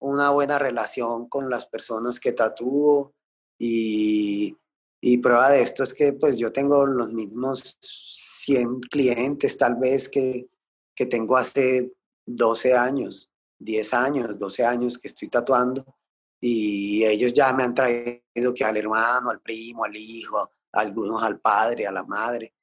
una 0.00 0.30
buena 0.30 0.58
relación 0.58 1.28
con 1.28 1.48
las 1.48 1.66
personas 1.66 2.18
que 2.18 2.32
tatúo 2.32 3.14
y, 3.58 4.56
y 5.02 5.18
prueba 5.18 5.50
de 5.50 5.60
esto 5.60 5.82
es 5.82 5.92
que 5.92 6.14
pues 6.14 6.38
yo 6.38 6.50
tengo 6.50 6.86
los 6.86 7.12
mismos 7.12 7.76
100 7.80 8.80
clientes 8.80 9.58
tal 9.58 9.76
vez 9.76 10.08
que, 10.08 10.48
que 10.94 11.04
tengo 11.04 11.36
hace 11.36 11.92
12 12.24 12.74
años 12.74 13.32
10 13.62 13.94
años, 13.94 14.38
12 14.38 14.64
años 14.64 14.98
que 14.98 15.08
estoy 15.08 15.28
tatuando 15.28 15.96
y 16.40 17.04
ellos 17.04 17.32
ya 17.32 17.52
me 17.52 17.62
han 17.62 17.74
traído 17.74 18.52
que 18.54 18.64
al 18.64 18.76
hermano, 18.76 19.30
al 19.30 19.40
primo, 19.40 19.84
al 19.84 19.96
hijo, 19.96 20.50
algunos 20.72 21.22
al 21.22 21.40
padre, 21.40 21.86
a 21.86 21.92
la 21.92 22.02
madre, 22.02 22.54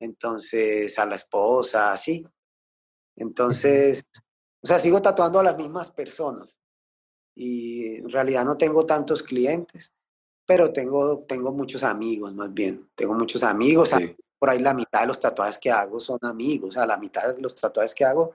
entonces 0.00 0.98
a 0.98 1.04
la 1.04 1.16
esposa, 1.16 1.92
así. 1.92 2.26
Entonces, 3.16 4.06
o 4.62 4.66
sea, 4.66 4.78
sigo 4.78 5.02
tatuando 5.02 5.38
a 5.38 5.42
las 5.42 5.56
mismas 5.56 5.90
personas 5.90 6.58
y 7.34 7.96
en 7.96 8.08
realidad 8.08 8.44
no 8.44 8.56
tengo 8.56 8.86
tantos 8.86 9.22
clientes, 9.22 9.92
pero 10.46 10.72
tengo, 10.72 11.24
tengo 11.28 11.52
muchos 11.52 11.82
amigos 11.82 12.32
más 12.34 12.52
bien, 12.54 12.88
tengo 12.94 13.14
muchos 13.14 13.42
amigos, 13.42 13.94
por 14.38 14.50
ahí 14.50 14.60
la 14.60 14.74
mitad 14.74 15.00
de 15.00 15.08
los 15.08 15.20
tatuajes 15.20 15.58
que 15.58 15.70
hago 15.70 16.00
son 16.00 16.18
amigos, 16.22 16.68
o 16.68 16.72
sea, 16.72 16.86
la 16.86 16.96
mitad 16.96 17.34
de 17.34 17.40
los 17.42 17.54
tatuajes 17.54 17.94
que 17.94 18.04
hago 18.04 18.34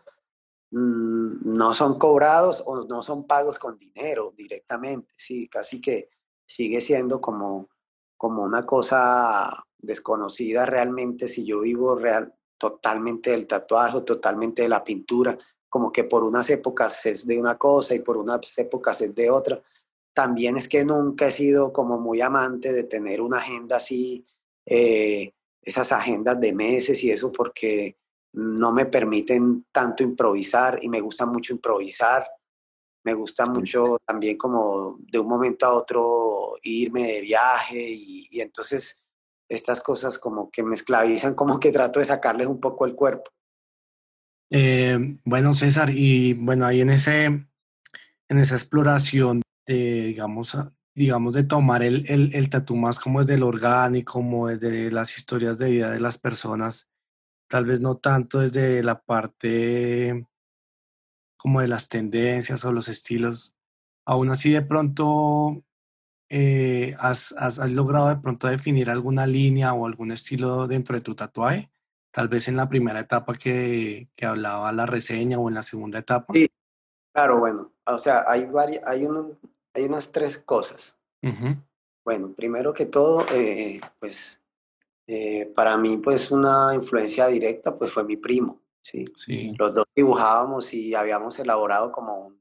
Mm, 0.71 1.57
no 1.57 1.73
son 1.73 1.99
cobrados 1.99 2.63
o 2.65 2.85
no 2.85 3.03
son 3.03 3.27
pagos 3.27 3.59
con 3.59 3.77
dinero 3.77 4.33
directamente, 4.37 5.13
sí, 5.17 5.49
casi 5.49 5.81
que 5.81 6.09
sigue 6.45 6.79
siendo 6.79 7.19
como, 7.19 7.69
como 8.15 8.43
una 8.43 8.65
cosa 8.65 9.65
desconocida 9.77 10.65
realmente 10.65 11.27
si 11.27 11.45
yo 11.45 11.61
vivo 11.61 11.95
real, 11.95 12.33
totalmente 12.57 13.31
del 13.31 13.47
tatuaje, 13.47 14.01
totalmente 14.01 14.61
de 14.61 14.69
la 14.69 14.83
pintura, 14.83 15.37
como 15.67 15.91
que 15.91 16.05
por 16.05 16.23
unas 16.23 16.49
épocas 16.49 17.05
es 17.05 17.27
de 17.27 17.37
una 17.39 17.57
cosa 17.57 17.93
y 17.95 17.99
por 17.99 18.15
unas 18.17 18.57
épocas 18.57 19.01
es 19.01 19.13
de 19.13 19.29
otra. 19.29 19.61
También 20.13 20.57
es 20.57 20.67
que 20.67 20.83
nunca 20.83 21.27
he 21.27 21.31
sido 21.31 21.71
como 21.71 21.99
muy 21.99 22.21
amante 22.21 22.73
de 22.73 22.83
tener 22.83 23.21
una 23.21 23.37
agenda 23.37 23.77
así, 23.77 24.25
eh, 24.65 25.33
esas 25.61 25.91
agendas 25.91 26.39
de 26.39 26.53
meses 26.53 27.03
y 27.03 27.11
eso 27.11 27.31
porque 27.31 27.97
no 28.33 28.71
me 28.71 28.85
permiten 28.85 29.65
tanto 29.71 30.03
improvisar 30.03 30.79
y 30.81 30.89
me 30.89 31.01
gusta 31.01 31.25
mucho 31.25 31.53
improvisar. 31.53 32.27
Me 33.03 33.13
gusta 33.13 33.47
mucho 33.47 33.97
también 34.05 34.37
como 34.37 34.97
de 34.99 35.17
un 35.17 35.27
momento 35.27 35.65
a 35.65 35.73
otro 35.73 36.55
irme 36.61 37.13
de 37.13 37.21
viaje 37.21 37.83
y, 37.89 38.41
entonces 38.41 39.03
estas 39.49 39.81
cosas 39.81 40.19
como 40.19 40.49
que 40.51 40.63
me 40.63 40.75
esclavizan, 40.75 41.33
como 41.33 41.59
que 41.59 41.71
trato 41.71 41.99
de 41.99 42.05
sacarles 42.05 42.47
un 42.47 42.59
poco 42.59 42.85
el 42.85 42.95
cuerpo. 42.95 43.31
Eh, 44.49 45.17
bueno, 45.25 45.53
César, 45.53 45.89
y 45.89 46.33
bueno, 46.33 46.65
ahí 46.65 46.81
en, 46.81 46.91
ese, 46.91 47.25
en 47.25 48.37
esa 48.37 48.55
exploración 48.55 49.41
de, 49.65 49.73
digamos, 50.07 50.57
digamos 50.95 51.33
de 51.33 51.43
tomar 51.43 51.83
el, 51.83 52.05
el, 52.09 52.33
el 52.35 52.49
tatu 52.49 52.75
más 52.75 52.99
como 52.99 53.19
desde 53.19 53.35
el 53.35 53.43
orgánico, 53.43 54.13
como 54.13 54.47
desde 54.47 54.91
las 54.91 55.17
historias 55.17 55.57
de 55.57 55.71
vida 55.71 55.91
de 55.91 55.99
las 55.99 56.17
personas, 56.17 56.89
tal 57.47 57.65
vez 57.65 57.81
no 57.81 57.95
tanto 57.97 58.39
desde 58.39 58.83
la 58.83 59.01
parte 59.01 60.25
como 61.37 61.61
de 61.61 61.67
las 61.67 61.89
tendencias 61.89 62.63
o 62.65 62.71
los 62.71 62.87
estilos, 62.87 63.55
aún 64.05 64.29
así 64.29 64.51
de 64.51 64.61
pronto 64.61 65.63
eh, 66.29 66.95
has, 66.99 67.33
logrado 67.71 68.07
de 68.07 68.15
pronto 68.15 68.47
definir 68.47 68.89
alguna 68.89 69.27
línea 69.27 69.73
o 69.73 69.85
algún 69.85 70.11
estilo 70.11 70.65
dentro 70.67 70.95
de 70.95 71.01
tu 71.01 71.15
tatuaje, 71.15 71.69
tal 72.11 72.29
vez 72.29 72.47
en 72.47 72.55
la 72.55 72.69
primera 72.69 73.01
etapa 73.01 73.33
que, 73.35 74.07
hablaba 74.21 74.71
la 74.71 74.85
reseña 74.85 75.39
o 75.39 75.49
en 75.49 75.55
la 75.55 75.63
segunda 75.63 75.99
etapa. 75.99 76.33
Sí, 76.33 76.47
claro, 77.13 77.39
bueno, 77.39 77.73
o 77.85 77.97
sea, 77.97 78.23
hay, 78.27 78.45
varias, 78.45 78.81
hay, 78.87 79.05
hay 79.73 79.85
unas 79.85 80.11
tres 80.11 80.37
cosas. 80.37 80.97
Bueno, 82.03 82.33
primero 82.33 82.73
que 82.73 82.85
todo, 82.85 83.25
eh, 83.31 83.79
pues 83.99 84.41
eh, 85.07 85.51
para 85.55 85.77
mí, 85.77 85.97
pues 85.97 86.31
una 86.31 86.73
influencia 86.73 87.27
directa, 87.27 87.77
pues 87.77 87.91
fue 87.91 88.03
mi 88.03 88.17
primo, 88.17 88.61
¿sí? 88.81 89.05
sí. 89.15 89.53
Los 89.57 89.75
dos 89.75 89.85
dibujábamos 89.95 90.73
y 90.73 90.95
habíamos 90.95 91.37
elaborado 91.39 91.91
como 91.91 92.33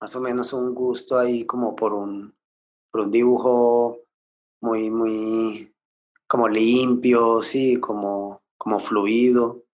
más 0.00 0.16
o 0.16 0.20
menos 0.20 0.52
un 0.52 0.74
gusto 0.74 1.18
ahí 1.18 1.44
como 1.44 1.76
por 1.76 1.92
un, 1.92 2.34
por 2.90 3.02
un 3.02 3.10
dibujo 3.10 4.00
muy, 4.60 4.90
muy 4.90 5.72
como 6.26 6.48
limpio, 6.48 7.42
sí, 7.42 7.76
como, 7.76 8.42
como 8.56 8.80
fluido. 8.80 9.64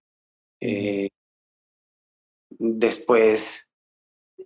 Eh, 0.60 1.08
después, 2.50 3.72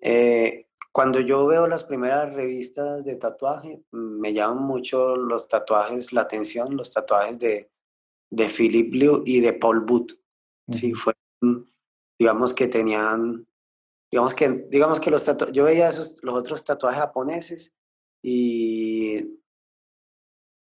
eh, 0.00 0.68
cuando 0.92 1.20
yo 1.20 1.46
veo 1.46 1.66
las 1.66 1.84
primeras 1.84 2.32
revistas 2.34 3.04
de 3.04 3.16
tatuaje, 3.16 3.82
me 3.90 4.34
llaman 4.34 4.62
mucho 4.62 5.16
los 5.16 5.48
tatuajes, 5.48 6.12
la 6.12 6.20
atención, 6.20 6.76
los 6.76 6.92
tatuajes 6.92 7.38
de, 7.38 7.70
de 8.30 8.48
Philip 8.48 8.90
Blue 8.90 9.22
y 9.24 9.40
de 9.40 9.54
Paul 9.54 9.80
Booth. 9.80 10.12
Sí, 10.70 10.92
fue, 10.92 11.14
digamos 12.18 12.52
que 12.52 12.68
tenían, 12.68 13.46
digamos 14.10 14.34
que, 14.34 14.66
digamos 14.70 15.00
que 15.00 15.10
los 15.10 15.24
tatuajes, 15.24 15.56
yo 15.56 15.64
veía 15.64 15.88
esos, 15.88 16.22
los 16.22 16.34
otros 16.34 16.62
tatuajes 16.62 17.00
japoneses 17.00 17.74
y 18.22 19.40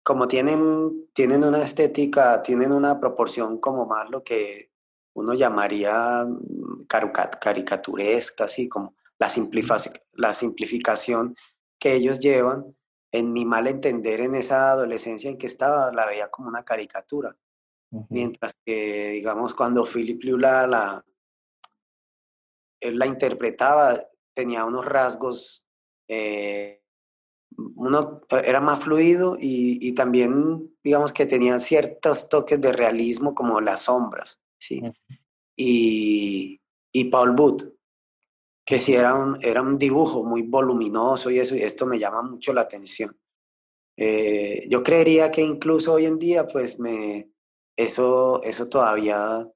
como 0.03 0.27
tienen, 0.27 1.09
tienen 1.13 1.43
una 1.43 1.63
estética, 1.63 2.43
tienen 2.43 2.71
una 2.71 2.99
proporción 2.99 3.57
como 3.57 3.87
más 3.87 4.09
lo 4.11 4.23
que 4.23 4.69
uno 5.15 5.33
llamaría 5.33 6.25
mm, 6.25 6.85
caricaturesca, 6.87 8.43
así 8.43 8.69
como 8.69 8.95
la, 9.27 9.77
la 10.13 10.33
simplificación 10.33 11.35
que 11.79 11.93
ellos 11.93 12.19
llevan, 12.19 12.75
en 13.11 13.31
mi 13.31 13.45
mal 13.45 13.67
entender 13.67 14.21
en 14.21 14.33
esa 14.33 14.71
adolescencia 14.71 15.29
en 15.29 15.37
que 15.37 15.45
estaba, 15.45 15.91
la 15.91 16.07
veía 16.07 16.29
como 16.29 16.49
una 16.49 16.63
caricatura. 16.63 17.37
Mientras 18.09 18.55
que, 18.65 19.11
digamos, 19.11 19.53
cuando 19.53 19.85
Philip 19.85 20.23
Lula 20.23 20.65
la, 20.65 21.05
él 22.79 22.97
la 22.97 23.05
interpretaba, 23.05 24.03
tenía 24.33 24.65
unos 24.65 24.83
rasgos, 24.83 25.63
eh, 26.07 26.81
uno 27.75 28.21
era 28.31 28.59
más 28.59 28.83
fluido 28.83 29.37
y, 29.39 29.77
y, 29.87 29.93
también, 29.93 30.75
digamos 30.83 31.13
que 31.13 31.27
tenía 31.27 31.59
ciertos 31.59 32.29
toques 32.29 32.59
de 32.59 32.71
realismo 32.71 33.35
como 33.35 33.61
las 33.61 33.81
sombras, 33.81 34.41
¿sí? 34.57 34.81
Y, 35.55 36.59
y 36.91 37.03
Paul 37.05 37.35
Booth, 37.35 37.63
que 38.65 38.79
sí 38.79 38.93
era 38.93 39.15
un, 39.15 39.37
era 39.41 39.61
un 39.61 39.77
dibujo 39.77 40.23
muy 40.23 40.43
voluminoso 40.43 41.29
y 41.29 41.39
eso, 41.39 41.55
y 41.55 41.61
esto 41.61 41.85
me 41.85 41.99
llama 41.99 42.21
mucho 42.21 42.53
la 42.53 42.61
atención. 42.61 43.17
Eh, 43.97 44.65
yo 44.69 44.81
creería 44.83 45.31
que 45.31 45.41
incluso 45.41 45.93
hoy 45.93 46.05
en 46.05 46.17
día, 46.17 46.47
pues 46.47 46.79
me, 46.79 47.29
eso, 47.75 48.41
eso 48.43 48.69
todavía, 48.69 49.47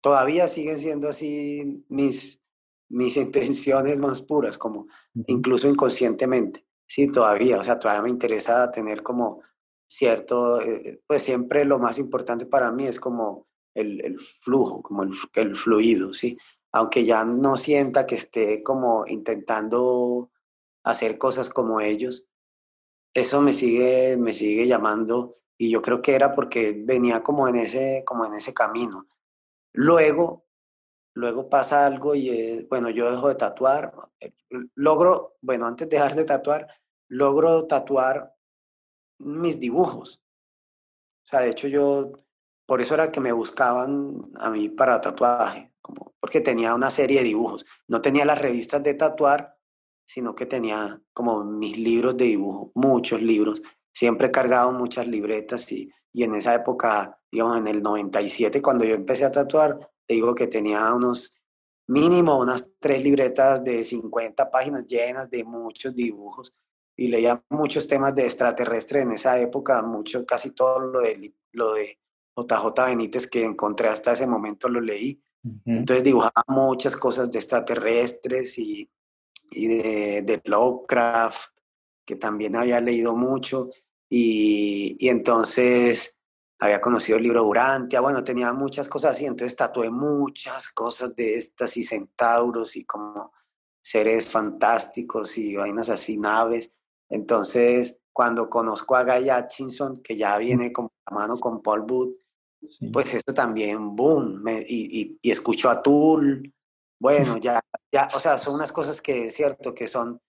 todavía 0.00 0.48
siguen 0.48 0.78
siendo 0.78 1.08
así 1.08 1.84
mis, 1.88 2.42
mis 2.88 3.16
intenciones 3.16 3.98
más 3.98 4.22
puras, 4.22 4.56
como 4.56 4.86
incluso 5.26 5.68
inconscientemente, 5.68 6.64
sí, 6.86 7.10
todavía, 7.10 7.58
o 7.58 7.64
sea, 7.64 7.78
todavía 7.78 8.02
me 8.02 8.10
interesa 8.10 8.70
tener 8.70 9.02
como 9.02 9.42
cierto, 9.88 10.60
eh, 10.62 11.02
pues 11.06 11.22
siempre 11.22 11.64
lo 11.64 11.78
más 11.78 11.98
importante 11.98 12.46
para 12.46 12.72
mí 12.72 12.86
es 12.86 12.98
como 12.98 13.46
el, 13.74 14.02
el 14.04 14.18
flujo, 14.18 14.82
como 14.82 15.02
el, 15.02 15.12
el 15.34 15.56
fluido, 15.56 16.12
sí, 16.14 16.38
aunque 16.72 17.04
ya 17.04 17.24
no 17.24 17.56
sienta 17.56 18.06
que 18.06 18.14
esté 18.14 18.62
como 18.62 19.06
intentando 19.06 20.30
hacer 20.84 21.18
cosas 21.18 21.50
como 21.50 21.80
ellos, 21.80 22.28
eso 23.14 23.40
me 23.42 23.52
sigue, 23.52 24.16
me 24.16 24.32
sigue 24.32 24.66
llamando 24.66 25.38
y 25.58 25.70
yo 25.70 25.82
creo 25.82 26.00
que 26.00 26.14
era 26.14 26.34
porque 26.34 26.74
venía 26.76 27.22
como 27.22 27.46
en 27.46 27.56
ese, 27.56 28.02
como 28.06 28.24
en 28.24 28.34
ese 28.34 28.54
camino. 28.54 29.06
Luego, 29.74 30.46
luego 31.14 31.48
pasa 31.48 31.86
algo 31.86 32.14
y 32.14 32.64
bueno, 32.68 32.90
yo 32.90 33.10
dejo 33.10 33.28
de 33.28 33.34
tatuar, 33.34 33.94
eh, 34.20 34.32
logro, 34.74 35.36
bueno, 35.40 35.66
antes 35.66 35.88
de 35.88 35.96
dejar 35.96 36.14
de 36.16 36.24
tatuar, 36.24 36.68
logro 37.08 37.66
tatuar 37.66 38.34
mis 39.18 39.60
dibujos. 39.60 40.22
O 41.24 41.28
sea, 41.28 41.40
de 41.40 41.50
hecho 41.50 41.68
yo, 41.68 42.12
por 42.66 42.80
eso 42.80 42.94
era 42.94 43.12
que 43.12 43.20
me 43.20 43.32
buscaban 43.32 44.30
a 44.36 44.50
mí 44.50 44.68
para 44.68 45.00
tatuaje, 45.00 45.71
como, 45.82 46.14
porque 46.20 46.40
tenía 46.40 46.74
una 46.74 46.90
serie 46.90 47.18
de 47.18 47.24
dibujos. 47.24 47.66
No 47.88 48.00
tenía 48.00 48.24
las 48.24 48.40
revistas 48.40 48.82
de 48.82 48.94
tatuar, 48.94 49.56
sino 50.06 50.34
que 50.34 50.46
tenía 50.46 51.00
como 51.12 51.44
mis 51.44 51.76
libros 51.76 52.16
de 52.16 52.24
dibujo, 52.26 52.72
muchos 52.74 53.20
libros. 53.20 53.62
Siempre 53.92 54.28
he 54.28 54.30
cargado 54.30 54.72
muchas 54.72 55.06
libretas 55.06 55.70
y, 55.72 55.90
y 56.12 56.24
en 56.24 56.34
esa 56.34 56.54
época, 56.54 57.18
digamos 57.30 57.58
en 57.58 57.66
el 57.66 57.82
97, 57.82 58.62
cuando 58.62 58.84
yo 58.84 58.94
empecé 58.94 59.24
a 59.24 59.32
tatuar, 59.32 59.78
te 60.06 60.14
digo 60.14 60.34
que 60.34 60.46
tenía 60.46 60.92
unos 60.94 61.42
mínimo 61.88 62.38
unas 62.38 62.72
tres 62.78 63.02
libretas 63.02 63.62
de 63.64 63.82
50 63.82 64.50
páginas 64.50 64.86
llenas 64.86 65.28
de 65.30 65.44
muchos 65.44 65.94
dibujos 65.94 66.54
y 66.96 67.08
leía 67.08 67.42
muchos 67.50 67.86
temas 67.86 68.14
de 68.14 68.24
extraterrestre 68.24 69.00
en 69.00 69.12
esa 69.12 69.38
época, 69.40 69.82
mucho, 69.82 70.24
casi 70.24 70.54
todo 70.54 70.78
lo 70.78 71.00
de, 71.00 71.34
lo 71.52 71.74
de 71.74 71.98
JJ 72.36 72.86
Benítez 72.86 73.26
que 73.26 73.44
encontré 73.44 73.88
hasta 73.88 74.12
ese 74.12 74.26
momento 74.26 74.68
lo 74.68 74.80
leí. 74.80 75.22
Entonces 75.64 76.04
dibujaba 76.04 76.44
muchas 76.46 76.96
cosas 76.96 77.30
de 77.30 77.38
extraterrestres 77.38 78.58
y 78.58 78.88
y 79.52 79.66
de, 79.66 80.22
de 80.22 80.40
Lovecraft, 80.44 81.50
que 82.04 82.16
también 82.16 82.56
había 82.56 82.80
leído 82.80 83.14
mucho, 83.14 83.70
y, 84.08 84.96
y, 84.98 85.08
entonces 85.08 86.18
había 86.58 86.80
conocido 86.80 87.16
el 87.16 87.24
libro 87.24 87.46
Urantia, 87.46 88.00
bueno, 88.00 88.22
tenía 88.22 88.52
muchas 88.52 88.88
cosas 88.88 89.12
así, 89.12 89.26
entonces 89.26 89.56
tatué 89.56 89.90
muchas 89.90 90.68
cosas 90.68 91.16
de 91.16 91.36
estas 91.36 91.76
y 91.76 91.84
centauros 91.84 92.76
y 92.76 92.84
como 92.84 93.32
seres 93.80 94.28
fantásticos 94.28 95.38
y 95.38 95.56
vainas 95.56 95.88
así, 95.88 96.18
naves. 96.18 96.70
Entonces, 97.08 98.00
cuando 98.12 98.48
conozco 98.48 98.94
a 98.94 99.02
Guy 99.02 99.30
Atchison, 99.30 100.02
que 100.02 100.16
ya 100.16 100.36
viene 100.38 100.72
como 100.72 100.92
a 101.06 101.14
mano 101.14 101.40
con 101.40 101.62
Paul 101.62 101.84
Pues 102.92 103.14
eso 103.14 103.34
también, 103.34 103.96
boom, 103.96 104.40
me, 104.42 104.60
y, 104.60 105.00
y, 105.00 105.18
y, 105.20 105.30
escucho 105.30 105.68
a 105.68 105.82
Tool, 105.82 106.52
bueno, 107.00 107.36
ya, 107.42 107.60
ya, 107.90 108.08
o 108.14 108.20
sea, 108.20 108.38
son 108.38 108.54
unas 108.54 108.72
cosas 108.72 109.02
que 109.02 109.26
es 109.26 109.34
cierto 109.34 109.74
que 109.74 109.88
son, 109.88 110.20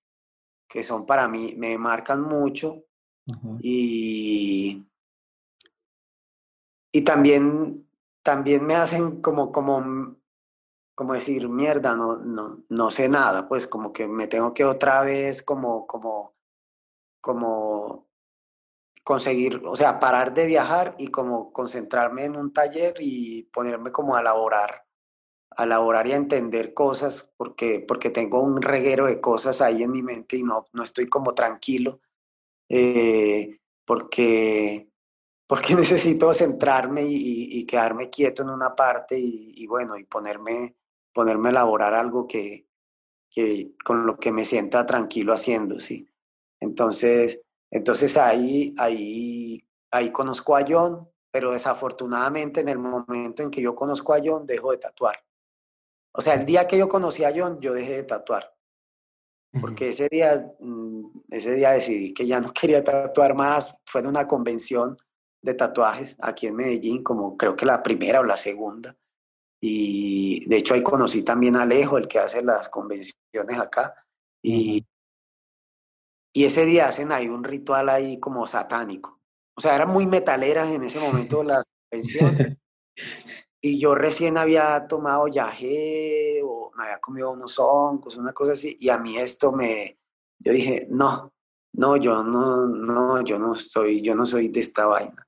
que 0.67 0.83
son 0.83 1.05
para 1.05 1.27
mí, 1.27 1.53
me 1.55 1.77
marcan 1.77 2.21
mucho 2.21 2.83
y, 3.61 4.85
y 6.91 7.01
también, 7.03 7.87
también 8.23 8.65
me 8.65 8.75
hacen 8.75 9.21
como, 9.21 9.51
como, 9.51 10.17
como 10.95 11.13
decir, 11.13 11.47
mierda, 11.47 11.95
no, 11.95 12.17
no, 12.17 12.63
no 12.67 12.91
sé 12.91 13.07
nada, 13.09 13.47
pues 13.47 13.67
como 13.67 13.93
que 13.93 14.07
me 14.07 14.27
tengo 14.27 14.53
que 14.53 14.65
otra 14.65 15.03
vez 15.03 15.43
como, 15.43 15.85
como, 15.85 16.33
como 17.21 18.07
conseguir, 19.03 19.61
o 19.65 19.75
sea, 19.75 19.99
parar 19.99 20.33
de 20.33 20.47
viajar 20.47 20.95
y 20.97 21.07
como 21.07 21.51
concentrarme 21.51 22.25
en 22.25 22.35
un 22.35 22.53
taller 22.53 22.95
y 22.99 23.43
ponerme 23.53 23.91
como 23.91 24.15
a 24.15 24.21
elaborar 24.21 24.83
a 25.55 25.63
elaborar 25.63 26.07
y 26.07 26.13
a 26.13 26.17
entender 26.17 26.73
cosas 26.73 27.31
porque, 27.37 27.83
porque 27.87 28.09
tengo 28.09 28.41
un 28.41 28.61
reguero 28.61 29.05
de 29.05 29.21
cosas 29.21 29.61
ahí 29.61 29.83
en 29.83 29.91
mi 29.91 30.01
mente 30.01 30.37
y 30.37 30.43
no, 30.43 30.65
no 30.73 30.83
estoy 30.83 31.07
como 31.07 31.33
tranquilo 31.33 32.01
eh, 32.69 33.59
porque, 33.85 34.89
porque 35.47 35.75
necesito 35.75 36.33
centrarme 36.33 37.03
y, 37.03 37.59
y, 37.59 37.65
quedarme 37.65 38.09
quieto 38.09 38.43
en 38.43 38.49
una 38.49 38.75
parte 38.75 39.19
y, 39.19 39.53
y, 39.55 39.67
bueno, 39.67 39.97
y 39.97 40.05
ponerme, 40.05 40.75
ponerme 41.13 41.49
a 41.49 41.51
elaborar 41.51 41.93
algo 41.93 42.27
que, 42.27 42.67
que, 43.29 43.73
con 43.83 44.05
lo 44.05 44.17
que 44.17 44.31
me 44.31 44.45
sienta 44.45 44.85
tranquilo 44.85 45.33
haciendo, 45.33 45.79
¿sí? 45.79 46.09
Entonces, 46.59 47.41
entonces 47.73 48.17
ahí, 48.17 48.75
ahí, 48.77 49.67
ahí 49.89 50.11
conozco 50.11 50.55
a 50.55 50.63
John, 50.67 51.09
pero 51.31 51.53
desafortunadamente 51.53 52.61
en 52.61 52.67
el 52.67 52.77
momento 52.77 53.41
en 53.41 53.49
que 53.49 53.63
yo 53.63 53.73
conozco 53.73 54.13
a 54.13 54.21
John 54.23 54.45
dejo 54.45 54.71
de 54.71 54.77
tatuar. 54.77 55.15
O 56.15 56.21
sea, 56.21 56.35
el 56.35 56.45
día 56.45 56.67
que 56.67 56.77
yo 56.77 56.87
conocí 56.87 57.23
a 57.23 57.33
John, 57.35 57.59
yo 57.59 57.73
dejé 57.73 57.93
de 57.93 58.03
tatuar. 58.03 58.53
Porque 59.59 59.89
ese 59.89 60.07
día, 60.07 60.53
mm, 60.59 61.21
ese 61.31 61.55
día 61.55 61.71
decidí 61.71 62.13
que 62.13 62.27
ya 62.27 62.39
no 62.39 62.53
quería 62.53 62.83
tatuar 62.83 63.33
más. 63.33 63.75
Fue 63.87 64.01
en 64.01 64.07
una 64.07 64.27
convención 64.27 64.95
de 65.41 65.55
tatuajes 65.55 66.15
aquí 66.21 66.45
en 66.45 66.55
Medellín, 66.55 67.03
como 67.03 67.35
creo 67.37 67.55
que 67.55 67.65
la 67.65 67.81
primera 67.81 68.19
o 68.19 68.23
la 68.23 68.37
segunda. 68.37 68.95
Y 69.59 70.47
de 70.47 70.57
hecho 70.57 70.75
ahí 70.75 70.83
conocí 70.83 71.23
también 71.23 71.55
a 71.55 71.63
Alejo, 71.63 71.97
el 71.97 72.07
que 72.07 72.19
hace 72.19 72.43
las 72.43 72.69
convenciones 72.69 73.59
acá. 73.59 73.95
Y, 74.43 74.85
y 76.33 76.45
ese 76.45 76.65
día 76.65 76.87
hacen 76.87 77.11
ahí 77.11 77.29
un 77.29 77.43
ritual 77.43 77.89
ahí 77.89 78.19
como 78.19 78.47
satánico. 78.47 79.21
O 79.55 79.61
sea, 79.61 79.75
eran 79.75 79.89
muy 79.89 80.07
metaleras 80.07 80.67
en 80.69 80.83
ese 80.83 80.99
momento 80.99 81.43
las 81.43 81.63
convenciones. 81.89 82.57
Y 83.61 83.79
yo 83.79 83.95
recién 83.95 84.37
había 84.37 84.87
tomado 84.87 85.27
yagé 85.27 86.41
o 86.43 86.71
me 86.75 86.83
había 86.83 86.99
comido 86.99 87.31
unos 87.31 87.57
hongos, 87.59 88.17
una 88.17 88.33
cosa 88.33 88.53
así, 88.53 88.75
y 88.79 88.89
a 88.89 88.97
mí 88.97 89.17
esto 89.17 89.53
me, 89.53 89.99
yo 90.39 90.51
dije, 90.51 90.87
no, 90.89 91.31
no, 91.73 91.97
yo 91.97 92.23
no, 92.23 92.67
no, 92.67 93.23
yo 93.23 93.39
no 93.39 93.55
soy, 93.55 94.01
yo 94.01 94.15
no 94.15 94.25
soy 94.25 94.49
de 94.49 94.59
esta 94.59 94.85
vaina. 94.85 95.27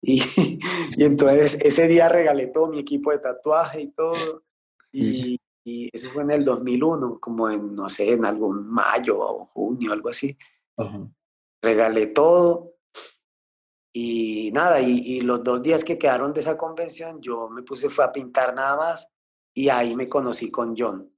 Y, 0.00 0.22
y 0.96 1.04
entonces 1.04 1.58
ese 1.62 1.86
día 1.86 2.08
regalé 2.08 2.46
todo 2.46 2.68
mi 2.68 2.78
equipo 2.78 3.10
de 3.10 3.18
tatuaje 3.18 3.82
y 3.82 3.90
todo, 3.92 4.44
y, 4.92 5.38
y, 5.64 5.88
eso 5.92 6.10
fue 6.10 6.22
en 6.22 6.30
el 6.30 6.44
2001, 6.44 7.18
como 7.18 7.50
en, 7.50 7.74
no 7.74 7.88
sé, 7.88 8.12
en 8.12 8.24
algún 8.24 8.68
mayo 8.68 9.18
o 9.18 9.46
junio, 9.46 9.92
algo 9.92 10.10
así. 10.10 10.36
Regalé 11.62 12.08
todo 12.08 12.74
y 13.92 14.50
nada, 14.52 14.80
y, 14.80 15.20
los 15.20 15.42
dos 15.44 15.62
días 15.62 15.84
que 15.84 15.96
quedaron 15.96 16.32
de 16.32 16.40
esa 16.40 16.58
convención, 16.58 17.20
yo 17.20 17.48
me 17.48 17.62
puse, 17.62 17.88
fue 17.88 18.04
a 18.04 18.12
pintar 18.12 18.54
nada 18.54 18.76
más 18.76 19.08
y 19.54 19.68
ahí 19.68 19.94
me 19.94 20.08
conocí 20.08 20.50
con 20.50 20.74
John. 20.76 21.10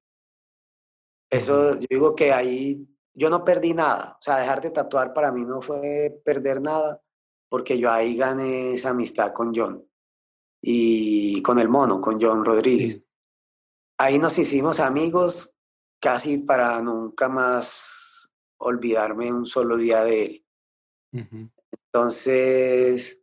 Eso, 1.30 1.74
yo 1.74 1.86
digo 1.88 2.14
que 2.14 2.32
ahí 2.32 2.86
yo 3.14 3.30
no 3.30 3.44
perdí 3.44 3.72
nada. 3.72 4.16
O 4.20 4.22
sea, 4.22 4.38
dejar 4.38 4.60
de 4.60 4.70
tatuar 4.70 5.14
para 5.14 5.32
mí 5.32 5.44
no 5.44 5.62
fue 5.62 6.20
perder 6.22 6.60
nada, 6.60 7.02
porque 7.48 7.78
yo 7.78 7.90
ahí 7.90 8.14
gané 8.14 8.74
esa 8.74 8.90
amistad 8.90 9.32
con 9.32 9.54
John 9.54 9.82
y 10.60 11.40
con 11.42 11.58
el 11.58 11.68
mono, 11.68 12.00
con 12.00 12.20
John 12.20 12.44
Rodríguez. 12.44 13.05
Ahí 13.98 14.18
nos 14.18 14.38
hicimos 14.38 14.78
amigos 14.80 15.56
casi 16.00 16.38
para 16.38 16.80
nunca 16.82 17.28
más 17.28 18.30
olvidarme 18.58 19.32
un 19.32 19.46
solo 19.46 19.76
día 19.76 20.04
de 20.04 20.24
él. 20.24 20.46
Entonces, 21.72 23.22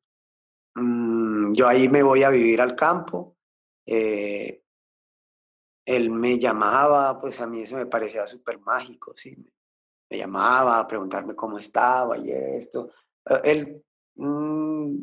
mmm, 0.76 1.54
yo 1.54 1.68
ahí 1.68 1.90
me 1.90 2.02
voy 2.02 2.24
a 2.24 2.30
vivir 2.30 2.60
al 2.60 2.76
campo. 2.76 3.38
Eh, 3.86 4.64
él 5.86 6.10
me 6.10 6.40
llamaba, 6.40 7.20
pues 7.22 7.40
a 7.40 7.48
mí 7.48 7.62
eso 7.62 7.76
me 7.76 7.86
parecía 7.86 8.26
súper 8.26 8.60
mágico, 8.60 9.14
¿sí? 9.16 9.36
Me 10.10 10.18
llamaba 10.18 10.80
a 10.80 10.88
preguntarme 10.88 11.36
cómo 11.36 11.60
estaba 11.60 12.18
y 12.18 12.32
esto. 12.32 12.90
Eh, 13.30 13.42
él, 13.44 13.86
mmm, 14.16 14.98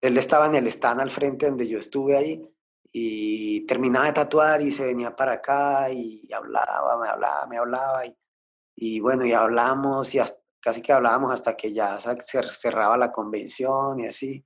él 0.00 0.18
estaba 0.18 0.46
en 0.46 0.56
el 0.56 0.66
stand 0.66 1.00
al 1.00 1.10
frente 1.10 1.46
donde 1.46 1.68
yo 1.68 1.78
estuve 1.78 2.16
ahí 2.16 2.55
y 2.98 3.60
terminaba 3.66 4.06
de 4.06 4.14
tatuar 4.14 4.62
y 4.62 4.72
se 4.72 4.86
venía 4.86 5.14
para 5.14 5.32
acá 5.32 5.90
y 5.90 6.26
hablaba, 6.32 6.96
me 6.98 7.06
hablaba, 7.06 7.46
me 7.46 7.58
hablaba 7.58 8.02
y, 8.74 9.00
bueno, 9.00 9.26
y 9.26 9.34
hablamos 9.34 10.14
y 10.14 10.20
casi 10.60 10.80
que 10.80 10.94
hablábamos 10.94 11.30
hasta 11.30 11.54
que 11.54 11.74
ya 11.74 12.00
se 12.00 12.42
cerraba 12.48 12.96
la 12.96 13.12
convención 13.12 14.00
y 14.00 14.06
así. 14.06 14.42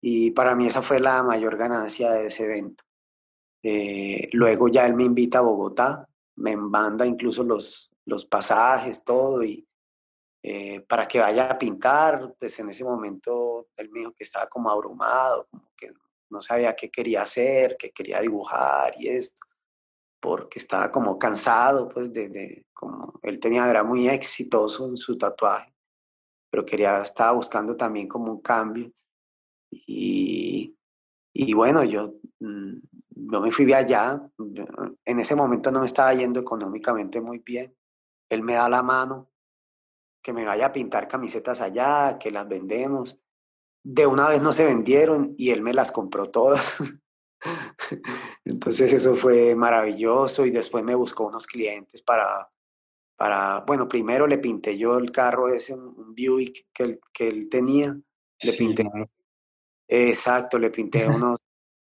Y 0.00 0.32
para 0.32 0.56
mí 0.56 0.66
esa 0.66 0.82
fue 0.82 0.98
la 0.98 1.22
mayor 1.22 1.56
ganancia 1.56 2.10
de 2.10 2.26
ese 2.26 2.46
evento. 2.46 2.82
Eh, 3.62 4.28
luego 4.32 4.66
ya 4.66 4.84
él 4.84 4.94
me 4.94 5.04
invita 5.04 5.38
a 5.38 5.42
Bogotá, 5.42 6.08
me 6.34 6.50
embanda 6.50 7.06
incluso 7.06 7.44
los, 7.44 7.92
los 8.04 8.24
pasajes, 8.24 9.04
todo, 9.04 9.44
y 9.44 9.64
eh, 10.42 10.80
para 10.88 11.06
que 11.06 11.20
vaya 11.20 11.52
a 11.52 11.56
pintar, 11.56 12.34
pues 12.36 12.58
en 12.58 12.70
ese 12.70 12.82
momento 12.82 13.68
él 13.76 13.90
me 13.92 14.00
dijo 14.00 14.12
que 14.12 14.24
estaba 14.24 14.48
como 14.48 14.70
abrumado, 14.70 15.46
como 15.48 15.70
que 15.76 15.92
no 16.32 16.40
sabía 16.40 16.74
qué 16.74 16.90
quería 16.90 17.22
hacer, 17.22 17.76
qué 17.78 17.92
quería 17.92 18.20
dibujar 18.20 18.94
y 18.98 19.08
esto, 19.08 19.46
porque 20.20 20.58
estaba 20.58 20.90
como 20.90 21.18
cansado, 21.18 21.88
pues 21.88 22.12
de, 22.12 22.66
como 22.72 23.20
él 23.22 23.38
tenía, 23.38 23.68
era 23.68 23.84
muy 23.84 24.08
exitoso 24.08 24.88
en 24.88 24.96
su 24.96 25.16
tatuaje, 25.16 25.72
pero 26.50 26.64
quería, 26.64 27.02
estaba 27.02 27.32
buscando 27.32 27.76
también 27.76 28.08
como 28.08 28.32
un 28.32 28.40
cambio. 28.40 28.90
Y, 29.70 30.76
y 31.32 31.52
bueno, 31.54 31.84
yo 31.84 32.14
mm, 32.40 32.78
no 33.16 33.40
me 33.40 33.52
fui 33.52 33.70
allá, 33.72 34.20
en 35.04 35.18
ese 35.20 35.34
momento 35.34 35.70
no 35.70 35.80
me 35.80 35.86
estaba 35.86 36.12
yendo 36.14 36.40
económicamente 36.40 37.20
muy 37.20 37.38
bien, 37.38 37.74
él 38.28 38.42
me 38.42 38.54
da 38.54 38.68
la 38.68 38.82
mano, 38.82 39.30
que 40.22 40.32
me 40.32 40.44
vaya 40.44 40.66
a 40.66 40.72
pintar 40.72 41.08
camisetas 41.08 41.60
allá, 41.60 42.16
que 42.18 42.30
las 42.30 42.48
vendemos, 42.48 43.18
de 43.84 44.06
una 44.06 44.28
vez 44.28 44.40
no 44.40 44.52
se 44.52 44.64
vendieron 44.64 45.34
y 45.36 45.50
él 45.50 45.62
me 45.62 45.74
las 45.74 45.90
compró 45.90 46.30
todas. 46.30 46.76
Entonces 48.44 48.92
eso 48.92 49.16
fue 49.16 49.54
maravilloso 49.54 50.46
y 50.46 50.50
después 50.50 50.84
me 50.84 50.94
buscó 50.94 51.26
unos 51.26 51.46
clientes 51.46 52.02
para, 52.02 52.48
para 53.16 53.60
bueno, 53.60 53.88
primero 53.88 54.26
le 54.26 54.38
pinté 54.38 54.78
yo 54.78 54.96
el 54.96 55.10
carro 55.10 55.48
ese, 55.48 55.74
un 55.74 56.14
Buick 56.14 56.68
que 56.72 56.82
él, 56.84 57.00
que 57.12 57.28
él 57.28 57.48
tenía, 57.48 57.98
le 58.42 58.52
pinté, 58.52 58.88
exacto, 59.88 60.58
le 60.58 60.70
pinté 60.70 61.06
unos, 61.08 61.38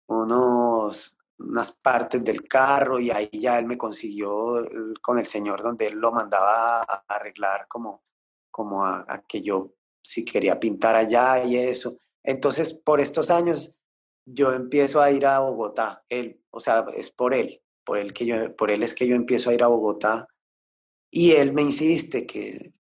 unos, 0.07 1.18
unas 1.38 1.72
partes 1.72 2.22
del 2.22 2.47
carro 2.47 3.01
y 3.01 3.11
ahí 3.11 3.30
ya 3.32 3.59
él 3.59 3.66
me 3.66 3.78
consiguió 3.78 4.64
con 5.03 5.18
el 5.18 5.26
señor 5.26 5.62
donde 5.62 5.88
él 5.88 5.95
lo 5.95 6.12
mandaba 6.12 6.82
a 6.82 7.05
arreglar 7.09 7.66
como, 7.66 8.05
como 8.53 8.84
a 8.84 9.24
que 9.26 9.43
yo 9.43 9.72
si 10.03 10.24
quería 10.24 10.59
pintar 10.59 10.96
allá 10.96 11.44
y 11.44 11.57
eso. 11.57 11.98
Entonces, 12.22 12.72
por 12.72 13.01
estos 13.01 13.30
años, 13.30 13.72
yo 14.26 14.53
empiezo 14.53 15.01
a 15.03 15.11
ir 15.11 15.26
a 15.26 15.40
Bogotá. 15.40 16.05
Él, 16.09 16.42
o 16.51 16.61
sea, 16.61 16.84
es 16.96 17.11
por 17.11 17.34
él, 17.34 17.62
por 17.84 17.98
él, 17.98 18.12
que 18.12 18.26
yo, 18.26 18.55
por 18.57 18.70
él 18.70 18.82
es 18.82 18.94
que 18.94 19.07
yo 19.07 19.16
empiezo 19.16 19.51
a 19.51 19.55
ir 19.55 19.62
a 19.62 19.68
Bogotá. 19.68 20.26
Y 21.11 21.32
él 21.32 21.53
me 21.53 21.62
insiste 21.62 22.26
que, 22.26 22.72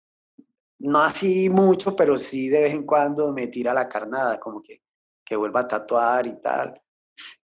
no 0.79 0.99
así 1.01 1.49
mucho, 1.49 1.95
pero 1.95 2.17
sí 2.17 2.49
de 2.49 2.61
vez 2.61 2.73
en 2.73 2.85
cuando 2.85 3.31
me 3.33 3.47
tira 3.47 3.73
la 3.73 3.89
carnada, 3.89 4.39
como 4.39 4.61
que, 4.61 4.81
que 5.25 5.35
vuelva 5.35 5.61
a 5.61 5.67
tatuar 5.67 6.27
y 6.27 6.39
tal. 6.41 6.81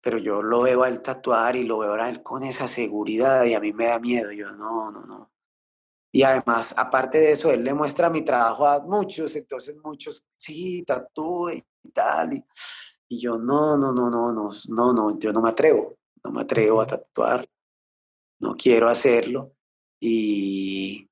Pero 0.01 0.17
yo 0.17 0.41
lo 0.41 0.61
veo 0.61 0.83
a 0.83 0.87
él 0.87 1.01
tatuar 1.01 1.55
y 1.55 1.63
lo 1.63 1.79
veo 1.79 1.93
a 1.95 2.09
él 2.09 2.23
con 2.23 2.43
esa 2.43 2.67
seguridad 2.67 3.43
y 3.43 3.53
a 3.53 3.59
mí 3.59 3.73
me 3.73 3.87
da 3.87 3.99
miedo. 3.99 4.31
Yo, 4.31 4.51
no, 4.53 4.91
no, 4.91 5.05
no. 5.05 5.31
Y 6.15 6.23
además, 6.23 6.73
aparte 6.77 7.17
de 7.17 7.33
eso, 7.33 7.51
él 7.51 7.61
le 7.61 7.73
muestra 7.73 8.09
mi 8.09 8.21
trabajo 8.21 8.65
a 8.65 8.79
muchos, 8.79 9.35
entonces 9.35 9.75
muchos, 9.83 10.25
sí, 10.37 10.81
tatúe 10.87 11.61
y 11.83 11.91
tal. 11.91 12.41
Y, 13.09 13.19
yo, 13.19 13.37
no, 13.37 13.77
no, 13.77 13.91
no, 13.91 14.09
no, 14.09 14.31
no, 14.31 14.49
no, 14.69 14.93
no, 14.93 15.19
yo 15.19 15.33
no 15.33 15.41
me 15.41 15.49
atrevo, 15.49 15.97
no 16.23 16.31
me 16.31 16.43
atrevo 16.43 16.81
a 16.81 16.87
tatuar, 16.87 17.45
no 18.39 18.55
quiero 18.55 18.87
hacerlo. 18.87 19.57
Y 19.99 21.09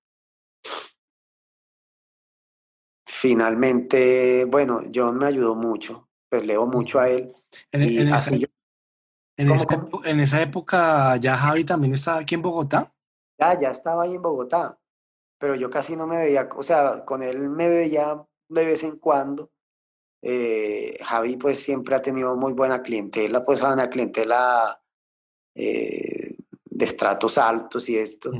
finalmente, 3.06 4.46
bueno, 4.46 4.84
John 4.96 5.18
me 5.18 5.26
ayudó 5.26 5.54
mucho, 5.54 6.08
pues 6.30 6.46
leo 6.46 6.66
mucho 6.66 7.02
a 7.02 7.10
él. 7.10 7.36
En, 7.74 7.84
y 7.84 8.10
así 8.10 8.40
yo, 8.40 8.48
en, 9.36 9.52
esa, 9.52 9.66
en 10.06 10.20
esa 10.22 10.42
época 10.42 11.18
ya 11.18 11.36
Javi 11.36 11.66
también 11.66 11.94
estaba 11.94 12.20
aquí 12.20 12.36
en 12.36 12.42
Bogotá. 12.42 12.96
Ya, 13.38 13.60
ya 13.60 13.70
estaba 13.72 14.04
ahí 14.04 14.16
en 14.16 14.22
Bogotá 14.22 14.80
pero 15.44 15.56
yo 15.56 15.70
casi 15.70 15.98
no 15.98 16.08
me 16.08 16.16
veía, 16.16 16.48
o 16.56 16.64
sea, 16.64 17.04
con 17.04 17.22
él 17.22 17.50
me 17.50 17.68
veía 17.68 18.26
de 18.48 18.66
vez 18.66 18.82
en 18.84 18.96
cuando. 18.96 19.52
Eh, 20.22 20.98
Javi 21.04 21.36
pues 21.36 21.62
siempre 21.62 21.98
ha 21.98 22.02
tenido 22.02 22.38
muy 22.38 22.54
buena 22.54 22.82
clientela, 22.82 23.44
pues 23.44 23.62
una 23.62 23.90
clientela 23.90 24.82
eh, 25.54 26.38
de 26.64 26.86
estratos 26.86 27.38
altos 27.38 27.90
y 27.90 27.98
esto. 27.98 28.32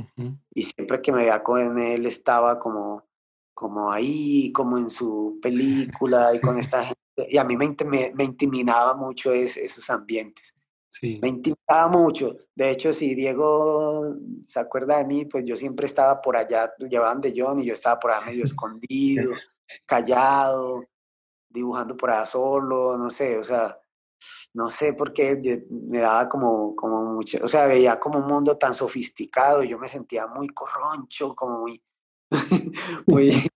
Y 0.54 0.62
siempre 0.62 1.02
que 1.02 1.12
me 1.12 1.18
veía 1.18 1.42
con 1.42 1.78
él 1.78 2.06
estaba 2.06 2.58
como, 2.58 3.04
como 3.52 3.92
ahí, 3.92 4.50
como 4.52 4.78
en 4.78 4.88
su 4.88 5.38
película 5.42 6.34
y 6.34 6.40
con 6.40 6.58
esta 6.58 6.84
gente. 6.84 7.28
Y 7.28 7.36
a 7.36 7.44
mí 7.44 7.54
me, 7.54 7.76
me, 8.14 8.24
intimidaba 8.24 8.96
mucho 8.96 9.30
esos 9.30 9.90
ambientes. 9.90 10.54
Me 11.02 11.28
intimidaba 11.28 11.88
mucho. 11.88 12.36
De 12.54 12.70
hecho, 12.70 12.92
si 12.92 13.14
Diego 13.14 14.16
se 14.46 14.60
acuerda 14.60 14.98
de 14.98 15.06
mí, 15.06 15.24
pues 15.24 15.44
yo 15.44 15.56
siempre 15.56 15.86
estaba 15.86 16.20
por 16.20 16.36
allá, 16.36 16.72
llevaban 16.78 17.20
de 17.20 17.34
John 17.36 17.58
y 17.58 17.66
yo 17.66 17.72
estaba 17.72 17.98
por 17.98 18.12
allá 18.12 18.26
medio 18.26 18.44
escondido, 18.44 19.32
callado, 19.86 20.84
dibujando 21.48 21.96
por 21.96 22.10
allá 22.10 22.26
solo, 22.26 22.96
no 22.96 23.10
sé, 23.10 23.38
o 23.38 23.44
sea, 23.44 23.78
no 24.54 24.68
sé 24.68 24.92
por 24.92 25.12
qué 25.12 25.64
me 25.70 26.00
daba 26.00 26.28
como, 26.28 26.74
como 26.76 27.04
mucho, 27.04 27.38
o 27.42 27.48
sea, 27.48 27.66
veía 27.66 27.98
como 27.98 28.18
un 28.18 28.26
mundo 28.26 28.56
tan 28.56 28.74
sofisticado 28.74 29.62
yo 29.62 29.78
me 29.78 29.88
sentía 29.88 30.26
muy 30.26 30.48
corroncho, 30.48 31.34
como 31.34 31.60
muy, 31.60 31.82
muy, 33.06 33.48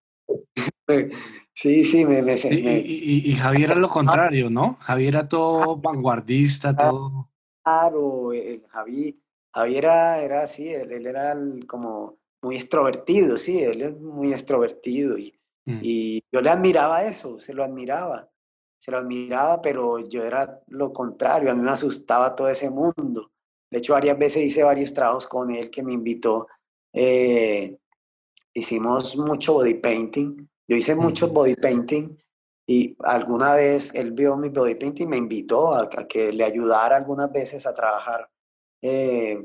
sí, 1.54 1.84
sí, 1.84 2.04
me, 2.04 2.22
me, 2.22 2.34
y, 2.34 3.30
y, 3.30 3.34
Javier 3.34 3.70
era 3.70 3.80
lo 3.80 3.88
contrario, 3.88 4.50
¿no? 4.50 4.76
Javier 4.80 5.14
era 5.14 5.28
todo 5.28 5.76
vanguardista, 5.76 6.76
todo. 6.76 7.27
Claro, 7.68 8.32
el 8.32 8.66
Javi, 8.68 9.20
Javier 9.52 9.84
era, 9.84 10.22
era 10.22 10.42
así, 10.42 10.68
él, 10.68 11.06
era 11.06 11.36
como 11.66 12.18
muy 12.42 12.56
extrovertido, 12.56 13.36
sí, 13.36 13.62
él 13.62 13.82
es 13.82 14.00
muy 14.00 14.32
extrovertido 14.32 15.18
y, 15.18 15.38
mm. 15.66 15.80
y 15.82 16.22
yo 16.32 16.40
le 16.40 16.48
admiraba 16.48 17.04
eso, 17.04 17.38
se 17.38 17.52
lo 17.52 17.62
admiraba, 17.62 18.30
se 18.78 18.90
lo 18.90 18.98
admiraba, 18.98 19.60
pero 19.60 19.98
yo 19.98 20.24
era 20.24 20.62
lo 20.68 20.94
contrario, 20.94 21.50
a 21.50 21.54
mí 21.54 21.62
me 21.62 21.70
asustaba 21.70 22.34
todo 22.34 22.48
ese 22.48 22.70
mundo. 22.70 23.32
De 23.70 23.78
hecho, 23.78 23.92
varias 23.92 24.18
veces 24.18 24.44
hice 24.44 24.62
varios 24.62 24.94
trabajos 24.94 25.26
con 25.26 25.50
él 25.50 25.70
que 25.70 25.82
me 25.82 25.92
invitó. 25.92 26.46
Eh, 26.94 27.76
hicimos 28.54 29.14
mucho 29.18 29.52
body 29.52 29.74
painting. 29.74 30.48
Yo 30.66 30.74
hice 30.74 30.94
mucho 30.94 31.28
body 31.28 31.54
painting 31.54 32.16
y 32.70 32.94
alguna 33.02 33.54
vez 33.54 33.94
él 33.94 34.12
vio 34.12 34.36
mi 34.36 34.50
body 34.50 34.74
painting 34.74 35.04
y 35.04 35.08
me 35.08 35.16
invitó 35.16 35.74
a, 35.74 35.88
que 36.06 36.30
le 36.30 36.44
ayudara 36.44 36.96
algunas 36.96 37.32
veces 37.32 37.66
a 37.66 37.72
trabajar 37.72 38.30
eh, 38.82 39.42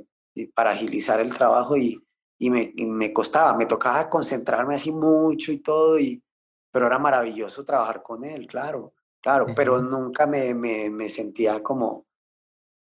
para 0.54 0.72
agilizar 0.72 1.22
el 1.22 1.34
trabajo 1.34 1.78
y, 1.78 2.06
y 2.38 2.50
me, 2.50 2.74
me, 2.76 3.14
costaba, 3.14 3.56
me 3.56 3.66
tocaba 3.66 4.10
concentrarme 4.10 4.76
así 4.76 4.92
mucho 4.92 5.54
y 5.54 5.60
todo, 5.60 5.98
y, 5.98 6.22
pero 6.70 6.86
era 6.86 7.00
maravilloso 7.00 7.64
trabajar 7.64 8.04
con 8.04 8.26
él, 8.26 8.46
claro, 8.46 8.94
claro, 9.22 9.46
pero 9.56 9.82
nunca 9.82 10.28
me, 10.28 10.54
me, 10.54 10.90
me, 10.90 11.08
sentía 11.08 11.64
como 11.64 12.06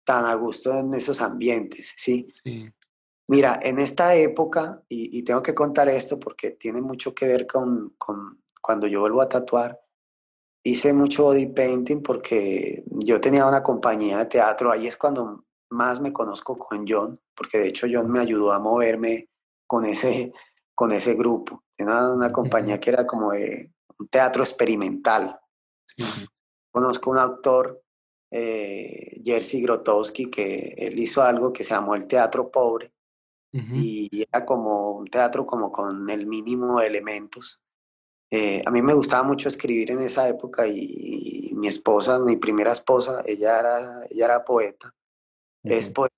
tan 0.05 0.25
a 0.25 0.33
gusto 0.37 0.75
en 0.75 0.95
esos 0.95 1.21
ambientes, 1.21 1.93
¿sí? 1.99 2.29
sí. 2.43 2.73
Mira, 3.29 3.61
en 3.63 3.79
esta 3.79 4.15
época, 4.15 4.83
y, 4.89 5.19
y, 5.19 5.23
tengo 5.23 5.43
que 5.43 5.55
contar 5.55 5.91
esto 5.91 6.19
porque 6.19 6.53
tiene 6.53 6.81
mucho 6.81 7.15
que 7.15 7.27
ver 7.27 7.47
con, 7.47 7.95
con 7.99 8.43
cuando 8.63 8.87
yo 8.87 9.01
vuelvo 9.01 9.21
a 9.21 9.29
tatuar, 9.29 9.79
hice 10.63 10.93
mucho 10.93 11.25
body 11.25 11.47
painting 11.47 12.03
porque 12.03 12.85
yo 12.87 13.21
tenía 13.21 13.47
una 13.47 13.63
compañía 13.63 14.19
de 14.19 14.27
teatro, 14.27 14.71
ahí 14.71 14.87
es 14.87 14.97
cuando 14.97 15.45
más 15.71 16.01
me 16.01 16.13
conozco 16.13 16.59
con 16.59 16.85
John, 16.87 17.21
porque 17.35 17.59
de 17.59 17.69
hecho 17.69 17.87
John 17.91 18.11
me 18.11 18.21
ayudó 18.21 18.53
a 18.53 18.59
moverme 18.59 19.29
con 19.67 19.85
ese, 19.85 20.33
con 20.75 20.93
ese 20.93 21.15
grupo. 21.15 21.65
Tenía 21.77 22.13
una 22.13 22.33
compañía 22.33 22.79
que 22.81 22.91
era 22.91 23.07
como 23.07 23.33
de 23.33 23.73
un 23.99 24.09
teatro 24.09 24.43
experimental. 24.43 25.39
Conozco 26.71 27.11
un 27.11 27.19
autor, 27.19 27.83
eh, 28.31 29.21
Jerzy 29.25 29.63
Grotowski, 29.63 30.31
que 30.31 30.75
él 30.77 30.99
hizo 30.99 31.23
algo 31.23 31.53
que 31.53 31.65
se 31.65 31.75
llamó 31.75 31.95
el 31.95 32.07
teatro 32.07 32.51
pobre, 32.51 32.93
y 33.53 34.09
era 34.31 34.45
como 34.45 34.93
un 34.93 35.09
teatro 35.09 35.45
como 35.45 35.73
con 35.73 36.09
el 36.09 36.27
mínimo 36.27 36.79
de 36.79 36.87
elementos. 36.87 37.63
Eh, 38.31 38.63
a 38.65 38.71
mí 38.71 38.81
me 38.81 38.95
gustaba 38.95 39.25
mucho 39.25 39.49
escribir 39.49 39.91
en 39.91 40.01
esa 40.01 40.29
época 40.29 40.67
y, 40.67 41.51
mi 41.55 41.69
esposa, 41.69 42.19
mi 42.19 42.37
primera 42.37 42.73
esposa, 42.73 43.23
ella 43.27 43.59
era, 43.59 44.07
ella 44.09 44.25
era 44.25 44.45
poeta, 44.45 44.95
es 45.63 45.91
poeta, 45.91 46.15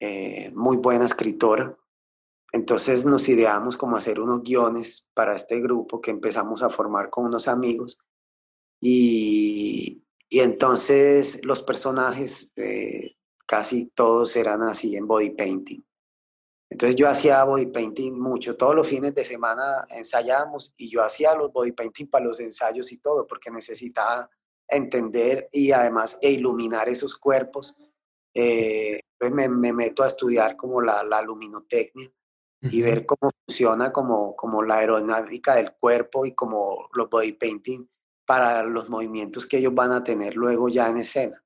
eh, 0.00 0.50
muy 0.54 0.78
buena 0.78 1.04
escritora. 1.04 1.76
Entonces 2.52 3.04
nos 3.04 3.28
ideamos 3.28 3.76
como 3.76 3.96
hacer 3.96 4.20
unos 4.20 4.42
guiones 4.42 5.10
para 5.12 5.34
este 5.34 5.60
grupo 5.60 6.00
que 6.00 6.10
empezamos 6.10 6.62
a 6.62 6.70
formar 6.70 7.10
con 7.10 7.26
unos 7.26 7.48
amigos 7.48 7.98
y, 8.80 10.02
Y 10.28 10.40
entonces 10.40 11.44
los 11.44 11.62
personajes, 11.62 12.52
eh, 12.56 13.16
casi 13.46 13.88
todos 13.88 14.34
eran 14.36 14.62
así 14.62 14.96
en 14.96 15.06
body 15.06 15.30
painting. 15.30 15.85
Entonces 16.68 16.96
yo 16.96 17.08
hacía 17.08 17.44
body 17.44 17.66
painting 17.66 18.18
mucho, 18.18 18.56
todos 18.56 18.74
los 18.74 18.88
fines 18.88 19.14
de 19.14 19.24
semana 19.24 19.86
ensayábamos 19.88 20.74
y 20.76 20.90
yo 20.90 21.02
hacía 21.02 21.34
los 21.34 21.52
body 21.52 21.72
painting 21.72 22.06
para 22.08 22.24
los 22.24 22.40
ensayos 22.40 22.90
y 22.92 22.98
todo, 22.98 23.26
porque 23.26 23.50
necesitaba 23.50 24.28
entender 24.68 25.48
y 25.52 25.70
además 25.70 26.18
e 26.20 26.32
iluminar 26.32 26.88
esos 26.88 27.14
cuerpos. 27.16 27.76
Eh, 28.34 29.00
pues 29.18 29.32
me, 29.32 29.48
me, 29.48 29.72
meto 29.72 30.02
a 30.02 30.08
estudiar 30.08 30.56
como 30.56 30.82
la, 30.82 31.02
la 31.02 31.22
luminotecnia 31.22 32.10
y 32.60 32.82
ver 32.82 33.06
cómo 33.06 33.30
funciona 33.46 33.92
como, 33.92 34.34
como 34.34 34.62
la 34.62 34.78
aerodinámica 34.78 35.54
del 35.54 35.72
cuerpo 35.72 36.26
y 36.26 36.34
como 36.34 36.88
los 36.92 37.08
body 37.08 37.32
painting 37.32 37.88
para 38.26 38.64
los 38.64 38.88
movimientos 38.88 39.46
que 39.46 39.58
ellos 39.58 39.74
van 39.74 39.92
a 39.92 40.02
tener 40.02 40.34
luego 40.34 40.68
ya 40.68 40.88
en 40.88 40.98
escena. 40.98 41.42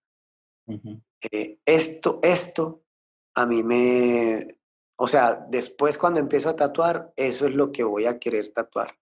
Eh, 1.31 1.59
esto, 1.65 2.21
esto 2.23 2.83
a 3.35 3.47
mí 3.47 3.63
me, 3.63 4.60
o 5.03 5.09
sea, 5.09 5.47
después 5.49 5.97
cuando 5.97 6.21
empiezo 6.21 6.51
a 6.51 6.57
tatuar, 6.57 7.11
eso 7.17 7.47
es 7.47 7.55
lo 7.55 7.73
que 7.73 7.83
voy 7.83 8.05
a 8.05 8.19
querer 8.19 8.49
tatuar. 8.49 8.99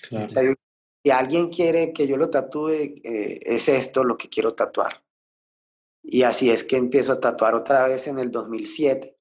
si 0.00 1.10
alguien 1.10 1.50
quiere 1.50 1.92
que 1.92 2.06
yo 2.06 2.16
lo 2.16 2.30
tatúe, 2.30 2.70
eh, 2.70 3.40
es 3.42 3.68
esto 3.68 4.04
lo 4.04 4.16
que 4.16 4.30
quiero 4.30 4.52
tatuar. 4.52 5.04
Y 6.02 6.22
así 6.22 6.50
es 6.50 6.64
que 6.64 6.78
empiezo 6.78 7.12
a 7.12 7.20
tatuar 7.20 7.54
otra 7.54 7.86
vez 7.88 8.06
en 8.06 8.18
el 8.20 8.30
2007. 8.30 9.14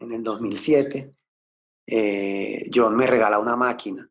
En 0.00 0.12
el 0.12 0.22
2007, 0.22 1.14
eh, 1.86 2.70
John 2.72 2.94
me 2.94 3.06
regala 3.06 3.38
una 3.38 3.56
máquina. 3.56 4.06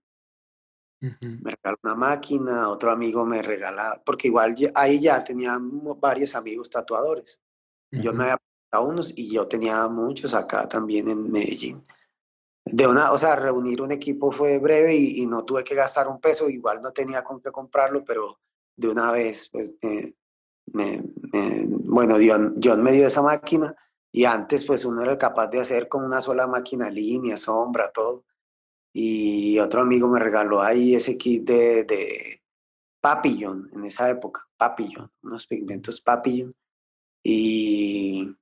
Me 1.02 1.52
regala 1.52 1.78
una 1.84 1.96
máquina, 1.96 2.68
otro 2.68 2.90
amigo 2.92 3.24
me 3.28 3.44
regala, 3.44 4.02
porque 4.04 4.28
igual 4.28 4.56
ahí 4.74 5.00
ya 5.00 5.24
tenía 5.24 5.56
varios 5.62 6.34
amigos 6.34 6.68
tatuadores. 6.68 7.44
Yo 7.92 8.12
me 8.12 8.24
había 8.24 8.49
a 8.72 8.82
unos 8.82 9.14
y 9.18 9.32
yo 9.32 9.48
tenía 9.48 9.88
muchos 9.88 10.34
acá 10.34 10.68
también 10.68 11.08
en 11.10 11.32
Medellín. 11.32 11.86
De 12.66 12.86
una, 12.88 13.12
o 13.12 13.18
sea, 13.18 13.36
reunir 13.36 13.82
un 13.82 13.92
equipo 13.92 14.32
fue 14.32 14.60
breve 14.60 14.96
y, 14.96 15.26
no 15.26 15.44
tuve 15.44 15.64
que 15.64 15.76
gastar 15.76 16.08
un 16.08 16.20
peso, 16.20 16.50
igual 16.50 16.82
no 16.82 16.92
tenía 16.92 17.24
con 17.24 17.42
qué 17.42 17.52
comprarlo, 17.52 18.04
pero 18.06 18.40
de 18.76 18.90
una 18.90 19.12
vez, 19.12 19.50
pues, 19.52 19.74
me, 20.72 21.04
bueno, 21.68 22.18
John, 22.24 22.60
John 22.64 22.84
me 22.84 22.92
dio 22.92 23.08
esa 23.08 23.22
máquina 23.22 23.76
y 24.12 24.26
antes, 24.26 24.66
pues, 24.66 24.86
uno 24.86 25.02
era 25.02 25.18
capaz 25.18 25.48
de 25.48 25.60
hacer 25.60 25.88
con 25.88 26.04
una 26.04 26.22
sola 26.22 26.48
máquina 26.48 26.90
línea, 26.90 27.38
sombra, 27.38 27.92
todo. 27.92 28.26
Y 28.94 29.60
otro 29.60 29.82
amigo 29.82 30.08
me 30.08 30.20
regaló 30.20 30.62
ahí 30.62 30.96
ese 30.96 31.18
kit 31.18 31.48
de, 31.48 31.84
de 31.86 32.42
Papillon 33.02 33.70
en 33.74 33.86
esa 33.86 34.10
época, 34.10 34.48
Papillon, 34.58 35.12
unos 35.24 35.48
pigmentos 35.48 36.02
Papillon. 36.02 36.56
Y 37.24 38.36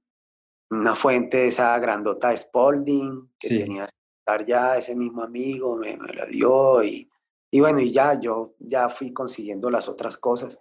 una 0.69 0.95
fuente 0.95 1.47
esa 1.47 1.77
grandota 1.79 2.29
de 2.29 2.37
Spalding 2.37 3.33
que 3.39 3.49
tenía 3.49 3.85
que 3.85 3.91
estar 4.19 4.45
ya 4.45 4.77
ese 4.77 4.95
mismo 4.95 5.23
amigo, 5.23 5.75
me, 5.75 5.95
me 5.97 6.13
la 6.13 6.25
dio 6.25 6.83
y, 6.83 7.09
y, 7.51 7.59
bueno, 7.59 7.79
y 7.79 7.91
ya 7.91 8.19
yo 8.19 8.55
ya 8.59 8.89
fui 8.89 9.13
consiguiendo 9.13 9.69
las 9.69 9.87
otras 9.87 10.17
cosas. 10.17 10.59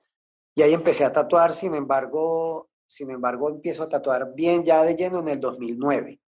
Y 0.54 0.62
ahí 0.62 0.72
empecé 0.72 1.04
a 1.04 1.12
tatuar, 1.12 1.52
sin 1.52 1.74
embargo, 1.74 2.70
sin 2.86 3.10
embargo 3.10 3.50
empiezo 3.50 3.82
a 3.82 3.88
tatuar 3.88 4.32
bien 4.34 4.64
ya 4.64 4.82
de 4.84 4.94
lleno 4.94 5.20
en 5.20 5.28
el 5.28 5.40
2009, 5.40 6.20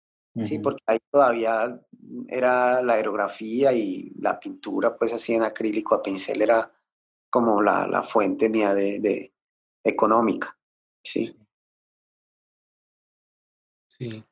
¿sí? 0.45 0.59
Porque 0.59 0.83
ahí 0.87 0.99
todavía 1.11 1.81
era 2.29 2.83
la 2.83 2.95
aerografía 2.95 3.73
y 3.73 4.13
la 4.19 4.41
pintura, 4.41 4.97
pues 4.97 5.13
así 5.13 5.35
en 5.35 5.43
acrílico 5.43 5.95
a 5.95 6.03
pincel 6.03 6.43
era 6.43 6.73
como 7.31 7.63
la, 7.63 7.87
la 7.87 8.03
fuente 8.03 8.49
mía 8.49 8.75
de, 8.75 8.99
de 9.01 9.35
económica, 9.85 10.59
¿sí? 11.05 11.37
Sí. 13.99 14.25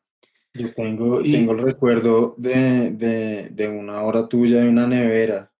Yo 0.54 0.72
tengo, 0.72 1.20
tengo 1.20 1.52
el 1.52 1.58
recuerdo 1.58 2.34
de, 2.38 2.90
de, 2.90 3.48
de, 3.50 3.68
una 3.68 4.02
hora 4.02 4.28
tuya 4.28 4.60
en 4.60 4.68
una 4.68 4.86
nevera. 4.86 5.52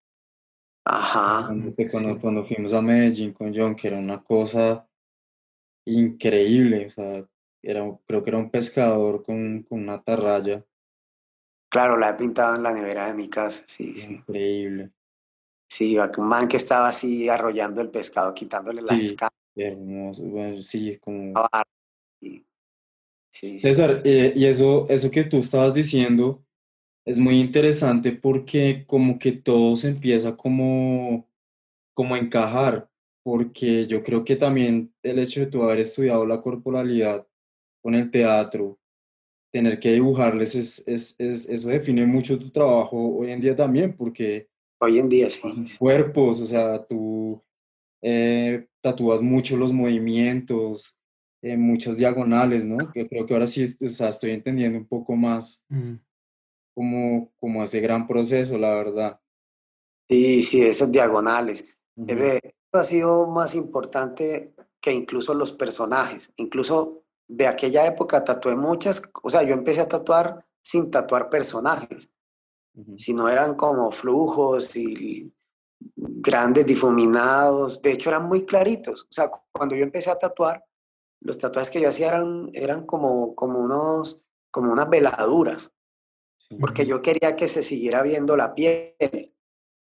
Ajá. 0.85 1.47
Cuando, 1.47 2.19
cuando, 2.21 2.45
fuimos 2.45 2.73
a 2.73 2.81
Medellín 2.81 3.33
con 3.33 3.53
John, 3.53 3.75
que 3.75 3.87
era 3.89 3.97
una 3.97 4.23
cosa 4.23 4.87
increíble. 5.85 6.85
O 6.85 6.89
sea, 6.89 7.25
era, 7.61 7.97
creo 8.05 8.23
que 8.23 8.29
era 8.29 8.39
un 8.39 8.49
pescador 8.49 9.23
con, 9.23 9.63
con 9.63 9.81
una 9.81 9.95
atarraya. 9.95 10.63
Claro, 11.69 11.97
la 11.97 12.11
he 12.11 12.13
pintado 12.13 12.55
en 12.55 12.63
la 12.63 12.71
nevera 12.71 13.07
de 13.07 13.15
mi 13.15 13.29
casa, 13.29 13.65
sí, 13.67 13.95
sí. 13.95 14.13
Increíble. 14.13 14.91
Sí, 15.67 15.97
un 15.97 16.27
man 16.27 16.47
que 16.47 16.57
estaba 16.57 16.87
así 16.87 17.27
arrollando 17.27 17.81
el 17.81 17.89
pescado, 17.89 18.33
quitándole 18.33 18.81
la 18.81 18.93
sí, 18.93 19.15
Hermoso, 19.55 20.23
bueno, 20.23 20.61
sí, 20.61 20.97
como... 20.99 21.33
Sí, 22.21 22.45
César, 23.35 24.01
eh, 24.05 24.33
y 24.35 24.45
eso, 24.45 24.87
eso 24.89 25.11
que 25.11 25.25
tú 25.25 25.37
estabas 25.37 25.73
diciendo 25.73 26.45
es 27.05 27.19
muy 27.19 27.39
interesante 27.39 28.13
porque 28.13 28.85
como 28.87 29.19
que 29.19 29.33
todo 29.33 29.75
se 29.75 29.89
empieza 29.89 30.35
como, 30.37 31.27
como 31.93 32.15
a 32.15 32.19
encajar, 32.19 32.89
porque 33.23 33.87
yo 33.87 34.03
creo 34.03 34.23
que 34.23 34.37
también 34.37 34.93
el 35.03 35.19
hecho 35.19 35.41
de 35.41 35.47
tú 35.47 35.63
haber 35.63 35.79
estudiado 35.79 36.25
la 36.25 36.41
corporalidad 36.41 37.27
con 37.83 37.93
el 37.93 38.09
teatro, 38.09 38.79
tener 39.51 39.79
que 39.79 39.93
dibujarles, 39.93 40.55
es, 40.55 40.87
es, 40.87 41.15
es, 41.19 41.47
eso 41.49 41.69
define 41.69 42.05
mucho 42.05 42.39
tu 42.39 42.49
trabajo 42.49 43.17
hoy 43.17 43.31
en 43.31 43.41
día 43.41 43.55
también, 43.55 43.95
porque... 43.95 44.47
Hoy 44.79 44.97
en 44.97 45.09
día, 45.09 45.29
sí. 45.29 45.41
Cuerpos, 45.77 46.41
o 46.41 46.45
sea, 46.45 46.83
tú 46.85 47.41
eh, 48.01 48.67
tatúas 48.81 49.21
mucho 49.21 49.57
los 49.57 49.73
movimientos, 49.73 50.94
eh, 51.45 51.57
muchas 51.57 51.97
diagonales, 51.97 52.65
¿no? 52.65 52.91
Que 52.91 53.07
creo 53.07 53.23
que 53.23 53.35
ahora 53.35 53.45
sí 53.45 53.63
o 53.79 53.87
sea, 53.87 54.09
estoy 54.09 54.31
entendiendo 54.31 54.79
un 54.79 54.87
poco 54.87 55.15
más 55.15 55.63
mm. 55.69 55.93
como, 56.73 57.31
como 57.37 57.63
ese 57.63 57.79
gran 57.81 58.07
proceso, 58.07 58.57
la 58.57 58.73
verdad. 58.73 59.19
Sí, 60.09 60.41
sí, 60.41 60.63
esas 60.63 60.91
diagonales. 60.91 61.63
esto 62.07 62.49
ha 62.71 62.83
sido 62.83 63.27
más 63.29 63.53
importante 63.53 64.55
que 64.81 64.91
incluso 64.91 65.35
los 65.35 65.51
personajes. 65.51 66.33
Incluso 66.37 67.03
de 67.27 67.45
aquella 67.45 67.85
época 67.85 68.23
tatué 68.23 68.55
muchas, 68.55 69.03
o 69.21 69.29
sea, 69.29 69.43
yo 69.43 69.53
empecé 69.53 69.81
a 69.81 69.87
tatuar 69.87 70.43
sin 70.63 70.89
tatuar 70.89 71.29
personajes, 71.29 72.09
sino 72.97 73.29
eran 73.29 73.53
como 73.53 73.91
flujos 73.91 74.75
y 74.75 75.31
grandes 75.85 76.65
difuminados, 76.65 77.83
de 77.83 77.91
hecho 77.91 78.09
eran 78.09 78.27
muy 78.27 78.47
claritos. 78.47 79.03
O 79.03 79.11
sea, 79.11 79.29
cuando 79.51 79.75
yo 79.75 79.83
empecé 79.83 80.09
a 80.09 80.17
tatuar, 80.17 80.65
los 81.21 81.37
tatuajes 81.37 81.69
que 81.69 81.81
yo 81.81 81.89
hacía 81.89 82.09
eran, 82.09 82.49
eran 82.53 82.85
como, 82.85 83.35
como, 83.35 83.59
unos, 83.59 84.21
como 84.51 84.71
unas 84.71 84.89
veladuras, 84.89 85.71
porque 86.59 86.85
yo 86.85 87.01
quería 87.01 87.35
que 87.35 87.47
se 87.47 87.63
siguiera 87.63 88.01
viendo 88.03 88.35
la 88.37 88.53
piel. 88.53 89.33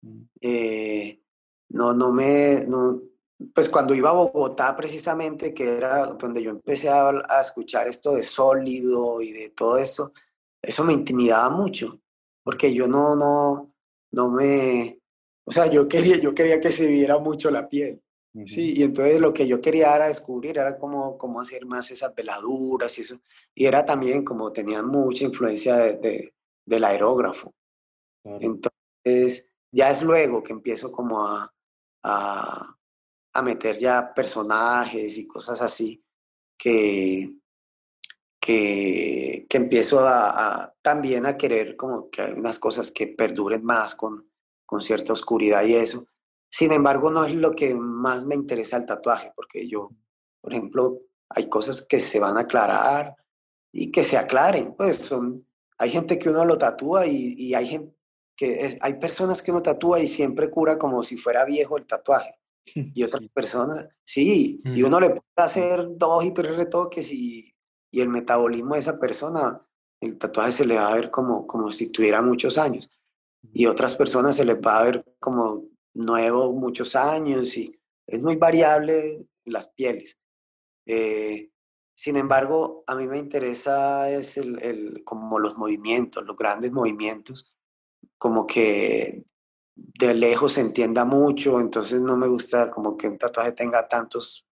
Mm. 0.02 0.22
Eh, 0.42 1.22
no, 1.70 1.94
no 1.94 2.12
me, 2.12 2.66
no, 2.68 3.02
pues 3.54 3.68
cuando 3.70 3.94
iba 3.94 4.10
a 4.10 4.14
Bogotá 4.14 4.76
precisamente, 4.76 5.54
que 5.54 5.78
era 5.78 6.06
donde 6.08 6.44
yo 6.44 6.52
empecé 6.52 6.90
a, 6.90 7.10
a, 7.10 7.42
escuchar 7.42 7.88
esto 7.88 8.14
de 8.14 8.24
sólido 8.24 9.22
y 9.22 9.32
de 9.32 9.50
todo 9.50 9.78
eso, 9.78 10.14
eso 10.62 10.84
me 10.84 10.94
intimidaba 10.94 11.50
mucho, 11.50 12.00
porque 12.44 12.74
yo 12.74 12.88
no, 12.88 13.16
no, 13.16 13.74
no 14.12 14.30
me, 14.30 15.02
o 15.46 15.52
sea, 15.52 15.68
yo 15.68 15.88
quería, 15.88 16.18
yo 16.18 16.34
quería 16.34 16.62
que 16.62 16.72
se 16.72 16.88
viera 16.88 17.20
mucho 17.20 17.52
la 17.52 17.68
piel. 17.68 18.02
Sí, 18.48 18.74
y 18.78 18.84
entonces 18.84 19.20
lo 19.20 19.32
que 19.32 19.48
yo 19.48 19.62
quería 19.62 19.96
era 19.96 20.08
descubrir, 20.08 20.58
era 20.58 20.80
cómo, 20.80 21.20
cómo 21.20 21.40
hacer 21.40 21.68
más 21.68 21.92
esas 21.92 22.16
veladuras 22.16 22.98
y 22.98 23.02
eso. 23.02 23.20
Y 23.54 23.66
era 23.66 23.86
también 23.86 24.26
como 24.26 24.52
tenía 24.52 24.82
mucha 24.82 25.24
influencia 25.24 25.76
de, 25.76 26.34
del 26.66 26.84
aerógrafo. 26.84 27.54
Entonces, 28.24 29.52
ya 29.72 29.92
es 29.92 30.02
luego 30.02 30.42
que 30.42 30.54
empiezo 30.54 30.92
como 30.92 31.24
a, 31.28 31.54
a, 32.04 32.76
a, 33.34 33.42
meter 33.44 33.78
ya 33.78 34.14
personajes 34.16 35.18
y 35.20 35.28
cosas 35.28 35.62
así 35.62 36.04
que, 36.58 37.36
que, 38.40 39.46
que 39.48 39.58
empiezo 39.58 40.00
a, 40.00 40.64
a, 40.64 40.74
también 40.82 41.28
a 41.28 41.38
querer 41.38 41.76
como 41.76 42.10
que 42.10 42.24
hay 42.24 42.32
unas 42.32 42.58
cosas 42.58 42.92
que 42.92 43.08
perduren 43.08 43.64
más 43.64 43.94
con, 43.94 44.28
con 44.66 44.82
cierta 44.82 45.14
oscuridad 45.14 45.64
y 45.66 45.76
eso. 45.76 46.08
Sin 46.54 46.72
embargo, 46.72 47.10
no 47.10 47.26
es 47.26 47.34
lo 47.34 47.56
que 47.56 47.74
más 47.74 48.26
me 48.28 48.36
interesa 48.36 48.78
el 48.78 48.86
tatuaje, 48.86 49.32
porque 49.36 49.68
yo, 49.68 49.89
por 50.39 50.54
ejemplo, 50.54 50.99
hay 51.30 51.49
cosas 51.49 51.82
que 51.82 51.99
se 51.99 52.20
van 52.20 52.38
a 52.38 52.41
aclarar 52.41 53.16
y 53.72 53.89
que 53.89 54.04
se 54.04 54.20
aclaren. 54.20 54.76
Pues 54.76 54.97
son, 54.97 55.47
hay 55.80 55.89
gente 55.89 56.20
que 56.20 56.30
uno 56.30 56.45
lo 56.45 56.56
tatúa 56.56 57.08
y, 57.08 57.34
y 57.39 57.56
hay 57.56 57.68
gente 57.68 57.95
que 58.36 58.78
hay 58.80 58.93
personas 58.99 59.41
que 59.41 59.49
uno 59.49 59.64
tatúa 59.64 59.99
y 59.99 60.08
siempre 60.08 60.51
cura 60.51 60.78
como 60.78 61.01
si 61.01 61.18
fuera 61.18 61.43
viejo 61.43 61.76
el 61.76 61.88
tatuaje. 61.88 62.36
Y 62.93 63.04
otras 63.04 63.28
personas, 63.34 63.89
sí, 64.04 64.62
y 64.64 64.84
uno 64.84 64.99
le 64.99 65.10
puede 65.10 65.24
hacer 65.38 65.88
dos 65.97 66.24
y 66.24 66.32
tres 66.34 66.56
retoques 66.56 67.12
y, 67.12 67.51
y 67.91 67.99
el 67.99 68.10
metabolismo 68.10 68.76
de 68.76 68.80
esa 68.80 68.99
persona, 68.99 69.60
el 69.99 70.20
tatuaje 70.20 70.51
se 70.51 70.68
le 70.68 70.76
va 70.76 70.89
a 70.89 70.93
ver 70.93 71.10
como, 71.10 71.47
como 71.47 71.72
si 71.72 71.91
tuviera 71.91 72.22
muchos 72.22 72.60
años. 72.60 72.91
Y 73.51 73.66
otras 73.66 73.95
personas 73.95 74.36
se 74.36 74.45
les 74.45 74.58
va 74.58 74.80
a 74.80 74.84
ver 74.84 75.16
como 75.20 75.73
nuevo 75.94 76.52
muchos 76.54 76.96
años 76.96 77.56
y 77.58 77.80
es 78.08 78.22
muy 78.22 78.36
variable 78.36 79.26
las 79.46 79.68
pieles. 79.68 80.20
Eh, 80.86 81.50
sin 81.96 82.18
embargo, 82.18 82.84
a 82.88 82.96
mí 82.96 83.08
me 83.08 83.18
interesa 83.18 84.10
es 84.10 84.38
el, 84.38 84.62
el, 84.62 85.04
como 85.04 85.39
los 85.39 85.58
movimientos, 85.58 86.26
los 86.26 86.36
grandes 86.36 86.72
movimientos, 86.72 87.54
como 88.18 88.48
que 88.48 89.26
de 89.76 90.14
lejos 90.14 90.54
se 90.54 90.62
entienda 90.62 91.06
mucho, 91.06 91.60
entonces 91.60 92.02
no 92.02 92.18
me 92.18 92.28
gusta 92.28 92.72
como 92.72 92.98
que 92.98 93.08
un 93.08 93.18
tatuaje 93.18 93.54
tenga 93.54 93.88
tantos 93.88 94.48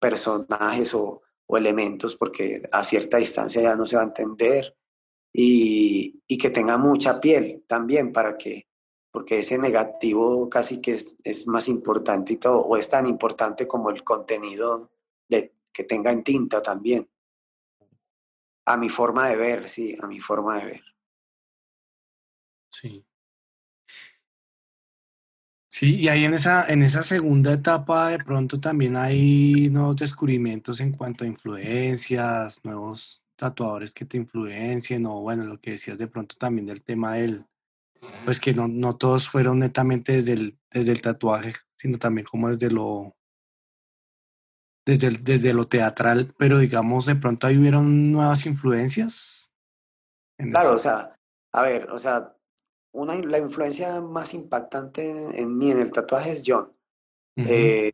personajes 0.00 0.94
o, 0.94 1.22
o 1.46 1.56
elementos 1.56 2.16
porque 2.16 2.62
a 2.70 2.84
cierta 2.84 3.18
distancia 3.18 3.62
ya 3.62 3.76
no 3.76 3.86
se 3.86 3.96
va 3.96 4.02
a 4.02 4.06
entender 4.06 4.76
y, 5.32 6.22
y, 6.26 6.38
que 6.38 6.50
tenga 6.50 6.76
mucha 6.76 7.20
piel 7.20 7.64
también 7.66 8.12
para 8.12 8.36
que, 8.36 8.66
porque 9.12 9.38
ese 9.38 9.58
negativo 9.58 10.48
casi 10.48 10.80
que 10.80 10.92
es, 10.92 11.18
es, 11.22 11.46
más 11.46 11.68
importante 11.68 12.32
y 12.32 12.36
todo, 12.38 12.60
o 12.62 12.76
es 12.76 12.88
tan 12.88 13.06
importante 13.06 13.68
como 13.68 13.90
el 13.90 14.02
contenido 14.02 14.90
de, 15.28 15.54
que 15.72 15.84
tenga 15.84 16.10
en 16.10 16.24
tinta 16.24 16.62
también. 16.62 17.08
A 18.64 18.76
mi 18.76 18.88
forma 18.88 19.28
de 19.28 19.36
ver, 19.36 19.68
sí, 19.68 19.96
a 20.02 20.06
mi 20.06 20.18
forma 20.18 20.58
de 20.58 20.64
ver. 20.64 20.82
Sí. 22.70 23.04
Sí, 25.68 25.96
y 25.96 26.08
ahí 26.08 26.24
en 26.24 26.34
esa, 26.34 26.66
en 26.66 26.82
esa 26.82 27.02
segunda 27.02 27.52
etapa 27.52 28.08
de 28.08 28.18
pronto 28.18 28.60
también 28.60 28.96
hay 28.96 29.68
nuevos 29.70 29.96
descubrimientos 29.96 30.80
en 30.80 30.92
cuanto 30.92 31.24
a 31.24 31.26
influencias, 31.26 32.64
nuevos 32.64 33.22
tatuadores 33.36 33.92
que 33.92 34.04
te 34.04 34.16
influencien, 34.18 35.04
o 35.06 35.20
bueno, 35.20 35.44
lo 35.44 35.60
que 35.60 35.72
decías 35.72 35.98
de 35.98 36.08
pronto 36.08 36.36
también 36.36 36.66
del 36.66 36.82
tema 36.82 37.14
del, 37.14 37.46
pues 38.24 38.40
que 38.40 38.52
no, 38.52 38.68
no 38.68 38.96
todos 38.96 39.28
fueron 39.28 39.60
netamente 39.60 40.12
desde 40.12 40.32
el, 40.32 40.58
desde 40.70 40.92
el 40.92 41.02
tatuaje, 41.02 41.54
sino 41.76 41.98
también 41.98 42.26
como 42.26 42.48
desde 42.48 42.70
lo, 42.70 43.16
desde, 44.84 45.08
el, 45.08 45.24
desde 45.24 45.52
lo 45.52 45.66
teatral, 45.66 46.34
pero 46.38 46.58
digamos, 46.58 47.06
de 47.06 47.16
pronto 47.16 47.46
ahí 47.46 47.58
hubieron 47.58 48.12
nuevas 48.12 48.46
influencias. 48.46 49.52
claro, 50.36 50.74
o 50.74 50.78
sea, 50.78 51.18
a 51.52 51.62
ver, 51.62 51.90
o 51.90 51.98
sea, 51.98 52.36
una, 52.92 53.16
la 53.16 53.38
influencia 53.38 54.00
más 54.00 54.34
impactante 54.34 55.08
en, 55.10 55.34
en 55.38 55.56
mí 55.56 55.70
en 55.70 55.80
el 55.80 55.92
tatuaje 55.92 56.30
es 56.30 56.42
John. 56.46 56.72
Uh 57.36 57.42
-huh. 57.42 57.46
eh, 57.48 57.92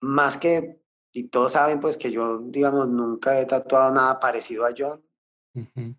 más 0.00 0.36
que, 0.36 0.80
y 1.12 1.28
todos 1.28 1.52
saben 1.52 1.80
pues 1.80 1.96
que 1.96 2.10
yo, 2.10 2.38
digamos, 2.38 2.88
nunca 2.88 3.40
he 3.40 3.46
tatuado 3.46 3.94
nada 3.94 4.20
parecido 4.20 4.66
a 4.66 4.74
John, 4.76 5.02
uh 5.54 5.60
-huh. 5.60 5.96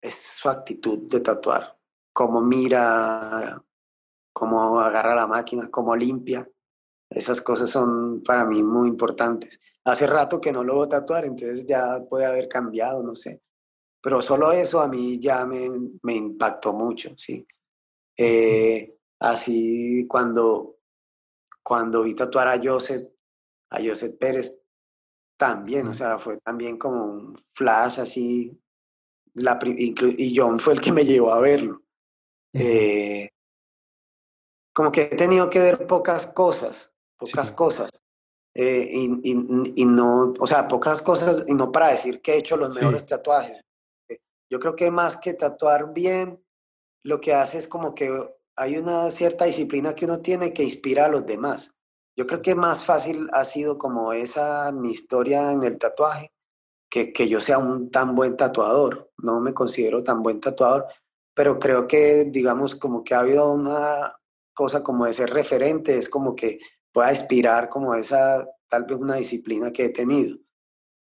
Es 0.00 0.14
su 0.14 0.48
actitud 0.48 1.08
de 1.08 1.20
tatuar, 1.20 1.78
cómo 2.12 2.40
mira, 2.40 3.62
cómo 4.32 4.80
agarra 4.80 5.14
la 5.14 5.26
máquina, 5.26 5.68
cómo 5.70 5.94
limpia. 5.94 6.48
Esas 7.10 7.42
cosas 7.42 7.68
son 7.70 8.22
para 8.22 8.44
mí 8.44 8.62
muy 8.62 8.88
importantes. 8.88 9.58
Hace 9.84 10.06
rato 10.06 10.40
que 10.40 10.52
no 10.52 10.62
lo 10.62 10.76
voy 10.76 10.86
a 10.86 10.90
tatuar, 10.90 11.24
entonces 11.24 11.66
ya 11.66 12.02
puede 12.08 12.24
haber 12.24 12.48
cambiado, 12.48 13.02
no 13.02 13.14
sé. 13.14 13.42
Pero 14.02 14.22
solo 14.22 14.52
eso 14.52 14.80
a 14.80 14.88
mí 14.88 15.18
ya 15.20 15.44
me, 15.44 15.68
me 16.02 16.14
impactó 16.14 16.72
mucho, 16.72 17.10
¿sí? 17.16 17.46
Eh, 18.16 18.96
así 19.18 20.06
cuando, 20.08 20.78
cuando 21.62 22.02
vi 22.02 22.14
tatuar 22.14 22.48
a 22.48 22.60
Joseph, 22.62 23.08
a 23.70 23.78
Joseph 23.82 24.16
Pérez, 24.18 24.62
también, 25.36 25.88
o 25.88 25.94
sea, 25.94 26.18
fue 26.18 26.36
también 26.38 26.76
como 26.76 27.04
un 27.04 27.38
flash 27.54 28.00
así, 28.00 28.60
la, 29.34 29.58
y 29.64 30.34
John 30.36 30.58
fue 30.58 30.74
el 30.74 30.80
que 30.80 30.92
me 30.92 31.04
llevó 31.04 31.32
a 31.32 31.40
verlo. 31.40 31.82
Eh, 32.52 33.30
como 34.72 34.90
que 34.90 35.02
he 35.02 35.16
tenido 35.16 35.48
que 35.50 35.58
ver 35.58 35.86
pocas 35.86 36.26
cosas, 36.26 36.94
pocas 37.16 37.48
sí. 37.48 37.54
cosas. 37.54 37.90
Eh, 38.54 38.88
y, 38.92 39.30
y, 39.30 39.72
y, 39.76 39.84
no, 39.84 40.34
o 40.38 40.46
sea, 40.46 40.66
pocas 40.66 41.02
cosas, 41.02 41.44
y 41.46 41.54
no 41.54 41.70
para 41.70 41.90
decir 41.90 42.20
que 42.20 42.32
he 42.32 42.38
hecho 42.38 42.56
los 42.56 42.72
sí. 42.72 42.80
mejores 42.80 43.06
tatuajes. 43.06 43.62
Yo 44.50 44.58
creo 44.58 44.74
que 44.74 44.90
más 44.90 45.16
que 45.16 45.34
tatuar 45.34 45.92
bien, 45.92 46.44
lo 47.04 47.20
que 47.20 47.32
hace 47.32 47.58
es 47.58 47.68
como 47.68 47.94
que 47.94 48.10
hay 48.56 48.76
una 48.76 49.10
cierta 49.10 49.44
disciplina 49.44 49.94
que 49.94 50.04
uno 50.04 50.20
tiene 50.20 50.52
que 50.52 50.64
inspira 50.64 51.06
a 51.06 51.08
los 51.08 51.24
demás. 51.24 51.74
Yo 52.16 52.26
creo 52.26 52.42
que 52.42 52.54
más 52.54 52.84
fácil 52.84 53.28
ha 53.32 53.44
sido 53.44 53.78
como 53.78 54.12
esa 54.12 54.72
mi 54.72 54.90
historia 54.90 55.52
en 55.52 55.62
el 55.62 55.78
tatuaje, 55.78 56.32
que, 56.90 57.12
que 57.12 57.28
yo 57.28 57.40
sea 57.40 57.58
un 57.58 57.90
tan 57.90 58.14
buen 58.14 58.36
tatuador. 58.36 59.10
No 59.18 59.40
me 59.40 59.54
considero 59.54 60.02
tan 60.02 60.22
buen 60.22 60.40
tatuador, 60.40 60.86
pero 61.34 61.58
creo 61.58 61.86
que, 61.86 62.24
digamos, 62.24 62.74
como 62.74 63.04
que 63.04 63.14
ha 63.14 63.20
habido 63.20 63.52
una 63.52 64.14
cosa 64.52 64.82
como 64.82 65.06
de 65.06 65.14
ser 65.14 65.30
referente, 65.30 65.96
es 65.96 66.08
como 66.08 66.34
que 66.34 66.58
pueda 66.92 67.10
inspirar 67.10 67.68
como 67.68 67.94
esa, 67.94 68.46
tal 68.68 68.84
vez 68.84 68.98
una 68.98 69.14
disciplina 69.14 69.70
que 69.72 69.86
he 69.86 69.90
tenido. 69.90 70.36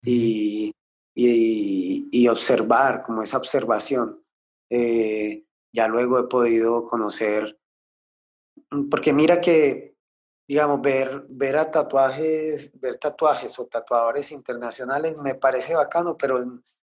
Y, 0.03 0.71
y, 1.15 2.09
y 2.11 2.27
observar, 2.27 3.03
como 3.03 3.23
esa 3.23 3.37
observación. 3.37 4.21
Eh, 4.69 5.45
ya 5.71 5.87
luego 5.87 6.19
he 6.19 6.27
podido 6.27 6.85
conocer, 6.85 7.59
porque 8.89 9.13
mira 9.13 9.39
que, 9.41 9.94
digamos, 10.47 10.81
ver, 10.81 11.25
ver 11.29 11.57
a 11.57 11.71
tatuajes, 11.71 12.79
ver 12.79 12.97
tatuajes 12.97 13.57
o 13.59 13.65
tatuadores 13.65 14.31
internacionales 14.31 15.17
me 15.17 15.35
parece 15.35 15.75
bacano, 15.75 16.17
pero 16.17 16.43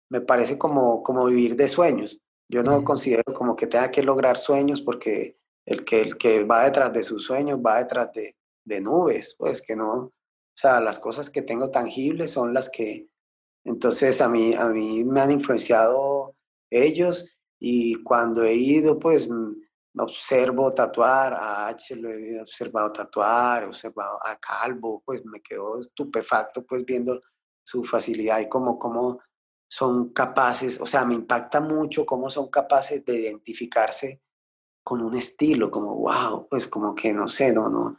me 0.09 0.21
parece 0.21 0.59
como, 0.59 1.03
como 1.03 1.27
vivir 1.27 1.57
de 1.57 1.69
sueños. 1.69 2.21
Yo 2.49 2.63
no 2.63 2.81
mm. 2.81 2.85
considero 2.85 3.35
como 3.35 3.57
que 3.57 3.67
tenga 3.67 3.91
que 3.91 4.03
lograr 4.03 4.37
sueños 4.37 4.81
porque 4.81 5.37
el 5.67 5.85
que, 5.85 6.01
el 6.01 6.17
que 6.17 6.45
va 6.45 6.65
detrás 6.65 6.93
de 6.93 7.03
sus 7.03 7.25
sueños 7.25 7.61
va 7.65 7.79
detrás 7.79 8.13
de, 8.13 8.37
de 8.65 8.81
nubes, 8.81 9.35
pues 9.39 9.63
que 9.63 9.77
no, 9.77 9.93
o 9.95 10.13
sea, 10.55 10.81
las 10.81 10.99
cosas 10.99 11.31
que 11.31 11.43
tengo 11.43 11.71
tangibles 11.71 12.33
son 12.33 12.53
las 12.53 12.69
que, 12.69 13.09
entonces 13.65 14.21
a 14.21 14.29
mí, 14.29 14.55
a 14.55 14.67
mí 14.69 15.05
me 15.05 15.21
han 15.21 15.31
influenciado 15.31 16.37
ellos 16.71 17.37
y 17.59 18.03
cuando 18.03 18.45
he 18.45 18.55
ido, 18.55 18.99
pues 18.99 19.29
observo 19.97 20.73
tatuar, 20.73 21.35
a 21.35 21.69
H 21.69 21.97
lo 21.97 22.11
he 22.11 22.41
observado 22.41 22.93
tatuar, 22.93 23.65
he 23.65 23.67
observado 23.67 24.19
a 24.25 24.39
Calvo, 24.39 25.03
pues 25.05 25.25
me 25.25 25.41
quedo 25.41 25.81
estupefacto 25.81 26.65
pues 26.65 26.85
viendo 26.85 27.21
su 27.65 27.85
facilidad 27.85 28.41
y 28.41 28.49
cómo, 28.49 28.79
cómo 28.79 29.21
son 29.69 30.13
capaces, 30.13 30.81
o 30.81 30.87
sea, 30.87 31.05
me 31.05 31.15
impacta 31.15 31.61
mucho 31.61 32.05
cómo 32.05 32.29
son 32.31 32.49
capaces 32.49 33.05
de 33.05 33.21
identificarse 33.21 34.23
con 34.83 35.03
un 35.03 35.15
estilo, 35.15 35.71
como 35.71 35.95
wow, 35.97 36.49
pues 36.49 36.67
como 36.67 36.95
que 36.95 37.13
no 37.13 37.29
sé, 37.29 37.53
no, 37.53 37.69
no, 37.69 37.97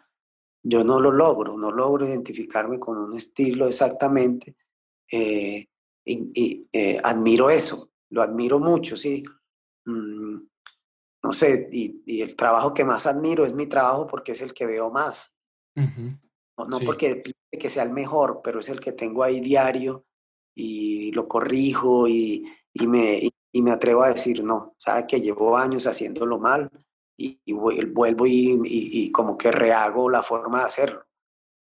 yo 0.63 0.83
no 0.83 0.99
lo 0.99 1.11
logro, 1.11 1.57
no 1.57 1.71
logro 1.71 2.05
identificarme 2.05 2.79
con 2.79 2.97
un 2.97 3.15
estilo 3.15 3.67
exactamente 3.67 4.57
eh, 5.09 5.67
y, 6.05 6.31
y 6.33 6.69
eh, 6.73 6.99
admiro 7.03 7.49
eso, 7.49 7.91
lo 8.09 8.21
admiro 8.21 8.59
mucho, 8.59 8.95
sí. 8.97 9.23
Mm, 9.85 10.50
no 11.23 11.33
sé, 11.33 11.69
y, 11.71 12.01
y, 12.05 12.21
el 12.21 12.35
trabajo 12.35 12.73
que 12.73 12.83
más 12.83 13.05
admiro 13.05 13.45
es 13.45 13.53
mi 13.53 13.67
trabajo 13.67 14.07
porque 14.07 14.31
es 14.31 14.41
el 14.41 14.53
que 14.53 14.65
veo 14.65 14.89
más. 14.89 15.35
Uh 15.75 15.81
-huh. 15.81 16.19
No, 16.57 16.65
no 16.65 16.79
sí. 16.79 16.85
porque 16.85 17.23
que 17.51 17.69
sea 17.69 17.83
el 17.83 17.91
mejor, 17.91 18.41
pero 18.43 18.59
es 18.59 18.69
el 18.69 18.79
que 18.79 18.91
tengo 18.93 19.23
ahí 19.23 19.39
diario 19.39 20.05
y 20.55 21.11
lo 21.11 21.27
corrijo 21.27 22.07
y, 22.07 22.45
y 22.73 22.87
me, 22.87 23.19
y, 23.19 23.31
y, 23.51 23.61
me 23.61 23.71
atrevo 23.71 24.03
a 24.03 24.09
decir, 24.09 24.43
no, 24.43 24.75
sabe 24.77 25.05
que 25.07 25.21
llevo 25.21 25.57
años 25.57 25.85
haciéndolo 25.85 26.39
mal 26.39 26.69
y, 27.17 27.53
vuelvo 27.53 28.25
y, 28.25 29.11
como 29.11 29.37
que 29.37 29.51
rehago 29.51 30.09
la 30.09 30.23
forma 30.23 30.59
de 30.59 30.65
hacerlo. 30.65 31.05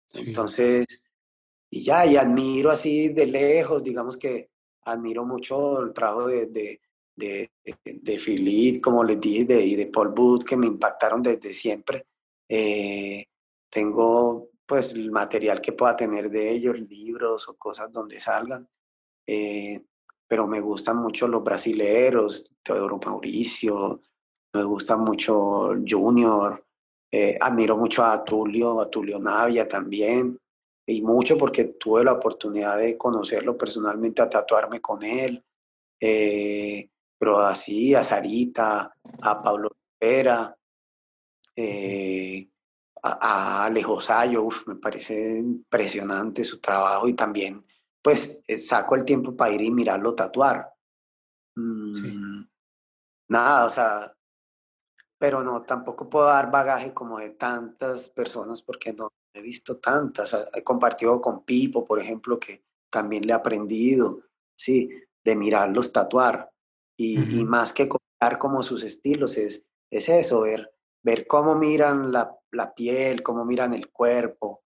Sí. 0.08 0.20
Entonces, 0.26 0.86
y 1.70 1.84
ya, 1.84 2.06
y 2.06 2.16
admiro 2.16 2.70
así 2.70 3.08
de 3.08 3.26
lejos, 3.26 3.82
digamos 3.82 4.16
que 4.16 4.50
admiro 4.82 5.24
mucho 5.24 5.82
el 5.82 5.92
trabajo 5.92 6.28
de, 6.28 6.46
de, 6.46 6.80
de, 7.18 7.50
de 7.84 8.18
Philip, 8.18 8.82
como 8.82 9.04
les 9.04 9.20
dije, 9.20 9.44
de, 9.44 9.64
y 9.64 9.76
de 9.76 9.86
Paul 9.86 10.10
Booth, 10.10 10.44
que 10.44 10.56
me 10.56 10.66
impactaron 10.66 11.22
desde 11.22 11.52
siempre. 11.52 12.06
Eh, 12.48 13.26
tengo 13.70 14.48
pues 14.64 14.94
el 14.94 15.10
material 15.10 15.60
que 15.60 15.72
pueda 15.72 15.96
tener 15.96 16.30
de 16.30 16.50
ellos, 16.50 16.78
libros 16.78 17.48
o 17.48 17.56
cosas 17.56 17.90
donde 17.90 18.20
salgan, 18.20 18.68
eh, 19.26 19.82
pero 20.26 20.46
me 20.46 20.60
gustan 20.60 20.98
mucho 20.98 21.26
los 21.26 21.42
brasileros, 21.42 22.52
Teodoro 22.62 23.00
Mauricio, 23.04 24.02
me 24.52 24.62
gusta 24.64 24.96
mucho 24.96 25.70
Junior, 25.88 26.66
eh, 27.10 27.38
admiro 27.40 27.78
mucho 27.78 28.04
a 28.04 28.22
Tulio, 28.22 28.80
a 28.80 28.90
Tulio 28.90 29.18
Navia 29.18 29.66
también, 29.66 30.38
y 30.86 31.00
mucho 31.00 31.38
porque 31.38 31.64
tuve 31.64 32.04
la 32.04 32.12
oportunidad 32.12 32.76
de 32.76 32.98
conocerlo 32.98 33.56
personalmente, 33.56 34.20
a 34.20 34.28
tatuarme 34.28 34.80
con 34.80 35.02
él, 35.02 35.42
eh, 36.00 36.90
pero 37.18 37.40
así 37.40 37.94
a 37.94 38.04
Sarita, 38.04 38.94
a 39.22 39.42
Pablo 39.42 39.70
Rivera, 40.00 40.56
eh, 41.56 42.48
a, 43.02 43.18
a 43.20 43.64
Alejo 43.64 44.00
Sayo, 44.00 44.44
uf, 44.44 44.66
me 44.66 44.76
parece 44.76 45.38
impresionante 45.38 46.44
su 46.44 46.60
trabajo 46.60 47.08
y 47.08 47.14
también 47.14 47.64
pues 48.02 48.42
eh, 48.46 48.58
saco 48.58 48.94
el 48.94 49.04
tiempo 49.04 49.36
para 49.36 49.52
ir 49.52 49.60
y 49.62 49.70
mirarlo 49.70 50.14
tatuar. 50.14 50.72
Mm, 51.56 51.94
sí. 51.94 52.18
Nada, 53.28 53.66
o 53.66 53.70
sea, 53.70 54.16
pero 55.18 55.42
no, 55.42 55.62
tampoco 55.62 56.08
puedo 56.08 56.26
dar 56.26 56.50
bagaje 56.50 56.94
como 56.94 57.18
de 57.18 57.30
tantas 57.30 58.08
personas 58.08 58.62
porque 58.62 58.92
no, 58.92 59.12
he 59.32 59.42
visto 59.42 59.78
tantas. 59.78 60.36
He 60.54 60.62
compartido 60.62 61.20
con 61.20 61.44
Pipo, 61.44 61.84
por 61.84 62.00
ejemplo, 62.00 62.38
que 62.38 62.64
también 62.90 63.26
le 63.26 63.32
he 63.32 63.36
aprendido, 63.36 64.20
sí, 64.56 64.90
de 65.24 65.36
mirarlos 65.36 65.92
tatuar. 65.92 66.50
Y, 67.00 67.38
y 67.38 67.44
más 67.44 67.72
que 67.72 67.88
copiar 67.88 68.38
como 68.38 68.62
sus 68.62 68.82
estilos, 68.82 69.36
es, 69.36 69.68
es 69.90 70.08
eso, 70.08 70.40
ver, 70.40 70.72
ver 71.02 71.26
cómo 71.26 71.54
miran 71.54 72.10
la, 72.10 72.36
la, 72.50 72.74
piel, 72.74 73.22
cómo 73.22 73.44
miran 73.44 73.72
el 73.72 73.90
cuerpo, 73.90 74.64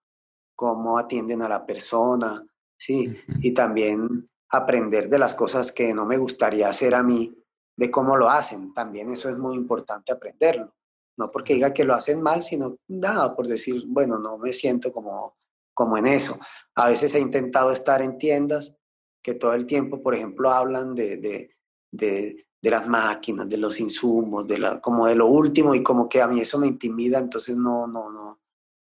cómo 0.56 0.98
atienden 0.98 1.42
a 1.42 1.48
la 1.48 1.66
persona, 1.66 2.44
sí, 2.78 3.14
y 3.40 3.52
también 3.52 4.30
aprender 4.50 5.08
de 5.08 5.18
las 5.18 5.34
cosas 5.34 5.72
que 5.72 5.92
no 5.92 6.06
me 6.06 6.16
gustaría 6.16 6.68
hacer 6.68 6.94
a 6.94 7.02
mí, 7.02 7.36
de 7.76 7.90
cómo 7.90 8.16
lo 8.16 8.28
hacen. 8.28 8.72
También 8.74 9.10
eso 9.10 9.28
es 9.28 9.36
muy 9.36 9.54
importante 9.54 10.12
aprenderlo. 10.12 10.74
No 11.16 11.30
porque 11.30 11.54
diga 11.54 11.74
que 11.74 11.84
lo 11.84 11.94
hacen 11.94 12.22
mal, 12.22 12.42
sino 12.42 12.76
nada, 12.88 13.34
por 13.34 13.46
decir, 13.46 13.84
bueno, 13.86 14.18
no 14.18 14.38
me 14.38 14.52
siento 14.52 14.92
como, 14.92 15.36
como 15.74 15.96
en 15.96 16.06
eso. 16.06 16.38
A 16.74 16.88
veces 16.88 17.14
he 17.14 17.20
intentado 17.20 17.70
estar 17.70 18.00
en 18.02 18.18
tiendas 18.18 18.78
que 19.22 19.34
todo 19.34 19.54
el 19.54 19.66
tiempo, 19.66 20.02
por 20.02 20.14
ejemplo, 20.14 20.50
hablan 20.50 20.94
de, 20.94 21.16
de, 21.18 21.56
de, 21.92 22.46
de 22.60 22.70
las 22.70 22.88
máquinas, 22.88 23.48
de 23.48 23.58
los 23.58 23.78
insumos, 23.78 24.46
de 24.46 24.58
la, 24.58 24.80
como 24.80 25.06
de 25.06 25.14
lo 25.14 25.26
último 25.26 25.74
y 25.74 25.82
como 25.82 26.08
que 26.08 26.20
a 26.20 26.26
mí 26.26 26.40
eso 26.40 26.58
me 26.58 26.66
intimida, 26.66 27.18
entonces 27.18 27.56
no, 27.56 27.86
no, 27.86 28.10
no, 28.10 28.40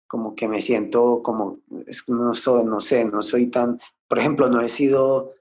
como 0.07 0.35
que 0.35 0.47
me 0.47 0.61
siento 0.61 1.21
como, 1.23 1.59
no, 2.07 2.35
soy, 2.35 2.63
no 2.63 2.79
sé, 2.79 3.05
no 3.05 3.21
soy 3.21 3.47
tan, 3.47 3.79
por 4.07 4.19
ejemplo, 4.19 4.49
no 4.49 4.61
he 4.61 4.69
sido 4.69 5.33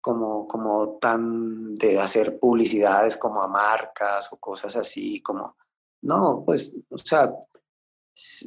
como, 0.00 0.46
como 0.46 0.98
tan 0.98 1.74
de 1.74 2.00
hacer 2.00 2.38
publicidades 2.38 3.16
como 3.16 3.42
a 3.42 3.48
marcas 3.48 4.32
o 4.32 4.38
cosas 4.38 4.76
así, 4.76 5.20
como, 5.20 5.56
no, 6.02 6.44
pues, 6.46 6.80
o 6.88 6.98
sea, 6.98 7.34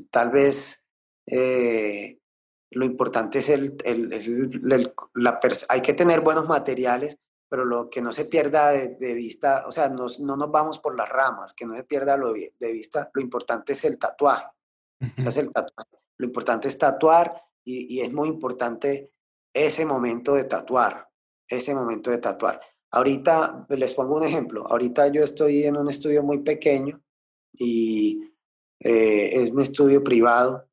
tal 0.09 0.29
vez 0.31 0.87
eh, 1.27 2.17
lo 2.71 2.85
importante 2.85 3.39
es 3.39 3.49
el, 3.49 3.75
el, 3.83 4.93
la 5.13 5.39
hay 5.69 5.81
que 5.81 5.93
tener 5.93 6.21
buenos 6.21 6.47
materiales, 6.47 7.19
pero 7.53 7.65
lo 7.65 7.87
que 7.87 8.01
no 8.01 8.11
se 8.11 8.25
pierda 8.25 8.71
de, 8.71 9.13
vista, 9.13 9.65
o 9.67 9.71
sea, 9.71 9.87
no 9.87 10.07
nos 10.07 10.51
vamos 10.51 10.79
por 10.79 10.97
las 10.97 11.07
ramas, 11.07 11.53
que 11.53 11.67
no 11.67 11.75
se 11.75 11.83
pierda 11.83 12.17
lo 12.17 12.33
de 12.33 12.71
vista, 12.71 13.11
lo 13.13 13.21
importante 13.21 13.73
es 13.73 13.85
el 13.85 13.99
tatuaje. 13.99 14.47
el 14.99 15.53
tatuaje. 15.53 15.99
Lo 16.17 16.25
importante 16.25 16.67
es 16.67 16.79
tatuar 16.79 17.43
y, 17.63 17.93
y 17.93 18.01
es 18.01 18.11
muy 18.11 18.27
importante 18.27 19.11
ese 19.53 19.85
momento 19.85 20.33
de 20.33 20.45
tatuar, 20.45 21.07
ese 21.47 21.75
momento 21.75 22.09
de 22.09 22.17
tatuar. 22.17 22.59
Ahorita 22.89 23.67
les 23.69 23.93
pongo 23.93 24.15
un 24.15 24.23
ejemplo. 24.23 24.65
Ahorita 24.67 25.09
yo 25.09 25.23
estoy 25.23 25.65
en 25.65 25.77
un 25.77 25.91
estudio 25.91 26.23
muy 26.23 26.39
pequeño 26.39 27.03
y 27.51 28.33
eh, 28.79 29.43
es 29.43 29.53
mi 29.53 29.61
estudio 29.61 30.03
privado 30.03 30.67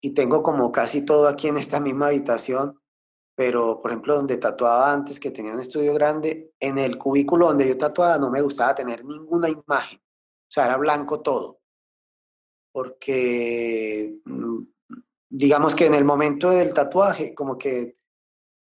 y 0.00 0.14
tengo 0.14 0.44
como 0.44 0.70
casi 0.70 1.04
todo 1.04 1.26
aquí 1.26 1.48
en 1.48 1.56
esta 1.56 1.80
misma 1.80 2.06
habitación, 2.06 2.80
pero 3.34 3.80
por 3.80 3.90
ejemplo 3.90 4.14
donde 4.16 4.36
tatuaba 4.36 4.92
antes, 4.92 5.18
que 5.18 5.30
tenía 5.30 5.52
un 5.52 5.60
estudio 5.60 5.94
grande, 5.94 6.52
en 6.60 6.78
el 6.78 6.98
cubículo 6.98 7.48
donde 7.48 7.68
yo 7.68 7.76
tatuaba 7.76 8.18
no 8.18 8.30
me 8.30 8.42
gustaba 8.42 8.74
tener 8.74 9.04
ninguna 9.04 9.48
imagen, 9.48 9.98
o 9.98 10.50
sea, 10.50 10.66
era 10.66 10.76
blanco 10.76 11.20
todo, 11.20 11.60
porque 12.72 14.16
mm, 14.24 14.62
digamos 15.28 15.74
que 15.74 15.86
en 15.86 15.94
el 15.94 16.04
momento 16.04 16.50
del 16.50 16.72
tatuaje 16.72 17.34
como 17.34 17.58
que 17.58 17.96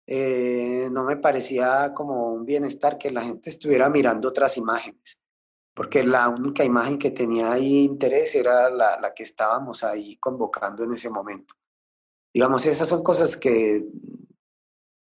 eh, 0.07 0.89
no 0.91 1.05
me 1.05 1.17
parecía 1.17 1.93
como 1.95 2.33
un 2.33 2.45
bienestar 2.45 2.99
que 2.99 3.11
la 3.11 3.23
gente 3.23 3.51
estuviera 3.51 3.89
mirando 3.89 4.29
otras 4.29 4.57
imágenes 4.57 5.23
porque 5.75 6.03
la 6.03 6.29
única 6.29 6.65
imagen 6.65 6.99
que 6.99 7.11
tenía 7.11 7.53
ahí 7.53 7.85
interés 7.85 8.35
era 8.35 8.69
la, 8.71 9.01
la, 9.01 9.15
que 9.15 9.23
estábamos 9.23 9.83
ahí 9.83 10.17
convocando 10.17 10.85
en 10.85 10.93
ese 10.93 11.09
momento. 11.09 11.55
Digamos, 12.33 12.67
esas 12.67 12.89
son 12.89 13.03
cosas 13.03 13.37
que 13.37 13.87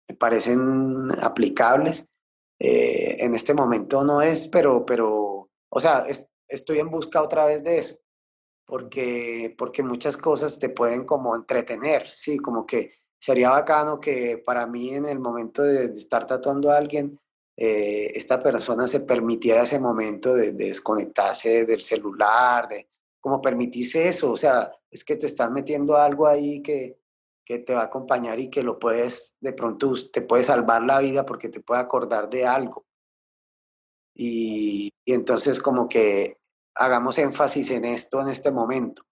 me 0.09 0.15
parecen 0.17 0.97
aplicables. 1.23 2.11
Eh, 2.59 3.17
en 3.21 3.35
este 3.35 3.55
momento 3.55 4.03
no 4.03 4.23
es, 4.23 4.49
pero, 4.49 4.87
pero 4.87 5.51
o 5.69 5.81
sea, 5.81 6.07
estoy 6.49 6.79
en 6.79 6.91
busca 6.91 7.23
otra 7.23 7.45
vez 7.45 7.63
de 7.63 7.79
eso, 7.79 7.97
porque, 8.65 9.55
porque 9.59 9.83
muchas 9.83 10.17
cosas 10.17 10.59
te 10.59 10.71
pueden 10.71 11.05
como 11.05 11.37
entretener, 11.37 12.09
sí, 12.11 12.39
como 12.39 12.65
que 12.65 12.93
sería 13.19 13.51
bacano 13.51 14.01
que 14.01 14.39
para 14.39 14.67
mí 14.67 14.95
en 14.95 15.07
el 15.07 15.19
momento 15.19 15.63
de 15.63 15.87
estar 15.87 16.27
tatuando 16.27 16.71
a 16.71 16.77
alguien, 16.77 17.19
eh, 17.59 18.13
esta 18.15 18.43
persona 18.43 18.87
se 18.87 19.01
permitiera 19.01 19.63
ese 19.63 19.79
momento 19.79 20.35
de, 20.35 20.53
desconectarse 20.53 21.65
del 21.65 21.83
celular, 21.83 22.69
de 22.69 22.89
como 23.21 23.41
permitirse 23.41 24.09
eso, 24.09 24.33
o 24.33 24.37
sea, 24.37 24.71
es 24.91 25.03
que 25.03 25.17
te 25.17 25.27
estás 25.27 25.51
metiendo 25.51 25.97
algo 25.97 26.27
ahí 26.27 26.63
que, 26.63 26.99
que 27.47 27.61
te 27.61 27.75
va 27.75 27.83
a 27.83 27.85
acompañar 27.85 28.41
y 28.41 28.51
que 28.51 28.65
lo 28.65 28.79
puedes, 28.79 29.39
de 29.41 29.53
pronto 29.53 29.93
te 30.13 30.21
puede 30.21 30.43
salvar 30.43 30.83
la 30.83 30.99
vida 30.99 31.25
porque 31.25 31.49
te 31.49 31.61
puede 31.61 31.81
acordar 31.81 32.29
de 32.29 32.45
algo. 32.45 32.85
Y, 34.15 34.91
y 35.05 35.13
entonces 35.13 35.61
como 35.61 35.89
que 35.89 36.39
hagamos 36.75 37.19
énfasis 37.19 37.71
en 37.71 37.85
esto 37.85 38.21
en 38.21 38.29
este 38.29 38.51
momento. 38.51 39.05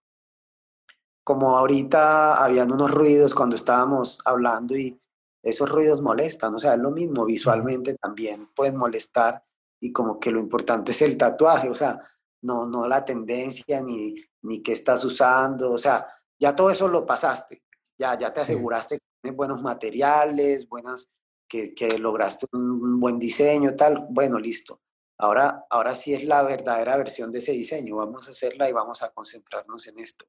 Como 1.23 1.57
ahorita 1.57 2.43
habían 2.43 2.71
unos 2.71 2.91
ruidos 2.91 3.33
cuando 3.33 3.55
estábamos 3.55 4.21
hablando 4.25 4.75
y 4.75 4.99
esos 5.41 5.69
ruidos 5.69 6.01
molestan, 6.01 6.53
o 6.55 6.59
sea, 6.59 6.73
es 6.73 6.79
lo 6.79 6.91
mismo, 6.91 7.23
visualmente 7.23 7.93
también 7.95 8.49
pueden 8.53 8.75
molestar 8.75 9.43
y 9.79 9.93
como 9.93 10.19
que 10.19 10.31
lo 10.31 10.39
importante 10.39 10.91
es 10.91 11.01
el 11.03 11.17
tatuaje, 11.17 11.69
o 11.69 11.75
sea, 11.75 12.01
no, 12.41 12.65
no 12.65 12.87
la 12.87 13.05
tendencia 13.05 13.81
ni, 13.81 14.15
ni 14.41 14.61
qué 14.61 14.73
estás 14.73 15.05
usando, 15.05 15.71
o 15.71 15.77
sea, 15.77 16.07
ya 16.39 16.55
todo 16.55 16.69
eso 16.69 16.87
lo 16.87 17.05
pasaste, 17.05 17.63
ya, 17.97 18.17
ya 18.17 18.33
te 18.33 18.41
aseguraste 18.41 18.97
que 18.97 19.05
tienes 19.21 19.37
buenos 19.37 19.61
materiales, 19.61 20.67
buenas, 20.67 21.11
que, 21.47 21.73
que, 21.73 21.97
lograste 21.97 22.47
un 22.53 22.99
buen 22.99 23.19
diseño, 23.19 23.75
tal, 23.75 24.07
bueno, 24.09 24.39
listo. 24.39 24.81
Ahora, 25.17 25.65
ahora 25.69 25.95
sí 25.95 26.13
es 26.13 26.23
la 26.25 26.43
verdadera 26.43 26.97
versión 26.97 27.31
de 27.31 27.39
ese 27.39 27.53
diseño, 27.53 27.95
vamos 27.95 28.27
a 28.27 28.31
hacerla 28.31 28.69
y 28.69 28.73
vamos 28.73 29.01
a 29.01 29.11
concentrarnos 29.11 29.87
en 29.87 29.99
esto 29.99 30.25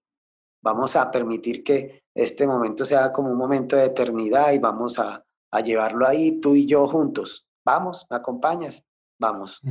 vamos 0.67 0.97
a 0.97 1.13
permitir 1.13 1.63
que 1.63 2.03
este 2.13 2.45
momento 2.45 2.85
sea 2.85 3.13
como 3.13 3.31
un 3.31 3.39
momento 3.39 3.77
de 3.77 3.85
eternidad 3.85 4.53
y 4.53 4.59
vamos 4.59 4.99
a, 4.99 5.25
a 5.53 5.61
llevarlo 5.61 6.09
ahí, 6.09 6.41
tú 6.41 6.57
y 6.57 6.67
yo 6.67 6.89
juntos. 6.89 7.47
Vamos, 7.65 8.05
¿me 8.11 8.17
acompañas? 8.17 8.85
Vamos. 9.17 9.63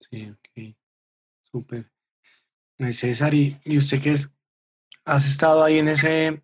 Sí, 0.00 0.28
ok. 0.28 0.76
Súper. 1.40 1.88
César, 2.92 3.32
¿y, 3.32 3.60
y 3.64 3.78
usted 3.78 4.02
qué 4.02 4.10
es? 4.10 4.34
¿Has 5.04 5.26
estado 5.26 5.62
ahí 5.62 5.78
en 5.78 5.88
ese, 5.88 6.42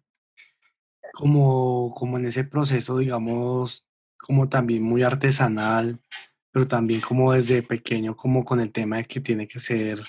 como, 1.13 1.95
como 1.95 2.19
en 2.19 2.27
ese 2.27 2.45
proceso, 2.45 2.99
digamos, 2.99 3.87
como 4.19 4.49
también 4.49 4.83
muy 4.83 5.03
artesanal, 5.03 5.99
pero 6.51 6.69
también 6.69 7.01
como 7.01 7.33
desde 7.33 7.63
pequeño, 7.63 8.17
como 8.17 8.45
con 8.45 8.61
el 8.61 8.71
tema 8.71 8.99
de 8.99 9.05
que 9.05 9.21
tiene 9.21 9.49
que 9.49 9.61
ser 9.61 10.01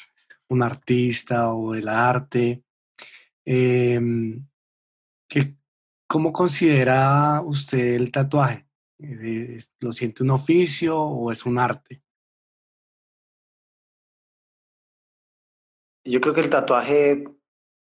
un 0.50 0.64
artista 0.64 1.50
o 1.50 1.76
el 1.76 1.88
arte? 1.88 2.64
Eh, 3.46 4.00
¿Cómo 6.12 6.34
considera 6.34 7.42
usted 7.42 7.94
el 7.94 8.12
tatuaje? 8.12 8.68
¿Lo 9.80 9.94
siente 9.94 10.24
un 10.24 10.32
oficio 10.32 11.00
o 11.00 11.32
es 11.32 11.46
un 11.46 11.58
arte? 11.58 12.04
Yo 16.04 16.20
creo 16.20 16.34
que 16.34 16.42
el 16.42 16.50
tatuaje, 16.50 17.24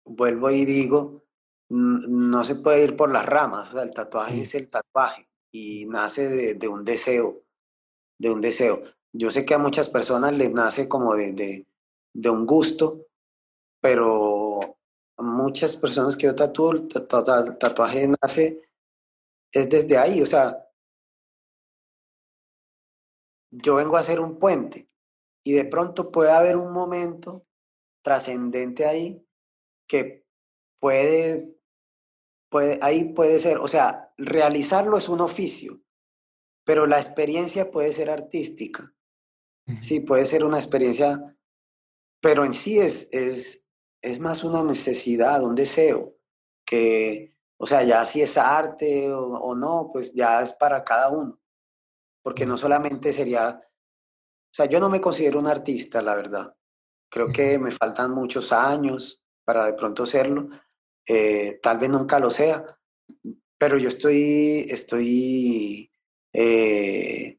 vuelvo 0.08 0.50
y 0.50 0.64
digo, 0.64 1.24
no 1.68 2.44
se 2.44 2.56
puede 2.56 2.84
ir 2.84 2.96
por 2.96 3.12
las 3.12 3.26
ramas. 3.26 3.74
el 3.74 3.92
tatuaje 3.92 4.40
es 4.42 4.54
el 4.54 4.68
tatuaje 4.68 5.28
y 5.52 5.86
nace 5.86 6.54
de, 6.54 6.68
un 6.68 6.84
deseo, 6.84 7.42
de 8.18 8.30
un 8.30 8.40
deseo. 8.40 8.82
Yo 9.12 9.30
sé 9.30 9.44
que 9.44 9.54
a 9.54 9.58
muchas 9.58 9.88
personas 9.88 10.32
les 10.34 10.50
nace 10.50 10.88
como 10.88 11.14
de, 11.14 11.66
de 12.14 12.30
un 12.30 12.46
gusto, 12.46 13.06
pero 13.80 14.78
muchas 15.18 15.76
personas 15.76 16.16
que 16.16 16.26
yo 16.26 16.34
tatúo, 16.34 16.72
el 16.72 16.88
tatuaje 16.88 18.08
nace, 18.22 18.62
es 19.52 19.70
desde 19.70 19.96
ahí, 19.96 20.20
o 20.20 20.26
sea, 20.26 20.64
yo 23.50 23.76
vengo 23.76 23.96
a 23.96 24.00
hacer 24.00 24.20
un 24.20 24.38
puente 24.38 24.88
y 25.42 25.52
de 25.52 25.64
pronto 25.64 26.10
puede 26.10 26.30
haber 26.30 26.56
un 26.56 26.72
momento 26.72 27.46
trascendente 28.02 28.84
ahí 28.84 29.26
que 29.88 30.26
puede, 30.80 31.58
puede, 32.50 32.78
ahí 32.82 33.12
puede 33.12 33.38
ser, 33.38 33.58
o 33.58 33.66
sea, 33.66 34.12
realizarlo 34.16 34.98
es 34.98 35.08
un 35.08 35.20
oficio, 35.20 35.80
pero 36.64 36.86
la 36.86 36.98
experiencia 36.98 37.70
puede 37.70 37.92
ser 37.92 38.10
artística, 38.10 38.94
sí, 39.80 40.00
puede 40.00 40.26
ser 40.26 40.44
una 40.44 40.58
experiencia, 40.58 41.36
pero 42.20 42.44
en 42.44 42.54
sí 42.54 42.78
es, 42.78 43.08
es, 43.12 43.66
es 44.02 44.20
más 44.20 44.44
una 44.44 44.62
necesidad, 44.62 45.42
un 45.42 45.54
deseo, 45.54 46.16
que, 46.64 47.34
o 47.58 47.66
sea, 47.66 47.82
ya 47.82 48.04
si 48.04 48.20
es 48.20 48.36
arte 48.36 49.10
o, 49.10 49.54
no, 49.54 49.90
pues 49.92 50.12
ya 50.12 50.42
es 50.42 50.52
para 50.52 50.84
cada 50.84 51.10
uno, 51.10 51.40
porque 52.22 52.44
no 52.44 52.56
solamente 52.56 53.12
sería, 53.12 53.60
o 53.60 54.54
sea, 54.54 54.66
yo 54.66 54.78
no 54.78 54.90
me 54.90 55.00
considero 55.00 55.38
un 55.38 55.46
artista, 55.46 56.02
la 56.02 56.14
verdad. 56.14 56.54
Creo 57.10 57.28
que 57.28 57.58
me 57.58 57.70
faltan 57.70 58.10
muchos 58.10 58.52
años, 58.52 59.24
para 59.48 59.64
de 59.64 59.72
pronto 59.72 60.04
serlo. 60.04 60.50
Eh, 61.06 61.58
tal 61.62 61.78
vez 61.78 61.88
nunca 61.88 62.18
lo 62.18 62.30
sea, 62.30 62.78
pero 63.56 63.78
yo 63.78 63.88
estoy, 63.88 64.66
estoy, 64.68 65.90
eh, 66.34 67.38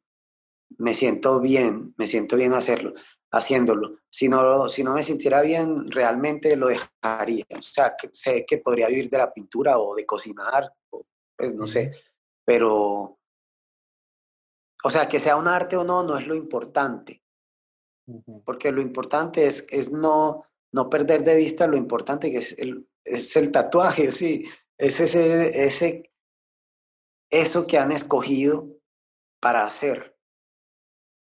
me 0.79 0.95
siento 0.95 1.39
bien, 1.39 1.93
me 1.99 2.07
siento 2.07 2.35
bien 2.35 2.53
hacerlo, 2.53 2.95
haciéndolo. 3.29 3.99
Si 4.09 4.27
no, 4.27 4.67
si 4.69 4.83
no 4.83 4.95
me 4.95 5.03
sintiera 5.03 5.43
bien, 5.43 5.87
realmente 5.87 6.55
lo 6.55 6.69
dejaría. 6.69 7.45
O 7.55 7.61
sea, 7.61 7.95
sé 8.11 8.43
que 8.43 8.57
podría 8.57 8.87
vivir 8.87 9.11
de 9.11 9.19
la 9.19 9.31
pintura 9.31 9.77
o 9.77 9.93
de 9.93 10.07
cocinar, 10.07 10.73
pues 10.89 11.53
no 11.53 11.67
sé, 11.67 11.93
pero, 12.43 13.19
o 14.83 14.89
sea, 14.89 15.07
que 15.07 15.19
sea 15.19 15.35
un 15.35 15.47
arte 15.47 15.77
o 15.77 15.83
no, 15.83 16.01
no 16.01 16.17
es 16.17 16.25
lo 16.25 16.33
importante. 16.33 17.21
Porque 18.43 18.71
lo 18.71 18.81
importante 18.81 19.45
es, 19.45 19.67
es 19.69 19.91
no, 19.91 20.48
no 20.71 20.89
perder 20.89 21.23
de 21.23 21.35
vista 21.35 21.67
lo 21.67 21.77
importante 21.77 22.31
que 22.31 22.37
es 22.37 22.57
el, 22.59 22.87
es 23.03 23.35
el 23.35 23.51
tatuaje, 23.51 24.11
sí, 24.11 24.45
es 24.77 24.99
ese, 24.99 25.65
ese, 25.65 26.11
eso 27.29 27.67
que 27.67 27.77
han 27.77 27.91
escogido 27.91 28.67
para 29.39 29.65
hacer. 29.65 30.17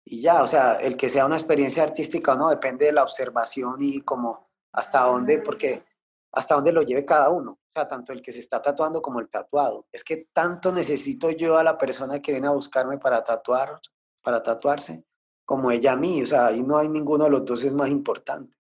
Y 0.06 0.22
ya, 0.22 0.42
o 0.42 0.48
sea, 0.48 0.74
el 0.76 0.98
que 0.98 1.10
sea 1.10 1.26
una 1.26 1.38
experiencia 1.38 1.84
artística 1.84 2.34
o 2.34 2.36
no, 2.36 2.50
depende 2.50 2.86
de 2.86 2.94
la 2.94 3.04
observación 3.04 3.76
y 3.80 4.02
como 4.02 4.50
hasta 4.72 5.02
dónde, 5.02 5.40
porque 5.40 5.84
hasta 6.32 6.56
dónde 6.56 6.72
lo 6.72 6.82
lleve 6.82 7.06
cada 7.06 7.30
uno. 7.30 7.52
O 7.52 7.72
sea, 7.74 7.88
tanto 7.88 8.12
el 8.12 8.22
que 8.22 8.32
se 8.32 8.40
está 8.40 8.62
tatuando 8.62 9.02
como 9.02 9.20
el 9.20 9.30
tatuado. 9.30 9.88
Es 9.92 10.04
que 10.04 10.28
tanto 10.34 10.72
necesito 10.72 11.30
yo 11.30 11.58
a 11.58 11.64
la 11.64 11.78
persona 11.78 12.22
que 12.22 12.32
viene 12.32 12.48
a 12.48 12.52
buscarme 12.52 12.98
para 12.98 13.24
tatuar, 13.24 13.80
para 14.24 14.42
tatuarse, 14.42 15.06
como 15.46 15.72
ella 15.72 15.94
a 15.94 15.96
mí. 15.96 16.24
O 16.24 16.26
sea, 16.26 16.48
ahí 16.48 16.64
no 16.64 16.78
hay 16.78 16.90
ninguno 16.90 17.26
de 17.26 17.30
los 17.32 17.46
dos 17.46 17.64
es 17.64 17.74
más 17.74 17.90
importante. 17.90 18.59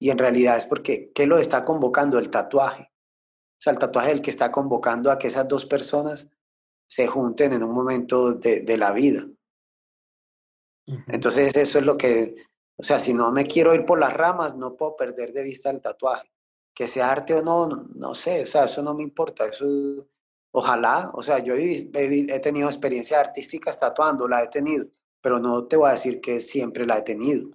Y 0.00 0.10
en 0.10 0.18
realidad 0.18 0.56
es 0.56 0.66
porque, 0.66 1.12
¿qué 1.14 1.26
lo 1.26 1.38
está 1.38 1.64
convocando? 1.64 2.18
El 2.18 2.30
tatuaje. 2.30 2.90
O 2.92 3.62
sea, 3.62 3.72
el 3.72 3.78
tatuaje 3.78 4.08
es 4.08 4.14
el 4.14 4.22
que 4.22 4.30
está 4.30 4.50
convocando 4.50 5.12
a 5.12 5.18
que 5.18 5.28
esas 5.28 5.46
dos 5.46 5.66
personas 5.66 6.28
se 6.88 7.06
junten 7.06 7.52
en 7.52 7.62
un 7.62 7.72
momento 7.72 8.34
de, 8.34 8.62
de 8.62 8.76
la 8.76 8.90
vida. 8.90 9.24
Entonces 11.06 11.54
eso 11.54 11.78
es 11.78 11.84
lo 11.84 11.96
que, 11.96 12.34
o 12.76 12.82
sea, 12.82 12.98
si 12.98 13.14
no 13.14 13.30
me 13.30 13.46
quiero 13.46 13.72
ir 13.74 13.84
por 13.84 14.00
las 14.00 14.12
ramas, 14.12 14.56
no 14.56 14.74
puedo 14.74 14.96
perder 14.96 15.32
de 15.32 15.44
vista 15.44 15.70
el 15.70 15.80
tatuaje 15.80 16.28
que 16.80 16.88
sea 16.88 17.10
arte 17.10 17.34
o 17.34 17.42
no, 17.42 17.66
no, 17.94 18.14
sé, 18.14 18.42
o 18.42 18.46
sea, 18.46 18.64
eso 18.64 18.82
no 18.82 18.94
me 18.94 19.02
importa, 19.02 19.44
eso, 19.44 19.66
ojalá, 20.50 21.10
o 21.12 21.22
sea, 21.22 21.38
yo 21.38 21.54
he, 21.54 22.40
tenido 22.40 22.68
experiencia 22.68 23.20
artística 23.20 23.70
tatuando, 23.72 24.26
la 24.26 24.42
he 24.42 24.48
tenido, 24.48 24.86
pero 25.20 25.38
no 25.38 25.66
te 25.66 25.76
voy 25.76 25.88
a 25.88 25.92
decir 25.92 26.22
que 26.22 26.40
siempre 26.40 26.86
la 26.86 26.96
he 26.96 27.02
tenido. 27.02 27.50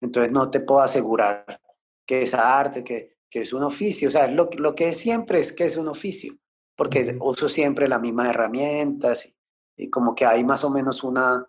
Entonces 0.00 0.32
no 0.32 0.50
te 0.50 0.60
puedo 0.60 0.80
asegurar 0.80 1.60
que 2.06 2.22
es 2.22 2.34
arte, 2.34 2.84
que, 2.84 3.16
que 3.30 3.40
es 3.40 3.52
un 3.52 3.62
oficio, 3.62 4.08
o 4.08 4.12
sea, 4.12 4.28
lo, 4.28 4.48
lo 4.56 4.74
que 4.74 4.88
es 4.88 4.96
siempre 4.98 5.40
es 5.40 5.52
que 5.52 5.64
es 5.64 5.76
un 5.76 5.88
oficio, 5.88 6.34
porque 6.76 7.16
uso 7.20 7.48
siempre 7.48 7.88
las 7.88 8.00
mismas 8.00 8.28
herramientas 8.28 9.26
y, 9.26 9.84
y, 9.84 9.90
como 9.90 10.14
que 10.14 10.26
hay 10.26 10.44
más 10.44 10.64
o 10.64 10.70
menos 10.70 11.02
una, 11.04 11.46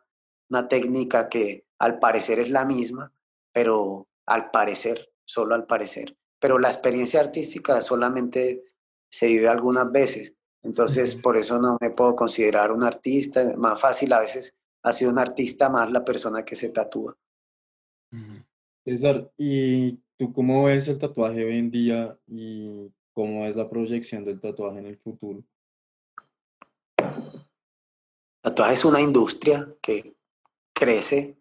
una 0.49 0.67
técnica 0.67 1.29
que 1.29 1.65
al 1.79 1.99
parecer 1.99 2.39
es 2.39 2.49
la 2.49 2.65
misma, 2.65 3.13
pero 3.51 4.07
al 4.25 4.51
parecer, 4.51 5.11
solo 5.25 5.55
al 5.55 5.65
parecer 5.65 6.17
pero 6.45 6.59
la 6.59 6.67
experiencia 6.67 7.19
artística 7.19 7.81
solamente 7.81 8.63
se 9.09 9.25
vive 9.25 9.47
algunas 9.47 9.91
veces. 9.91 10.35
Entonces, 10.61 11.15
por 11.15 11.37
eso 11.37 11.59
no 11.59 11.75
me 11.81 11.89
puedo 11.89 12.15
considerar 12.15 12.71
un 12.71 12.83
artista. 12.83 13.55
Más 13.57 13.81
fácil 13.81 14.13
a 14.13 14.19
veces 14.19 14.55
ha 14.83 14.93
sido 14.93 15.09
un 15.09 15.17
artista 15.17 15.69
más 15.69 15.91
la 15.91 16.05
persona 16.05 16.45
que 16.45 16.55
se 16.55 16.69
tatúa. 16.69 17.17
César, 18.83 19.31
¿y 19.37 19.99
tú 20.17 20.33
cómo 20.33 20.65
ves 20.65 20.87
el 20.87 20.99
tatuaje 20.99 21.43
hoy 21.43 21.57
en 21.57 21.71
día 21.71 22.17
y 22.27 22.91
cómo 23.13 23.45
es 23.45 23.55
la 23.55 23.69
proyección 23.69 24.25
del 24.25 24.39
tatuaje 24.39 24.79
en 24.79 24.85
el 24.87 24.97
futuro? 24.97 25.43
Tatuaje 28.41 28.73
es 28.73 28.85
una 28.85 29.01
industria 29.01 29.67
que 29.81 30.15
crece 30.73 31.37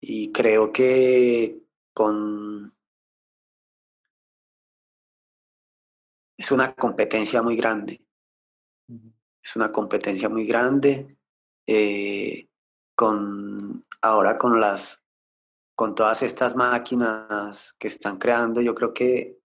y 0.00 0.32
creo 0.32 0.72
que 0.72 1.62
con 1.92 2.74
es 6.36 6.50
una 6.50 6.74
competencia 6.74 7.42
muy 7.42 7.56
grande. 7.56 8.04
Es 9.42 9.56
una 9.56 9.72
competencia 9.72 10.28
muy 10.28 10.46
grande. 10.46 11.16
Eh, 11.66 12.48
con 12.94 13.84
ahora 14.02 14.36
con 14.36 14.60
las 14.60 15.03
con 15.74 15.94
todas 15.94 16.22
estas 16.22 16.54
máquinas 16.54 17.74
que 17.78 17.88
están 17.88 18.18
creando, 18.18 18.60
yo 18.60 18.74
creo 18.74 18.92
que 18.94 19.38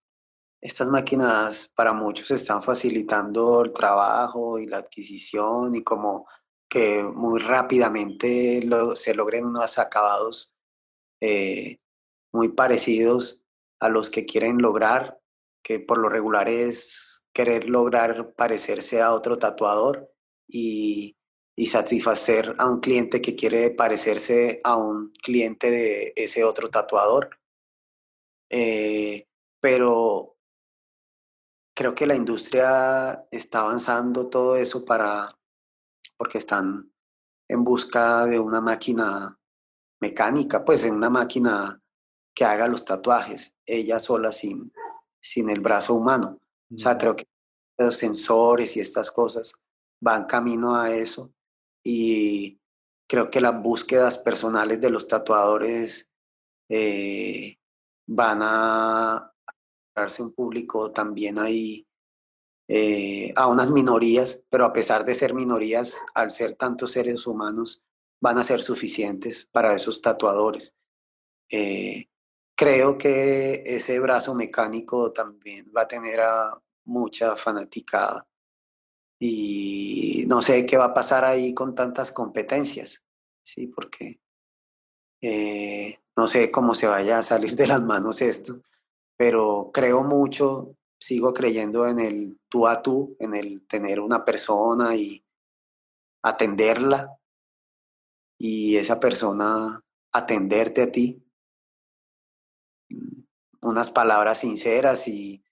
estas 0.61 0.89
máquinas 0.89 1.71
para 1.75 1.93
muchos 1.93 2.32
están 2.32 2.61
facilitando 2.61 3.63
el 3.63 3.71
trabajo 3.71 4.59
y 4.59 4.67
la 4.67 4.77
adquisición 4.77 5.73
y 5.75 5.84
como 5.84 6.27
que 6.69 7.03
muy 7.03 7.39
rápidamente 7.39 8.61
se 8.95 9.13
logren 9.15 9.45
unos 9.45 9.80
acabados 9.80 10.53
eh, 11.21 11.80
muy 12.32 12.49
parecidos 12.49 13.45
a 13.80 13.89
los 13.89 14.09
que 14.09 14.25
quieren 14.25 14.61
lograr 14.61 15.19
que 15.63 15.80
por 15.80 15.97
lo 15.97 16.09
regular 16.09 16.49
es 16.49 17.25
querer 17.34 17.69
lograr 17.69 18.34
parecerse 18.34 19.01
a 19.01 19.13
otro 19.13 19.38
tatuador 19.38 20.11
y, 20.47 21.15
satisfacer 21.68 22.55
a 22.57 22.66
un 22.66 22.80
cliente 22.80 23.22
que 23.22 23.36
quiere 23.36 23.72
parecerse 23.72 24.62
a 24.64 24.78
un 24.78 25.12
cliente 25.22 25.70
de 25.70 26.14
ese 26.16 26.45
otro 26.45 26.70
tatuador. 26.70 27.38
Eh, 28.49 29.28
pero 29.60 30.38
creo 31.76 31.93
que 31.93 32.05
la 32.05 32.16
industria 32.16 33.28
está 33.30 33.62
avanzando 33.62 34.30
todo 34.30 34.55
eso 34.55 34.86
para, 34.86 35.38
porque 36.16 36.38
están 36.38 36.93
en 37.49 37.64
busca 37.66 38.26
de 38.26 38.39
una 38.39 38.62
máquina 38.62 39.38
mecánica, 39.99 40.64
pues 40.64 40.86
en 40.86 40.93
una 40.93 41.10
máquina 41.10 41.82
que 42.34 42.45
haga 42.45 42.68
los 42.68 42.86
tatuajes, 42.86 43.57
ella 43.66 43.99
sola 43.99 44.32
sin, 44.32 44.72
sin 45.22 45.49
el 45.49 45.60
brazo 45.60 45.95
humano. 45.95 46.39
O 46.74 46.78
sea, 46.78 46.97
creo 46.97 47.16
que 47.16 47.26
los 47.78 47.97
sensores 47.97 48.78
y 48.78 48.80
estas 48.80 49.12
cosas 49.12 49.55
van 49.99 50.26
camino 50.26 50.76
a 50.76 50.93
eso 50.93 51.34
y 51.91 52.61
creo 53.07 53.31
que 53.31 53.41
las 53.41 53.59
búsquedas 53.59 54.19
personales 54.19 54.79
de 54.79 54.91
los 54.91 55.07
tatuadores 55.07 56.13
eh, 56.69 57.57
van 58.07 58.39
a 58.43 59.33
darse 59.95 60.21
un 60.21 60.31
público 60.33 60.91
también 60.91 61.39
ahí 61.39 61.87
eh, 62.67 63.33
a 63.36 63.47
unas 63.47 63.71
minorías, 63.71 64.45
pero 64.51 64.66
a 64.66 64.71
pesar 64.71 65.03
de 65.03 65.16
ser 65.16 65.33
minorías, 65.33 65.97
al 66.13 66.29
ser 66.29 66.53
tantos 66.53 66.91
seres 66.91 67.25
humanos, 67.25 67.83
van 68.21 68.37
a 68.37 68.43
ser 68.43 68.61
suficientes 68.61 69.49
para 69.51 69.74
esos 69.74 70.03
tatuadores. 70.03 70.75
Eh, 71.49 72.05
creo 72.55 72.99
que 72.99 73.63
ese 73.66 73.99
brazo 73.99 74.36
mecánico 74.36 75.11
también 75.11 75.71
va 75.75 75.82
a 75.82 75.87
tener 75.87 76.20
a 76.20 76.61
mucha 76.86 77.36
fanaticada. 77.36 78.29
Y 79.20 80.25
no 80.28 80.41
sé 80.41 80.66
qué 80.66 80.78
va 80.78 80.86
a 80.86 80.93
pasar 80.93 81.25
ahí 81.25 81.54
con 81.54 81.75
tantas 81.75 82.12
competencias, 82.12 83.05
¿sí? 83.43 83.67
Porque 83.67 84.21
eh, 85.21 86.00
no 86.16 86.28
sé 86.28 86.51
cómo 86.51 86.74
se 86.74 86.87
vaya 86.87 87.20
a 87.20 87.24
salir 87.24 87.55
de 87.55 87.67
las 87.67 87.82
manos 87.82 88.21
esto, 88.21 88.62
pero 89.17 89.71
creo 89.74 90.04
mucho, 90.04 90.75
sigo 91.00 91.33
creyendo 91.33 91.87
en 91.87 92.00
el 92.00 92.39
tú 92.50 92.67
a 92.67 92.82
tú, 92.82 93.16
en 93.20 93.33
el 93.33 93.66
tener 93.67 94.00
una 94.00 94.24
persona 94.24 94.96
y 94.96 95.24
atenderla 96.21 97.17
y 98.37 98.78
esa 98.78 99.00
persona 99.00 99.83
atenderte 100.12 100.83
a 100.83 100.91
ti 100.91 101.21
unas 103.62 103.89
palabras 103.89 104.39
sinceras 104.39 105.08
y 105.08 105.43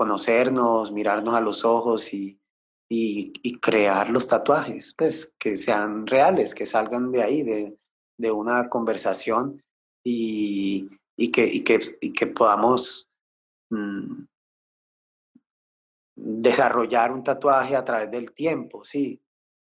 conocernos, 0.00 0.92
mirarnos 0.92 1.34
a 1.34 1.42
los 1.42 1.62
ojos 1.66 2.14
y, 2.14 2.38
crear 3.60 4.08
los 4.08 4.26
tatuajes, 4.26 4.94
pues 4.96 5.36
que 5.38 5.58
sean 5.58 6.06
reales, 6.06 6.54
que 6.54 6.64
salgan 6.64 7.12
de 7.12 7.22
ahí, 7.22 7.42
de, 7.42 8.32
una 8.32 8.70
conversación 8.70 9.62
y, 10.02 10.88
que, 11.34 11.62
que, 11.62 12.26
podamos 12.28 13.10
mm, 13.68 14.24
desarrollar 16.16 17.12
un 17.12 17.22
tatuaje 17.22 17.76
a 17.76 17.84
través 17.84 18.10
del 18.10 18.32
tiempo, 18.32 18.82
sí. 18.82 19.20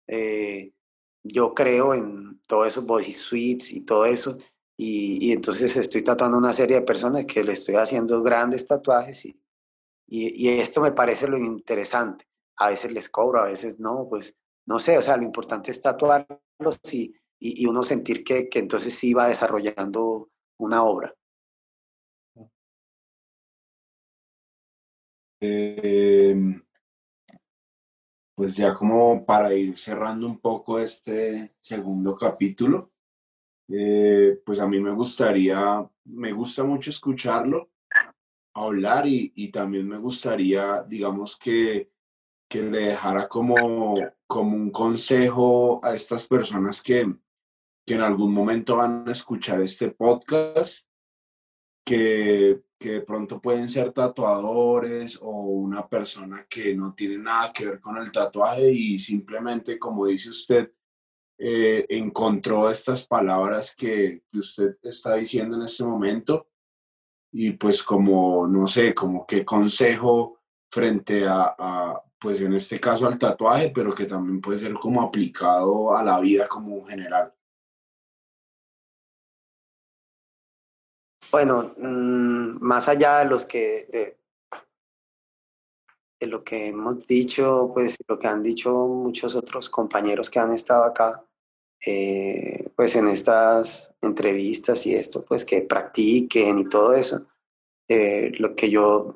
Eh, 0.08 0.72
yo 1.22 1.54
creo 1.54 1.94
en 1.94 2.40
todos 2.48 2.66
esos 2.66 2.84
body 2.84 3.12
suites 3.12 3.72
y 3.72 3.84
todo 3.84 4.04
eso, 4.04 4.36
y, 4.76 5.30
entonces 5.30 5.76
estoy 5.76 6.02
tatuando 6.02 6.38
una 6.38 6.52
serie 6.52 6.80
de 6.80 6.82
personas 6.82 7.24
que 7.24 7.44
le 7.44 7.52
estoy 7.52 7.76
haciendo 7.76 8.20
grandes 8.20 8.66
tatuajes 8.66 9.26
y, 9.26 9.43
y, 10.16 10.48
esto 10.60 10.80
me 10.80 10.92
parece 10.92 11.28
lo 11.28 11.38
interesante. 11.38 12.26
A 12.56 12.70
veces 12.70 12.92
les 12.92 13.08
cobro, 13.08 13.40
a 13.40 13.46
veces 13.46 13.80
no, 13.80 14.06
pues 14.08 14.36
no 14.66 14.78
sé, 14.78 14.98
o 14.98 15.02
sea, 15.02 15.16
lo 15.16 15.24
importante 15.24 15.70
es 15.70 15.80
tatuarlos 15.80 16.38
y, 16.92 17.14
y 17.38 17.66
uno 17.66 17.82
sentir 17.82 18.24
que, 18.24 18.48
que 18.48 18.58
entonces 18.60 18.94
sí 18.94 19.12
va 19.14 19.28
desarrollando 19.28 20.30
una 20.58 20.84
obra. 20.84 21.14
eh, 25.44 26.60
pues 28.34 28.56
ya 28.56 28.74
como 28.74 29.24
para 29.24 29.54
ir 29.54 29.78
cerrando 29.78 30.26
un 30.26 30.40
poco 30.40 30.78
este 30.78 31.54
segundo 31.60 32.16
capítulo, 32.16 32.92
eh, 33.68 34.40
pues 34.44 34.60
a 34.60 34.66
mí 34.66 34.80
me 34.80 34.92
gustaría, 34.92 35.88
me 36.04 36.32
gusta 36.32 36.64
mucho 36.64 36.90
escucharlo, 36.90 37.70
hablar 38.54 39.06
y, 39.06 39.32
y 39.34 39.48
también 39.48 39.88
me 39.88 39.98
gustaría, 39.98 40.82
digamos 40.84 41.36
que, 41.36 41.90
que 42.48 42.62
le 42.62 42.88
dejara 42.88 43.28
como, 43.28 43.94
como 44.26 44.56
un 44.56 44.70
consejo 44.70 45.84
a 45.84 45.92
estas 45.92 46.26
personas 46.28 46.82
que, 46.82 47.12
que 47.84 47.94
en 47.94 48.00
algún 48.00 48.32
momento 48.32 48.76
van 48.76 49.08
a 49.08 49.12
escuchar 49.12 49.60
este 49.60 49.90
podcast, 49.90 50.86
que, 51.84 52.62
que 52.78 52.92
de 52.92 53.00
pronto 53.02 53.40
pueden 53.40 53.68
ser 53.68 53.92
tatuadores 53.92 55.18
o 55.20 55.30
una 55.30 55.86
persona 55.88 56.46
que 56.48 56.74
no 56.74 56.94
tiene 56.94 57.18
nada 57.18 57.52
que 57.52 57.66
ver 57.66 57.80
con 57.80 57.98
el 57.98 58.10
tatuaje 58.10 58.70
y 58.70 58.98
simplemente, 58.98 59.78
como 59.78 60.06
dice 60.06 60.30
usted, 60.30 60.72
eh, 61.36 61.84
encontró 61.88 62.70
estas 62.70 63.06
palabras 63.06 63.74
que, 63.74 64.22
que, 64.30 64.38
usted 64.38 64.76
está 64.82 65.16
diciendo 65.16 65.56
en 65.56 65.64
este 65.64 65.82
momento 65.82 66.46
y 67.36 67.50
pues 67.50 67.82
como, 67.82 68.46
no 68.46 68.68
sé, 68.68 68.94
como 68.94 69.26
qué 69.26 69.44
consejo 69.44 70.38
frente 70.70 71.26
a, 71.26 71.52
a, 71.58 72.02
pues 72.16 72.40
en 72.40 72.54
este 72.54 72.78
caso 72.78 73.08
al 73.08 73.18
tatuaje, 73.18 73.72
pero 73.74 73.92
que 73.92 74.04
también 74.06 74.40
puede 74.40 74.60
ser 74.60 74.74
como 74.74 75.02
aplicado 75.02 75.96
a 75.96 76.04
la 76.04 76.20
vida 76.20 76.46
como 76.46 76.86
general. 76.86 77.34
Bueno, 81.32 81.72
mmm, 81.76 82.58
más 82.60 82.88
allá 82.88 83.18
de 83.18 83.24
los 83.24 83.44
que 83.44 84.16
de, 86.20 86.26
lo 86.28 86.44
que 86.44 86.68
hemos 86.68 87.04
dicho, 87.04 87.72
pues 87.74 87.96
lo 88.06 88.16
que 88.16 88.28
han 88.28 88.44
dicho 88.44 88.70
muchos 88.86 89.34
otros 89.34 89.68
compañeros 89.68 90.30
que 90.30 90.38
han 90.38 90.52
estado 90.52 90.84
acá, 90.84 91.26
eh, 91.86 92.70
pues 92.76 92.96
en 92.96 93.08
estas 93.08 93.94
entrevistas 94.00 94.86
y 94.86 94.94
esto, 94.94 95.24
pues 95.24 95.44
que 95.44 95.62
practiquen 95.62 96.58
y 96.58 96.68
todo 96.68 96.94
eso, 96.94 97.26
eh, 97.88 98.32
lo 98.38 98.56
que 98.56 98.70
yo 98.70 99.12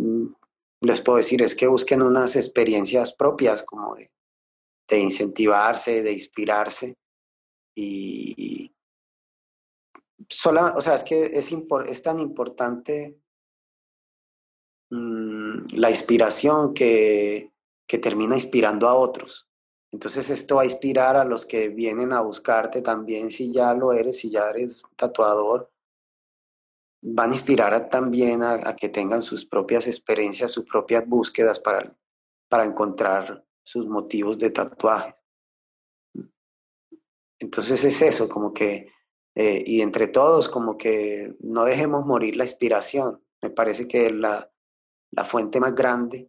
les 0.81 1.01
puedo 1.01 1.17
decir 1.17 1.41
es 1.43 1.55
que 1.55 1.67
busquen 1.67 2.03
unas 2.03 2.37
experiencias 2.37 3.15
propias 3.15 3.63
como 3.63 3.97
de, 3.97 4.11
incentivarse, 4.99 6.03
de 6.03 6.13
inspirarse 6.13 6.95
y, 7.75 8.75
sola, 10.29 10.75
o 10.77 10.83
sea, 10.83 10.95
es 10.95 11.05
que 11.05 11.27
es, 11.27 12.03
tan 12.03 12.19
importante 12.19 13.19
mmm, 14.91 15.69
la 15.73 15.89
inspiración 15.89 16.75
que, 16.75 17.51
que 17.87 17.99
termina 17.99 18.35
inspirando 18.35 18.89
a 18.89 18.95
otros. 18.95 19.48
Entonces 19.93 20.29
esto 20.31 20.57
va 20.57 20.63
a 20.63 20.67
inspirar 20.67 21.17
a 21.17 21.25
los 21.25 21.47
que 21.47 21.69
vienen 21.69 22.13
a 22.13 22.21
buscarte 22.21 22.83
también, 22.83 23.31
si 23.31 23.51
ya 23.53 23.73
lo 23.73 23.93
eres, 23.93 24.19
si 24.19 24.31
ya 24.31 24.51
eres 24.51 24.83
tatuador, 24.97 25.71
van 27.01 27.31
a 27.31 27.35
inspirar 27.35 27.89
también 27.89 28.43
a, 28.43 28.75
que 28.77 28.89
tengan 28.89 29.23
sus 29.23 29.47
propias 29.47 29.87
experiencias, 29.87 30.51
sus 30.51 30.65
propias 30.65 31.07
búsquedas 31.07 31.59
para, 31.59 31.97
para 32.49 32.65
encontrar 32.65 33.45
sus 33.63 33.87
motivos 33.87 34.39
de 34.39 34.51
tatuajes. 34.51 35.25
Entonces 37.39 37.85
es 37.85 38.03
eso, 38.03 38.29
como 38.29 38.53
que 38.53 38.93
eh, 39.41 39.63
y 39.65 39.83
entre 39.83 40.09
todos 40.09 40.49
como 40.49 40.77
que 40.77 41.37
no 41.39 41.65
dejemos 41.65 42.05
morir 42.05 42.35
la 42.35 42.43
inspiración. 42.43 43.23
Me 43.41 43.51
parece 43.51 43.87
que 43.87 44.11
la, 44.11 44.51
la 45.13 45.25
fuente 45.25 45.61
más 45.61 45.77
grande, 45.77 46.29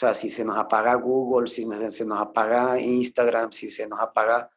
sea, 0.00 0.14
si 0.14 0.30
se 0.30 0.44
nos 0.44 0.56
apaga 0.56 0.94
Google, 0.94 1.46
si 1.46 1.66
se 1.90 2.04
nos 2.06 2.18
apaga 2.18 2.80
Instagram, 2.80 3.52
si 3.52 3.70
se 3.70 3.86
nos 3.86 4.00
apaga, 4.00 4.50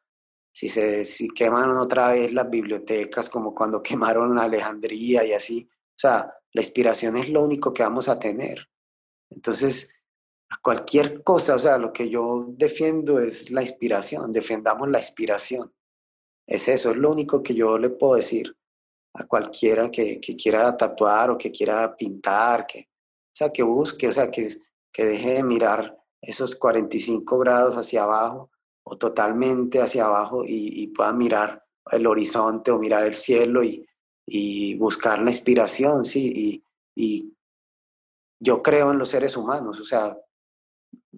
si 0.54 0.70
se 0.70 1.04
si 1.04 1.28
queman 1.28 1.72
otra 1.72 2.12
vez 2.12 2.32
las 2.32 2.50
bibliotecas 2.50 3.28
como 3.28 3.54
cuando 3.54 3.84
quemaron 3.84 4.40
Alejandría 4.40 5.26
y 5.26 5.34
así, 5.34 5.68
o 5.70 6.00
sea, 6.00 6.34
la 6.54 6.62
inspiración 6.62 7.18
es 7.18 7.28
lo 7.30 7.44
único 7.44 7.74
que 7.74 7.84
vamos 7.84 8.08
a 8.08 8.18
tener. 8.18 8.70
Entonces, 9.30 10.00
cualquier 10.62 11.24
cosa, 11.24 11.56
o 11.56 11.60
sea, 11.60 11.78
lo 11.78 11.92
que 11.92 12.08
yo 12.10 12.46
defiendo 12.48 13.20
es 13.20 13.52
la 13.52 13.62
inspiración, 13.62 14.32
defendamos 14.32 14.90
la 14.90 15.00
inspiración. 15.00 15.74
Es 16.48 16.70
eso, 16.70 16.92
es 16.92 16.98
lo 16.98 17.12
único 17.12 17.44
que 17.44 17.54
yo 17.54 17.78
le 17.78 17.90
puedo 17.90 18.16
decir 18.16 18.56
a 19.16 19.26
cualquiera 19.26 19.92
que, 19.92 20.22
que 20.22 20.36
quiera 20.38 20.76
tatuar 20.78 21.32
o 21.32 21.38
que 21.38 21.52
quiera 21.52 21.96
pintar, 21.96 22.66
que, 22.66 22.80
o 22.80 23.36
sea, 23.36 23.52
que 23.52 23.64
busque, 23.64 24.08
o 24.08 24.14
sea, 24.14 24.32
que, 24.32 24.48
que 24.94 25.06
deje 25.06 25.34
de 25.34 25.44
mirar 25.44 25.98
esos 26.22 26.56
45 26.56 27.38
grados 27.40 27.76
hacia 27.76 28.04
abajo 28.04 28.52
o 28.84 28.98
totalmente 28.98 29.82
hacia 29.82 30.06
abajo 30.06 30.46
y, 30.46 30.84
y 30.84 30.88
pueda 30.88 31.12
mirar 31.12 31.64
el 31.92 32.08
horizonte 32.08 32.72
o 32.72 32.80
mirar 32.80 33.04
el 33.06 33.16
cielo 33.16 33.64
y, 33.64 33.86
buscar 34.78 35.20
la 35.20 35.30
inspiración, 35.30 36.06
sí, 36.06 36.32
y, 36.34 36.66
y 36.96 37.36
yo 38.40 38.64
creo 38.64 38.92
en 38.92 38.98
los 38.98 39.10
seres 39.10 39.36
humanos, 39.36 39.80
o 39.82 39.84
sea, 39.84 40.18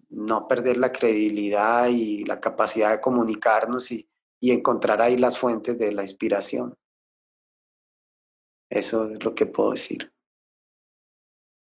no 0.10 0.48
perder 0.48 0.78
la 0.78 0.92
credibilidad 0.92 1.88
y 1.88 2.24
la 2.26 2.40
capacidad 2.40 2.92
de 2.92 3.02
comunicarnos 3.02 3.92
y, 3.92 4.10
y 4.40 4.52
encontrar 4.52 5.02
ahí 5.02 5.18
las 5.18 5.38
fuentes 5.38 5.78
de 5.78 5.92
la 5.92 6.02
inspiración. 6.02 6.76
Eso 8.70 9.10
es 9.10 9.24
lo 9.24 9.36
que 9.36 9.46
puedo 9.46 9.72
decir. 9.72 10.15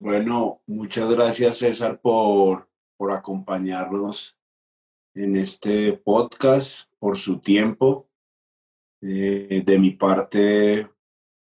Bueno, 0.01 0.63
muchas 0.65 1.07
gracias 1.11 1.59
César 1.59 2.01
por, 2.01 2.67
por 2.97 3.11
acompañarnos 3.11 4.35
en 5.13 5.35
este 5.35 5.93
podcast, 5.93 6.91
por 6.97 7.19
su 7.19 7.37
tiempo. 7.37 8.09
Eh, 8.99 9.61
de 9.63 9.77
mi 9.77 9.91
parte, 9.91 10.89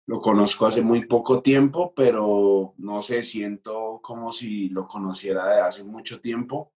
lo 0.05 0.21
conozco 0.21 0.65
hace 0.65 0.81
muy 0.81 1.07
poco 1.07 1.41
tiempo, 1.41 1.91
pero 1.93 2.73
no 2.77 3.01
sé, 3.01 3.21
siento 3.21 3.99
como 4.01 4.31
si 4.31 4.69
lo 4.69 4.87
conociera 4.87 5.53
de 5.53 5.59
hace 5.59 5.83
mucho 5.83 6.21
tiempo. 6.21 6.71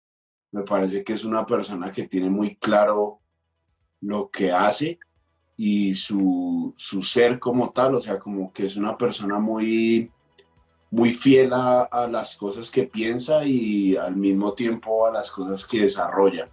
Me 0.52 0.64
parece 0.64 1.06
que 1.06 1.14
es 1.14 1.24
una 1.24 1.46
persona 1.46 1.90
que 1.90 2.06
tiene 2.06 2.30
muy 2.30 2.58
claro 2.58 3.22
lo 4.02 4.30
que 4.30 4.52
hace 4.52 5.00
y 5.56 5.96
su, 5.96 6.74
su, 6.76 7.02
ser 7.02 7.40
como 7.40 7.72
tal, 7.72 7.96
o 7.96 8.02
sea, 8.02 8.20
como 8.20 8.52
que 8.52 8.66
es 8.66 8.76
una 8.76 8.98
persona 8.98 9.40
muy, 9.40 10.12
muy 10.92 11.14
fiel 11.14 11.54
a, 11.54 11.84
a, 11.84 12.08
las 12.08 12.36
cosas 12.36 12.70
que 12.70 12.84
piensa 12.84 13.46
y 13.46 13.96
al 13.96 14.16
mismo 14.16 14.54
tiempo 14.54 15.08
a 15.08 15.12
las 15.12 15.32
cosas 15.32 15.66
que 15.66 15.82
desarrolla. 15.82 16.48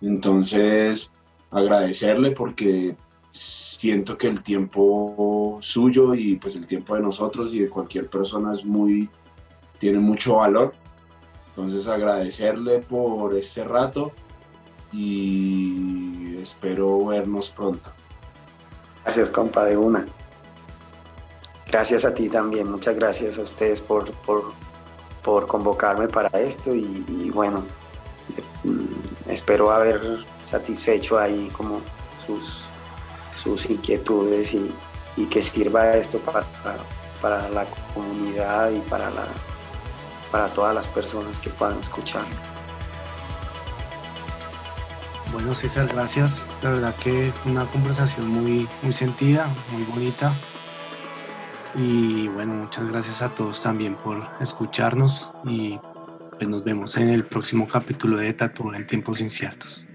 Entonces, 0.00 1.10
agradecerle 1.50 2.30
porque 2.30 2.96
siento 3.32 4.16
que 4.16 4.28
el 4.28 4.42
tiempo 4.42 5.58
suyo 5.60 6.14
y 6.14 6.36
pues 6.36 6.56
el 6.56 6.66
tiempo 6.66 6.94
de 6.94 7.02
nosotros 7.02 7.54
y 7.54 7.60
de 7.60 7.68
cualquier 7.68 8.08
persona 8.08 8.52
es 8.52 8.64
muy, 8.64 9.08
tiene 9.78 9.98
mucho 9.98 10.36
valor. 10.36 10.72
Entonces, 11.48 11.88
agradecerle 11.88 12.78
por 12.78 13.36
este 13.36 13.64
rato 13.64 14.12
y 14.92 16.36
espero 16.40 17.06
vernos 17.06 17.50
pronto. 17.50 17.90
Gracias, 19.04 19.30
compa, 19.30 19.64
de 19.64 19.76
una. 19.76 20.06
Gracias 21.70 22.04
a 22.04 22.12
ti 22.12 22.28
también, 22.28 22.68
muchas 22.68 22.96
gracias 22.96 23.38
a 23.38 23.42
ustedes 23.42 23.80
por, 23.80 24.10
por, 24.26 24.52
por 25.22 25.46
convocarme 25.46 26.08
para 26.08 26.28
esto 26.40 26.74
y, 26.74 27.30
bueno, 27.32 27.64
espero 29.28 29.70
haber 29.70 30.24
satisfecho 30.42 31.16
ahí 31.16 31.48
como 31.56 31.80
sus, 32.26 32.64
sus 33.36 33.70
inquietudes 33.70 34.54
y, 34.54 34.74
y 35.16 35.26
que 35.26 35.40
sirva 35.40 35.94
esto 35.94 36.18
para, 36.18 36.44
para 37.22 37.48
la 37.50 37.64
comunidad 37.94 38.72
y 38.72 38.80
para, 38.80 39.08
la, 39.10 39.26
para 40.32 40.48
todas 40.48 40.74
las 40.74 40.88
personas 40.88 41.38
que 41.38 41.50
puedan 41.50 41.78
escucharlo. 41.78 42.34
Bueno, 45.32 45.54
César, 45.54 45.86
gracias. 45.86 46.48
La 46.62 46.70
verdad 46.70 46.94
que 46.96 47.32
una 47.44 47.64
conversación 47.66 48.26
muy, 48.26 48.68
muy 48.82 48.92
sentida, 48.92 49.46
muy 49.70 49.84
bonita. 49.84 50.34
Y 51.74 52.28
bueno, 52.28 52.54
muchas 52.54 52.90
gracias 52.90 53.22
a 53.22 53.28
todos 53.28 53.62
también 53.62 53.94
por 53.94 54.22
escucharnos 54.40 55.32
y 55.44 55.78
pues 56.36 56.48
nos 56.48 56.64
vemos 56.64 56.96
en 56.96 57.10
el 57.10 57.24
próximo 57.24 57.68
capítulo 57.68 58.16
de 58.16 58.32
Tatu 58.32 58.72
en 58.72 58.86
tiempos 58.86 59.20
inciertos. 59.20 59.86